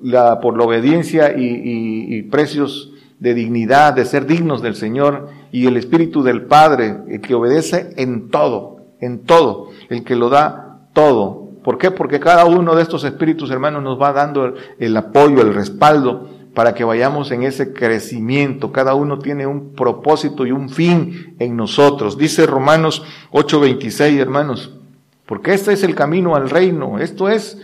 la, 0.01 0.41
por 0.41 0.57
la 0.57 0.65
obediencia 0.65 1.37
y, 1.37 2.17
y, 2.17 2.21
precios 2.23 2.91
de 3.19 3.33
dignidad, 3.33 3.93
de 3.93 4.03
ser 4.03 4.25
dignos 4.25 4.61
del 4.61 4.75
Señor, 4.75 5.29
y 5.53 5.67
el 5.67 5.77
Espíritu 5.77 6.23
del 6.23 6.41
Padre, 6.41 6.97
el 7.07 7.21
que 7.21 7.33
obedece 7.33 7.91
en 7.95 8.29
todo, 8.29 8.81
en 8.99 9.23
todo, 9.23 9.69
el 9.87 10.03
que 10.03 10.17
lo 10.17 10.27
da 10.27 10.89
todo. 10.91 11.47
¿Por 11.63 11.77
qué? 11.77 11.91
Porque 11.91 12.19
cada 12.19 12.43
uno 12.43 12.75
de 12.75 12.81
estos 12.81 13.05
espíritus, 13.05 13.51
hermanos, 13.51 13.83
nos 13.83 14.01
va 14.01 14.11
dando 14.11 14.53
el 14.79 14.97
apoyo, 14.97 15.41
el 15.41 15.53
respaldo 15.53 16.36
para 16.57 16.73
que 16.73 16.83
vayamos 16.83 17.29
en 17.29 17.43
ese 17.43 17.71
crecimiento. 17.71 18.71
Cada 18.71 18.95
uno 18.95 19.19
tiene 19.19 19.45
un 19.45 19.75
propósito 19.75 20.43
y 20.43 20.51
un 20.51 20.69
fin 20.69 21.35
en 21.37 21.55
nosotros. 21.55 22.17
Dice 22.17 22.47
Romanos 22.47 23.05
8:26, 23.29 24.19
hermanos, 24.19 24.73
porque 25.27 25.53
este 25.53 25.73
es 25.73 25.83
el 25.83 25.93
camino 25.93 26.35
al 26.35 26.49
reino, 26.49 26.97
esto 26.97 27.29
es 27.29 27.61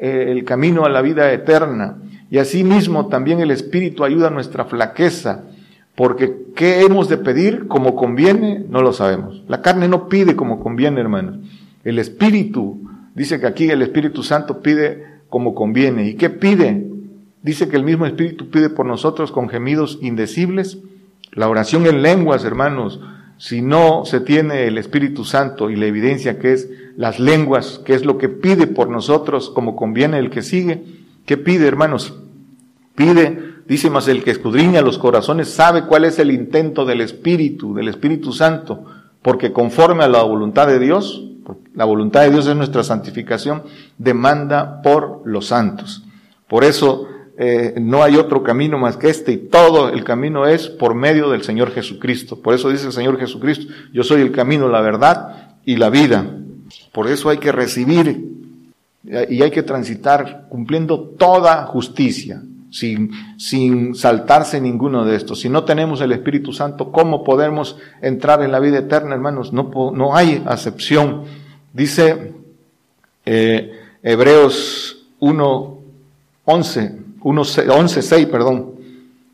eh, 0.00 0.28
el 0.28 0.44
camino 0.44 0.86
a 0.86 0.88
la 0.88 1.02
vida 1.02 1.30
eterna. 1.34 1.98
Y 2.30 2.38
asimismo 2.38 3.08
también 3.08 3.40
el 3.40 3.50
Espíritu 3.50 4.04
ayuda 4.04 4.28
a 4.28 4.30
nuestra 4.30 4.64
flaqueza, 4.64 5.44
porque 5.94 6.34
¿qué 6.56 6.80
hemos 6.80 7.10
de 7.10 7.18
pedir 7.18 7.68
como 7.68 7.94
conviene? 7.94 8.64
No 8.70 8.80
lo 8.80 8.94
sabemos. 8.94 9.42
La 9.48 9.60
carne 9.60 9.86
no 9.86 10.08
pide 10.08 10.34
como 10.34 10.60
conviene, 10.60 10.98
hermanos. 10.98 11.40
El 11.84 11.98
Espíritu, 11.98 12.80
dice 13.14 13.38
que 13.38 13.46
aquí 13.46 13.68
el 13.68 13.82
Espíritu 13.82 14.22
Santo 14.22 14.62
pide 14.62 15.04
como 15.28 15.54
conviene. 15.54 16.08
¿Y 16.08 16.14
qué 16.14 16.30
pide? 16.30 16.86
Dice 17.42 17.68
que 17.68 17.76
el 17.76 17.84
mismo 17.84 18.06
Espíritu 18.06 18.50
pide 18.50 18.68
por 18.68 18.86
nosotros 18.86 19.32
con 19.32 19.48
gemidos 19.48 19.98
indecibles. 20.02 20.78
La 21.32 21.48
oración 21.48 21.86
en 21.86 22.02
lenguas, 22.02 22.44
hermanos, 22.44 23.00
si 23.38 23.62
no 23.62 24.04
se 24.04 24.20
tiene 24.20 24.66
el 24.66 24.76
Espíritu 24.76 25.24
Santo 25.24 25.70
y 25.70 25.76
la 25.76 25.86
evidencia 25.86 26.38
que 26.38 26.52
es 26.52 26.68
las 26.96 27.18
lenguas, 27.18 27.80
que 27.84 27.94
es 27.94 28.04
lo 28.04 28.18
que 28.18 28.28
pide 28.28 28.66
por 28.66 28.90
nosotros 28.90 29.48
como 29.48 29.74
conviene 29.74 30.18
el 30.18 30.28
que 30.28 30.42
sigue, 30.42 30.84
¿qué 31.24 31.38
pide, 31.38 31.66
hermanos? 31.66 32.14
Pide, 32.94 33.54
dice 33.66 33.88
más 33.88 34.08
el 34.08 34.22
que 34.22 34.32
escudriña 34.32 34.82
los 34.82 34.98
corazones, 34.98 35.48
sabe 35.48 35.86
cuál 35.86 36.04
es 36.04 36.18
el 36.18 36.30
intento 36.30 36.84
del 36.84 37.00
Espíritu, 37.00 37.72
del 37.72 37.88
Espíritu 37.88 38.34
Santo, 38.34 38.84
porque 39.22 39.52
conforme 39.52 40.04
a 40.04 40.08
la 40.08 40.22
voluntad 40.22 40.66
de 40.66 40.78
Dios, 40.78 41.24
la 41.74 41.86
voluntad 41.86 42.20
de 42.20 42.30
Dios 42.32 42.46
es 42.46 42.56
nuestra 42.56 42.84
santificación, 42.84 43.62
demanda 43.96 44.82
por 44.82 45.22
los 45.24 45.46
santos. 45.46 46.04
Por 46.46 46.64
eso 46.64 47.06
eh, 47.42 47.72
no 47.80 48.02
hay 48.02 48.16
otro 48.16 48.42
camino 48.42 48.76
más 48.76 48.98
que 48.98 49.08
este 49.08 49.32
y 49.32 49.38
todo 49.38 49.88
el 49.88 50.04
camino 50.04 50.46
es 50.46 50.68
por 50.68 50.94
medio 50.94 51.30
del 51.30 51.42
Señor 51.42 51.72
Jesucristo. 51.72 52.38
Por 52.38 52.52
eso 52.52 52.68
dice 52.68 52.84
el 52.84 52.92
Señor 52.92 53.18
Jesucristo, 53.18 53.72
yo 53.94 54.04
soy 54.04 54.20
el 54.20 54.30
camino, 54.30 54.68
la 54.68 54.82
verdad 54.82 55.56
y 55.64 55.76
la 55.76 55.88
vida. 55.88 56.36
Por 56.92 57.08
eso 57.08 57.30
hay 57.30 57.38
que 57.38 57.50
recibir 57.50 58.28
y 59.02 59.40
hay 59.40 59.50
que 59.50 59.62
transitar 59.62 60.48
cumpliendo 60.50 61.00
toda 61.00 61.64
justicia, 61.64 62.42
sin, 62.70 63.10
sin 63.38 63.94
saltarse 63.94 64.60
ninguno 64.60 65.06
de 65.06 65.16
estos. 65.16 65.40
Si 65.40 65.48
no 65.48 65.64
tenemos 65.64 66.02
el 66.02 66.12
Espíritu 66.12 66.52
Santo, 66.52 66.92
¿cómo 66.92 67.24
podemos 67.24 67.78
entrar 68.02 68.42
en 68.42 68.52
la 68.52 68.60
vida 68.60 68.80
eterna, 68.80 69.14
hermanos? 69.14 69.50
No, 69.54 69.70
no 69.94 70.14
hay 70.14 70.42
acepción. 70.44 71.22
Dice 71.72 72.34
eh, 73.24 73.72
Hebreos 74.02 75.06
1, 75.20 75.78
11, 76.44 76.99
11.6, 77.20 78.26
perdón. 78.26 78.74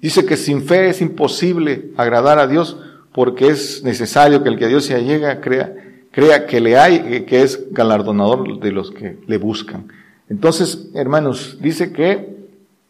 Dice 0.01 0.25
que 0.27 0.37
sin 0.37 0.63
fe 0.63 0.89
es 0.89 1.01
imposible 1.01 1.91
agradar 1.97 2.39
a 2.39 2.47
Dios 2.47 2.79
porque 3.13 3.49
es 3.49 3.83
necesario 3.83 4.43
que 4.43 4.51
el 4.51 4.59
que 4.59 4.67
a 4.67 4.69
Dios 4.69 4.85
se 4.85 5.03
llega 5.03 5.41
crea, 5.41 5.75
crea 6.11 6.47
que 6.47 6.61
le 6.61 6.77
hay, 6.77 7.23
que 7.23 7.43
es 7.43 7.73
galardonador 7.73 8.61
de 8.61 8.73
los 8.73 8.91
que 8.91 9.19
le 9.27 9.39
buscan. 9.39 9.89
Entonces, 10.29 10.91
hermanos, 10.95 11.59
dice 11.61 11.93
que 11.93 12.37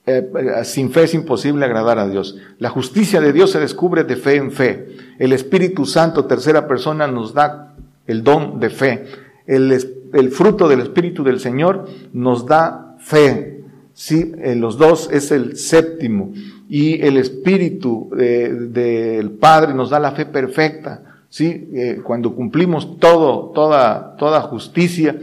eh, 0.07 0.31
sin 0.65 0.91
fe 0.91 1.05
es 1.05 1.15
imposible 1.15 1.65
agradar 1.65 1.99
a 1.99 2.09
Dios. 2.09 2.37
La 2.59 2.71
justicia 2.71 3.21
de 3.21 3.33
Dios 3.33 3.51
se 3.51 3.61
descubre 3.61 4.05
de 4.05 4.17
fe 4.17 4.37
en 4.37 4.53
fe. 4.53 4.89
El 5.19 5.33
Espíritu 5.33 5.87
Santo, 5.87 6.25
tercera 6.25 6.67
persona, 6.67 7.07
nos 7.07 7.35
da 7.35 7.75
el 8.07 8.23
don 8.23 8.61
de 8.61 8.71
fe. 8.71 9.05
El, 9.47 9.73
el 10.13 10.31
fruto 10.31 10.69
del 10.69 10.81
Espíritu 10.81 11.25
del 11.25 11.41
Señor 11.41 11.89
nos 12.13 12.47
da 12.47 12.97
fe. 12.99 13.56
Sí, 13.97 14.35
en 14.43 14.61
los 14.61 14.77
dos 14.77 15.09
es 15.11 15.31
el 15.31 15.57
séptimo. 15.57 16.31
Y 16.69 17.01
el 17.01 17.17
Espíritu 17.17 18.11
del 18.13 19.31
Padre 19.31 19.73
nos 19.73 19.89
da 19.89 19.99
la 19.99 20.13
fe 20.13 20.27
perfecta. 20.27 21.01
Sí, 21.31 21.71
eh, 21.73 22.01
cuando 22.05 22.35
cumplimos 22.35 22.99
todo, 23.01 23.53
toda, 23.55 24.15
toda 24.19 24.43
justicia, 24.43 25.17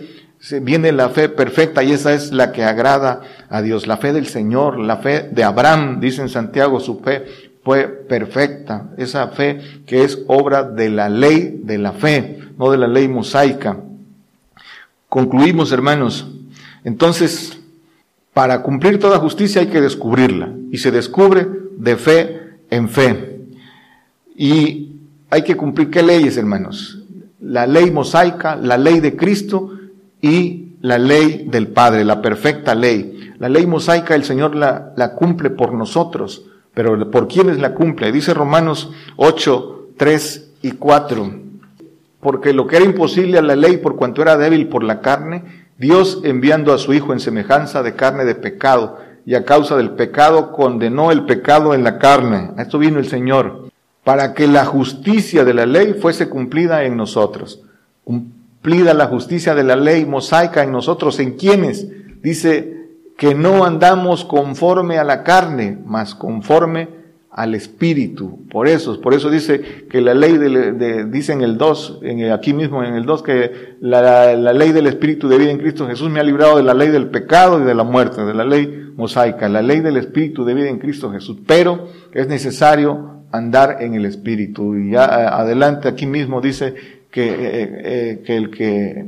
viene 0.64 0.92
la 0.92 1.10
fe 1.10 1.30
perfecta 1.30 1.84
y 1.84 1.92
esa 1.92 2.14
es 2.14 2.32
la 2.32 2.52
que 2.52 2.64
agrada 2.64 3.22
a 3.48 3.62
Dios. 3.62 3.86
La 3.86 3.98
fe 3.98 4.12
del 4.12 4.26
Señor, 4.26 4.80
la 4.80 4.98
fe 4.98 5.30
de 5.32 5.44
Abraham, 5.44 6.00
dice 6.00 6.24
en 6.24 6.30
Santiago, 6.30 6.80
su 6.80 7.00
fe 7.00 7.26
fue 7.64 7.88
perfecta. 7.88 8.90
Esa 8.98 9.28
fe 9.28 9.84
que 9.86 10.04
es 10.04 10.18
obra 10.26 10.64
de 10.64 10.90
la 10.90 11.10
ley 11.10 11.62
de 11.64 11.78
la 11.78 11.92
fe, 11.92 12.40
no 12.58 12.72
de 12.72 12.80
la 12.80 12.88
ley 12.88 13.08
mosaica. 13.08 13.78
Concluimos, 15.10 15.72
hermanos. 15.72 16.28
Entonces, 16.84 17.60
para 18.34 18.64
cumplir 18.64 19.00
toda 19.00 19.20
justicia 19.20 19.62
hay 19.62 19.68
que 19.68 19.82
descubrirla 19.82 20.54
y 20.72 20.78
se 20.78 20.92
descubre 20.92 21.48
de 21.78 21.96
fe 21.98 22.42
en 22.70 22.90
fe. 22.90 23.42
Y 24.36 24.96
hay 25.30 25.44
que 25.44 25.56
cumplir 25.56 25.90
qué 25.90 26.02
leyes, 26.02 26.38
hermanos? 26.38 27.04
La 27.40 27.68
ley 27.68 27.92
mosaica, 27.92 28.56
la 28.56 28.78
ley 28.78 29.00
de 29.00 29.16
Cristo 29.16 29.72
y 30.22 30.74
la 30.82 30.98
ley 30.98 31.48
del 31.50 31.68
Padre, 31.68 32.04
la 32.04 32.22
perfecta 32.22 32.74
ley. 32.74 33.34
La 33.38 33.50
ley 33.50 33.68
mosaica 33.68 34.16
el 34.16 34.24
Señor 34.24 34.56
la, 34.56 34.94
la 34.96 35.14
cumple 35.14 35.50
por 35.50 35.74
nosotros, 35.74 36.46
pero 36.74 37.12
¿por 37.12 37.28
quiénes 37.28 37.60
la 37.60 37.74
cumple? 37.74 38.12
Dice 38.12 38.34
Romanos 38.34 38.92
8, 39.18 39.90
3 39.98 40.52
y 40.64 40.72
4. 40.72 41.40
Porque 42.20 42.54
lo 42.54 42.66
que 42.66 42.78
era 42.78 42.86
imposible 42.86 43.38
a 43.38 43.42
la 43.42 43.56
ley 43.56 43.78
por 43.78 43.96
cuanto 43.96 44.22
era 44.22 44.38
débil 44.38 44.68
por 44.70 44.84
la 44.84 45.02
carne, 45.02 45.63
Dios 45.78 46.22
enviando 46.24 46.74
a 46.74 46.78
su 46.78 46.94
Hijo 46.94 47.14
en 47.14 47.20
semejanza 47.20 47.84
de 47.84 47.96
carne 47.96 48.26
de 48.26 48.36
pecado, 48.36 49.00
y 49.26 49.36
a 49.36 49.46
causa 49.46 49.78
del 49.78 49.92
pecado 49.92 50.52
condenó 50.52 51.12
el 51.12 51.26
pecado 51.26 51.74
en 51.74 51.84
la 51.84 51.98
carne. 51.98 52.52
A 52.58 52.64
esto 52.64 52.78
vino 52.78 53.00
el 53.00 53.08
Señor, 53.08 53.70
para 54.04 54.34
que 54.34 54.48
la 54.48 54.66
justicia 54.66 55.46
de 55.46 55.54
la 55.54 55.66
ley 55.66 55.94
fuese 55.94 56.30
cumplida 56.30 56.84
en 56.84 56.98
nosotros. 56.98 57.62
Cumplida 58.04 58.94
la 58.94 59.08
justicia 59.08 59.56
de 59.56 59.64
la 59.64 59.76
ley 59.76 60.06
mosaica 60.06 60.64
en 60.64 60.72
nosotros, 60.72 61.20
¿en 61.20 61.38
quienes? 61.38 61.88
Dice 62.22 62.88
que 63.18 63.34
no 63.34 63.64
andamos 63.64 64.26
conforme 64.26 64.98
a 64.98 65.04
la 65.04 65.24
carne, 65.24 65.78
mas 65.86 66.16
conforme 66.16 67.03
al 67.34 67.56
Espíritu. 67.56 68.48
Por 68.50 68.68
eso, 68.68 69.02
por 69.02 69.14
eso 69.14 69.30
dice 69.30 69.88
que 69.90 70.02
la 70.02 70.14
ley 70.14 70.38
de, 70.38 71.06
dice 71.06 71.34
en 71.34 71.42
el 71.42 71.58
2, 71.58 72.00
en 72.04 72.32
aquí 72.32 72.54
mismo 72.54 72.84
en 72.84 72.94
el 72.94 73.06
2, 73.06 73.24
que 73.24 73.76
la, 73.82 74.36
la, 74.36 74.54
ley 74.54 74.72
del 74.72 74.88
Espíritu 74.88 75.28
de 75.28 75.40
vida 75.40 75.52
en 75.52 75.58
Cristo 75.58 75.88
Jesús 75.88 76.10
me 76.10 76.20
ha 76.20 76.24
librado 76.24 76.58
de 76.58 76.64
la 76.64 76.74
ley 76.74 76.90
del 76.90 77.08
pecado 77.08 77.62
y 77.62 77.66
de 77.66 77.74
la 77.74 77.84
muerte, 77.84 78.24
de 78.24 78.34
la 78.36 78.46
ley 78.46 78.92
mosaica, 78.96 79.50
la 79.50 79.64
ley 79.64 79.80
del 79.80 79.98
Espíritu 79.98 80.46
de 80.46 80.54
vida 80.54 80.70
en 80.70 80.78
Cristo 80.78 81.12
Jesús. 81.12 81.38
Pero 81.48 81.90
es 82.14 82.28
necesario 82.28 83.24
andar 83.32 83.78
en 83.82 83.96
el 83.96 84.06
Espíritu. 84.06 84.78
Y 84.78 84.92
ya 84.92 85.06
adelante 85.06 85.88
aquí 85.88 86.06
mismo 86.06 86.40
dice 86.40 86.76
que, 87.10 87.30
eh, 87.30 87.36
eh, 87.84 88.22
que 88.24 88.38
el 88.38 88.50
que, 88.52 89.06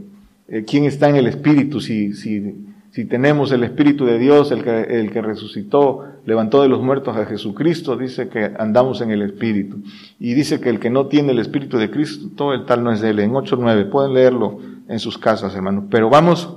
eh, 0.48 0.64
quién 0.68 0.86
está 0.86 1.10
en 1.10 1.16
el 1.18 1.28
Espíritu, 1.28 1.80
si, 1.80 2.14
si, 2.14 2.56
si 2.96 3.04
tenemos 3.04 3.52
el 3.52 3.66
Espíritu 3.66 4.06
de 4.06 4.18
Dios, 4.18 4.52
el 4.52 4.64
que, 4.64 4.84
el 4.84 5.12
que 5.12 5.22
resucitó, 5.22 6.06
levantó 6.26 6.62
de 6.62 6.70
los 6.70 6.82
muertos 6.82 7.18
a 7.18 7.26
Jesucristo, 7.26 7.98
dice 7.98 8.30
que 8.30 8.54
andamos 8.58 9.02
en 9.02 9.12
el 9.12 9.22
Espíritu. 9.22 9.80
Y 10.18 10.34
dice 10.34 10.62
que 10.62 10.70
el 10.70 10.80
que 10.80 10.90
no 10.90 11.08
tiene 11.08 11.34
el 11.34 11.40
Espíritu 11.40 11.78
de 11.78 11.92
Cristo, 11.92 12.30
todo 12.38 12.54
el 12.54 12.66
tal 12.66 12.86
no 12.86 12.94
es 12.94 13.02
de 13.02 13.10
él. 13.10 13.20
En 13.20 13.34
8.9, 13.34 13.90
pueden 13.90 14.14
leerlo 14.14 14.60
en 14.88 15.00
sus 15.00 15.18
casas, 15.18 15.54
hermanos. 15.54 15.84
Pero 15.92 16.10
vamos 16.10 16.56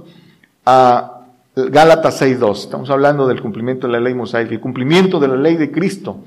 a 0.64 1.22
Gálatas 1.56 2.22
6.2. 2.22 2.52
Estamos 2.52 2.90
hablando 2.90 3.26
del 3.26 3.42
cumplimiento 3.42 3.88
de 3.88 3.94
la 3.94 3.98
ley 3.98 4.14
mosaica, 4.14 4.54
el 4.54 4.60
cumplimiento 4.60 5.18
de 5.18 5.26
la 5.26 5.36
ley 5.36 5.56
de 5.56 5.72
Cristo. 5.72 6.20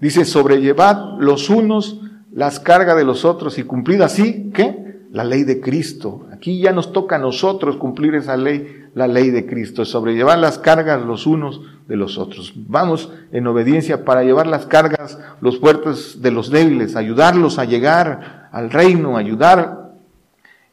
Dice, 0.00 0.24
sobrellevad 0.24 1.18
los 1.18 1.50
unos 1.50 2.00
las 2.32 2.58
cargas 2.58 2.96
de 2.96 3.04
los 3.04 3.26
otros 3.26 3.58
y 3.58 3.64
cumplid 3.64 4.00
así, 4.00 4.50
¿qué? 4.54 4.87
La 5.10 5.24
ley 5.24 5.44
de 5.44 5.60
Cristo. 5.60 6.26
Aquí 6.32 6.60
ya 6.60 6.72
nos 6.72 6.92
toca 6.92 7.16
a 7.16 7.18
nosotros 7.18 7.76
cumplir 7.76 8.14
esa 8.14 8.36
ley, 8.36 8.86
la 8.94 9.08
ley 9.08 9.30
de 9.30 9.46
Cristo, 9.46 9.84
sobrellevar 9.84 10.38
las 10.38 10.58
cargas 10.58 11.04
los 11.04 11.26
unos 11.26 11.62
de 11.88 11.96
los 11.96 12.18
otros. 12.18 12.52
Vamos 12.54 13.10
en 13.32 13.46
obediencia 13.46 14.04
para 14.04 14.22
llevar 14.22 14.46
las 14.46 14.66
cargas, 14.66 15.18
los 15.40 15.58
fuertes 15.58 16.20
de 16.20 16.30
los 16.30 16.50
débiles, 16.50 16.96
ayudarlos 16.96 17.58
a 17.58 17.64
llegar 17.64 18.48
al 18.52 18.70
reino, 18.70 19.16
ayudar 19.16 19.92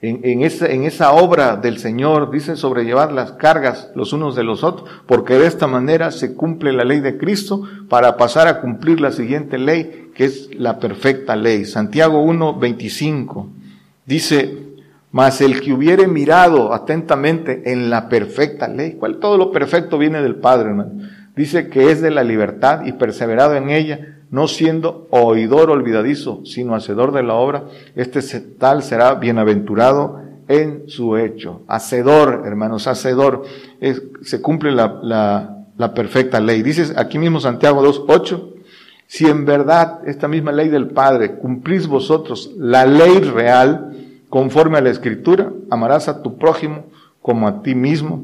en, 0.02 0.44
esa, 0.44 0.68
en 0.68 0.84
esa 0.84 1.14
obra 1.14 1.56
del 1.56 1.80
Señor, 1.80 2.30
dice 2.30 2.58
sobrellevar 2.58 3.12
las 3.12 3.32
cargas 3.32 3.92
los 3.96 4.14
unos 4.14 4.36
de 4.36 4.44
los 4.44 4.64
otros, 4.64 4.90
porque 5.08 5.36
de 5.36 5.48
esta 5.48 5.68
manera 5.68 6.12
se 6.12 6.36
cumple 6.36 6.74
la 6.74 6.84
ley 6.84 7.00
de 7.00 7.18
Cristo 7.18 7.64
para 7.90 8.18
pasar 8.18 8.48
a 8.48 8.62
cumplir 8.62 9.00
la 9.00 9.12
siguiente 9.12 9.58
ley, 9.58 10.12
que 10.14 10.26
es 10.26 10.50
la 10.54 10.80
perfecta 10.80 11.36
ley. 11.36 11.66
Santiago 11.66 12.22
1, 12.22 12.60
25 12.60 13.50
dice, 14.06 14.58
mas 15.12 15.40
el 15.42 15.62
que 15.62 15.74
hubiere 15.74 16.08
mirado 16.08 16.74
atentamente 16.74 17.72
en 17.72 17.90
la 17.90 18.10
perfecta 18.10 18.68
ley, 18.68 18.94
cual 18.94 19.20
todo 19.20 19.38
lo 19.38 19.52
perfecto 19.52 19.98
viene 19.98 20.22
del 20.22 20.36
Padre, 20.36 20.70
hermano. 20.70 20.92
Dice 21.36 21.70
que 21.70 21.92
es 21.92 22.02
de 22.02 22.12
la 22.12 22.24
libertad 22.24 22.86
y 22.86 22.94
perseverado 22.94 23.56
en 23.56 23.70
ella, 23.70 24.18
no 24.32 24.48
siendo 24.48 25.08
oidor 25.12 25.70
olvidadizo, 25.70 26.42
sino 26.46 26.76
hacedor 26.76 27.12
de 27.12 27.24
la 27.24 27.36
obra, 27.36 27.66
este 27.96 28.22
tal 28.40 28.84
será 28.84 29.16
bienaventurado 29.16 30.22
en 30.48 30.90
su 30.90 31.18
hecho. 31.18 31.62
Hacedor, 31.68 32.44
hermanos, 32.46 32.88
hacedor. 32.88 33.44
se 34.22 34.42
cumple 34.42 34.72
la, 34.72 35.00
la, 35.02 35.66
la 35.78 35.94
perfecta 35.94 36.40
ley. 36.40 36.62
Dices 36.62 36.94
aquí 36.98 37.20
mismo 37.20 37.40
Santiago 37.40 37.84
2.8, 37.84 38.55
si 39.08 39.28
en 39.28 39.46
verdad 39.46 40.00
esta 40.08 40.28
misma 40.28 40.52
ley 40.52 40.70
del 40.70 40.88
Padre 40.88 41.36
cumplís 41.36 41.88
vosotros 41.88 42.52
la 42.58 42.86
ley 42.86 43.20
real 43.20 43.96
conforme 44.30 44.78
a 44.78 44.82
la 44.82 44.90
Escritura, 44.90 45.52
amarás 45.70 46.08
a 46.08 46.22
tu 46.22 46.38
prójimo 46.38 46.86
como 47.22 47.48
a 47.48 47.62
ti 47.62 47.76
mismo, 47.76 48.24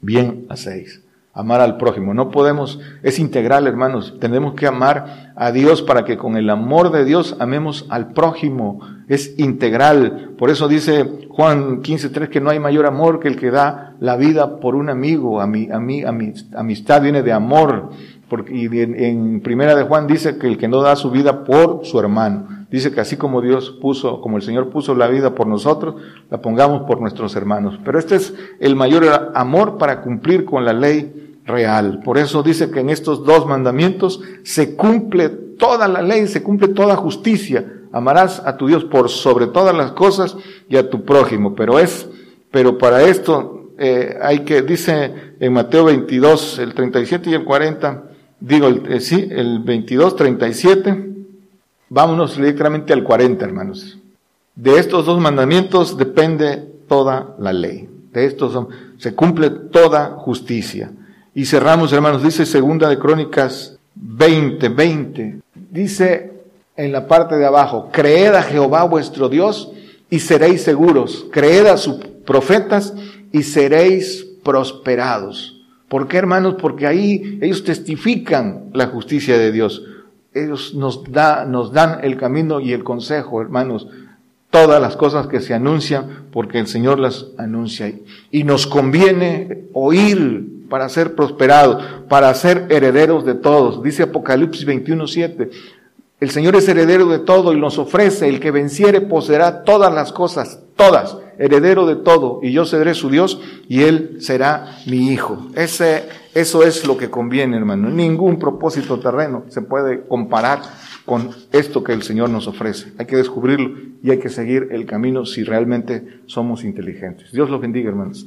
bien 0.00 0.46
hacéis 0.48 1.02
amar 1.38 1.60
al 1.60 1.76
prójimo. 1.76 2.14
No 2.14 2.32
podemos, 2.32 2.80
es 3.04 3.20
integral, 3.20 3.68
hermanos. 3.68 4.16
Tenemos 4.18 4.54
que 4.54 4.66
amar 4.66 5.32
a 5.36 5.52
Dios 5.52 5.82
para 5.82 6.04
que 6.04 6.16
con 6.16 6.36
el 6.36 6.50
amor 6.50 6.90
de 6.90 7.04
Dios 7.04 7.36
amemos 7.38 7.86
al 7.90 8.12
prójimo. 8.12 8.80
Es 9.06 9.38
integral. 9.38 10.32
Por 10.36 10.50
eso 10.50 10.66
dice 10.66 11.28
Juan 11.28 11.82
15.3 11.82 12.28
que 12.28 12.40
no 12.40 12.50
hay 12.50 12.58
mayor 12.58 12.86
amor 12.86 13.20
que 13.20 13.28
el 13.28 13.36
que 13.36 13.52
da 13.52 13.94
la 14.00 14.16
vida 14.16 14.58
por 14.58 14.74
un 14.74 14.90
amigo. 14.90 15.40
A 15.40 15.46
mi, 15.46 15.70
a 15.70 15.78
mi, 15.78 16.02
amistad 16.02 17.02
viene 17.02 17.22
de 17.22 17.32
amor. 17.32 17.90
Porque, 18.28 18.54
y 18.54 18.66
en, 18.80 19.40
primera 19.40 19.74
de 19.74 19.84
Juan 19.84 20.06
dice 20.06 20.38
que 20.38 20.46
el 20.46 20.58
que 20.58 20.68
no 20.68 20.82
da 20.82 20.96
su 20.96 21.10
vida 21.10 21.44
por 21.44 21.84
su 21.84 21.98
hermano. 21.98 22.66
Dice 22.70 22.92
que 22.92 23.00
así 23.00 23.16
como 23.16 23.40
Dios 23.40 23.70
puso, 23.80 24.20
como 24.20 24.36
el 24.36 24.42
Señor 24.42 24.68
puso 24.68 24.94
la 24.94 25.08
vida 25.08 25.34
por 25.34 25.46
nosotros, 25.46 25.96
la 26.30 26.40
pongamos 26.40 26.82
por 26.82 27.00
nuestros 27.00 27.34
hermanos. 27.36 27.78
Pero 27.84 27.98
este 27.98 28.16
es 28.16 28.34
el 28.60 28.76
mayor 28.76 29.32
amor 29.34 29.78
para 29.78 30.02
cumplir 30.02 30.44
con 30.44 30.64
la 30.64 30.74
ley 30.74 31.38
real. 31.46 32.00
Por 32.04 32.18
eso 32.18 32.42
dice 32.42 32.70
que 32.70 32.80
en 32.80 32.90
estos 32.90 33.24
dos 33.24 33.46
mandamientos 33.46 34.20
se 34.42 34.76
cumple 34.76 35.30
toda 35.30 35.88
la 35.88 36.02
ley, 36.02 36.26
se 36.28 36.42
cumple 36.42 36.68
toda 36.68 36.96
justicia. 36.96 37.72
Amarás 37.90 38.42
a 38.44 38.56
tu 38.56 38.66
Dios 38.66 38.84
por 38.84 39.08
sobre 39.08 39.46
todas 39.46 39.74
las 39.74 39.92
cosas 39.92 40.36
y 40.68 40.76
a 40.76 40.90
tu 40.90 41.04
prójimo. 41.04 41.54
Pero 41.54 41.78
es, 41.78 42.08
pero 42.50 42.76
para 42.76 43.02
esto 43.02 43.72
eh, 43.78 44.18
hay 44.20 44.40
que, 44.40 44.62
dice 44.62 45.34
en 45.40 45.52
Mateo 45.52 45.84
22, 45.84 46.58
el 46.58 46.74
37 46.74 47.30
y 47.30 47.34
el 47.34 47.44
40, 47.44 48.07
digo, 48.40 48.68
eh, 48.68 49.00
sí, 49.00 49.28
el 49.30 49.60
22, 49.60 50.16
37, 50.16 51.14
vámonos 51.88 52.36
directamente 52.36 52.92
al 52.92 53.04
40, 53.04 53.44
hermanos. 53.44 53.98
De 54.54 54.78
estos 54.78 55.06
dos 55.06 55.20
mandamientos 55.20 55.96
depende 55.96 56.64
toda 56.88 57.34
la 57.38 57.52
ley. 57.52 57.88
De 58.12 58.24
estos 58.24 58.66
se 58.98 59.14
cumple 59.14 59.50
toda 59.50 60.16
justicia. 60.16 60.90
Y 61.34 61.44
cerramos, 61.44 61.92
hermanos, 61.92 62.22
dice 62.22 62.44
segunda 62.44 62.88
de 62.88 62.98
Crónicas 62.98 63.78
20, 63.94 64.68
20. 64.68 65.40
Dice 65.70 66.32
en 66.76 66.92
la 66.92 67.06
parte 67.06 67.36
de 67.36 67.46
abajo, 67.46 67.90
creed 67.92 68.34
a 68.34 68.42
Jehová 68.42 68.84
vuestro 68.84 69.28
Dios 69.28 69.70
y 70.10 70.18
seréis 70.20 70.62
seguros. 70.62 71.26
Creed 71.30 71.66
a 71.66 71.76
sus 71.76 71.96
profetas 72.24 72.94
y 73.32 73.42
seréis 73.42 74.26
prosperados. 74.42 75.57
¿Por 75.88 76.06
qué, 76.06 76.18
hermanos? 76.18 76.56
Porque 76.60 76.86
ahí 76.86 77.38
ellos 77.40 77.64
testifican 77.64 78.70
la 78.74 78.88
justicia 78.88 79.38
de 79.38 79.52
Dios. 79.52 79.84
Ellos 80.34 80.74
nos, 80.74 81.04
da, 81.10 81.44
nos 81.46 81.72
dan 81.72 82.00
el 82.02 82.16
camino 82.16 82.60
y 82.60 82.72
el 82.72 82.84
consejo, 82.84 83.40
hermanos. 83.40 83.88
Todas 84.50 84.80
las 84.80 84.96
cosas 84.96 85.26
que 85.26 85.40
se 85.40 85.54
anuncian, 85.54 86.26
porque 86.30 86.58
el 86.58 86.66
Señor 86.66 86.98
las 86.98 87.26
anuncia. 87.38 87.92
Y 88.30 88.44
nos 88.44 88.66
conviene 88.66 89.64
oír 89.72 90.66
para 90.68 90.88
ser 90.88 91.14
prosperados, 91.14 91.82
para 92.08 92.32
ser 92.34 92.66
herederos 92.70 93.24
de 93.24 93.34
todos. 93.34 93.82
Dice 93.82 94.04
Apocalipsis 94.04 94.66
21.7. 94.66 95.50
El 96.20 96.30
Señor 96.30 96.56
es 96.56 96.68
heredero 96.68 97.06
de 97.06 97.20
todo 97.20 97.52
y 97.52 97.60
nos 97.60 97.78
ofrece, 97.78 98.28
el 98.28 98.40
que 98.40 98.50
venciere 98.50 99.00
poseerá 99.00 99.62
todas 99.62 99.94
las 99.94 100.12
cosas, 100.12 100.60
todas, 100.76 101.16
heredero 101.38 101.86
de 101.86 101.96
todo, 101.96 102.40
y 102.42 102.52
yo 102.52 102.64
seré 102.64 102.94
su 102.94 103.10
Dios 103.10 103.40
y 103.68 103.82
él 103.82 104.16
será 104.20 104.78
mi 104.86 105.10
hijo. 105.10 105.48
Ese, 105.54 106.08
eso 106.34 106.62
es 106.62 106.86
lo 106.86 106.96
que 106.96 107.10
conviene, 107.10 107.56
hermano. 107.56 107.88
Ningún 107.88 108.38
propósito 108.38 108.98
terreno 108.98 109.44
se 109.48 109.62
puede 109.62 110.06
comparar 110.06 110.60
con 111.04 111.30
esto 111.52 111.82
que 111.82 111.92
el 111.92 112.02
Señor 112.02 112.30
nos 112.30 112.46
ofrece. 112.46 112.92
Hay 112.98 113.06
que 113.06 113.16
descubrirlo 113.16 113.74
y 114.02 114.10
hay 114.10 114.18
que 114.18 114.28
seguir 114.28 114.68
el 114.72 114.84
camino 114.84 115.24
si 115.24 115.42
realmente 115.42 116.20
somos 116.26 116.64
inteligentes. 116.64 117.32
Dios 117.32 117.48
los 117.48 117.60
bendiga, 117.60 117.88
hermanos. 117.88 118.26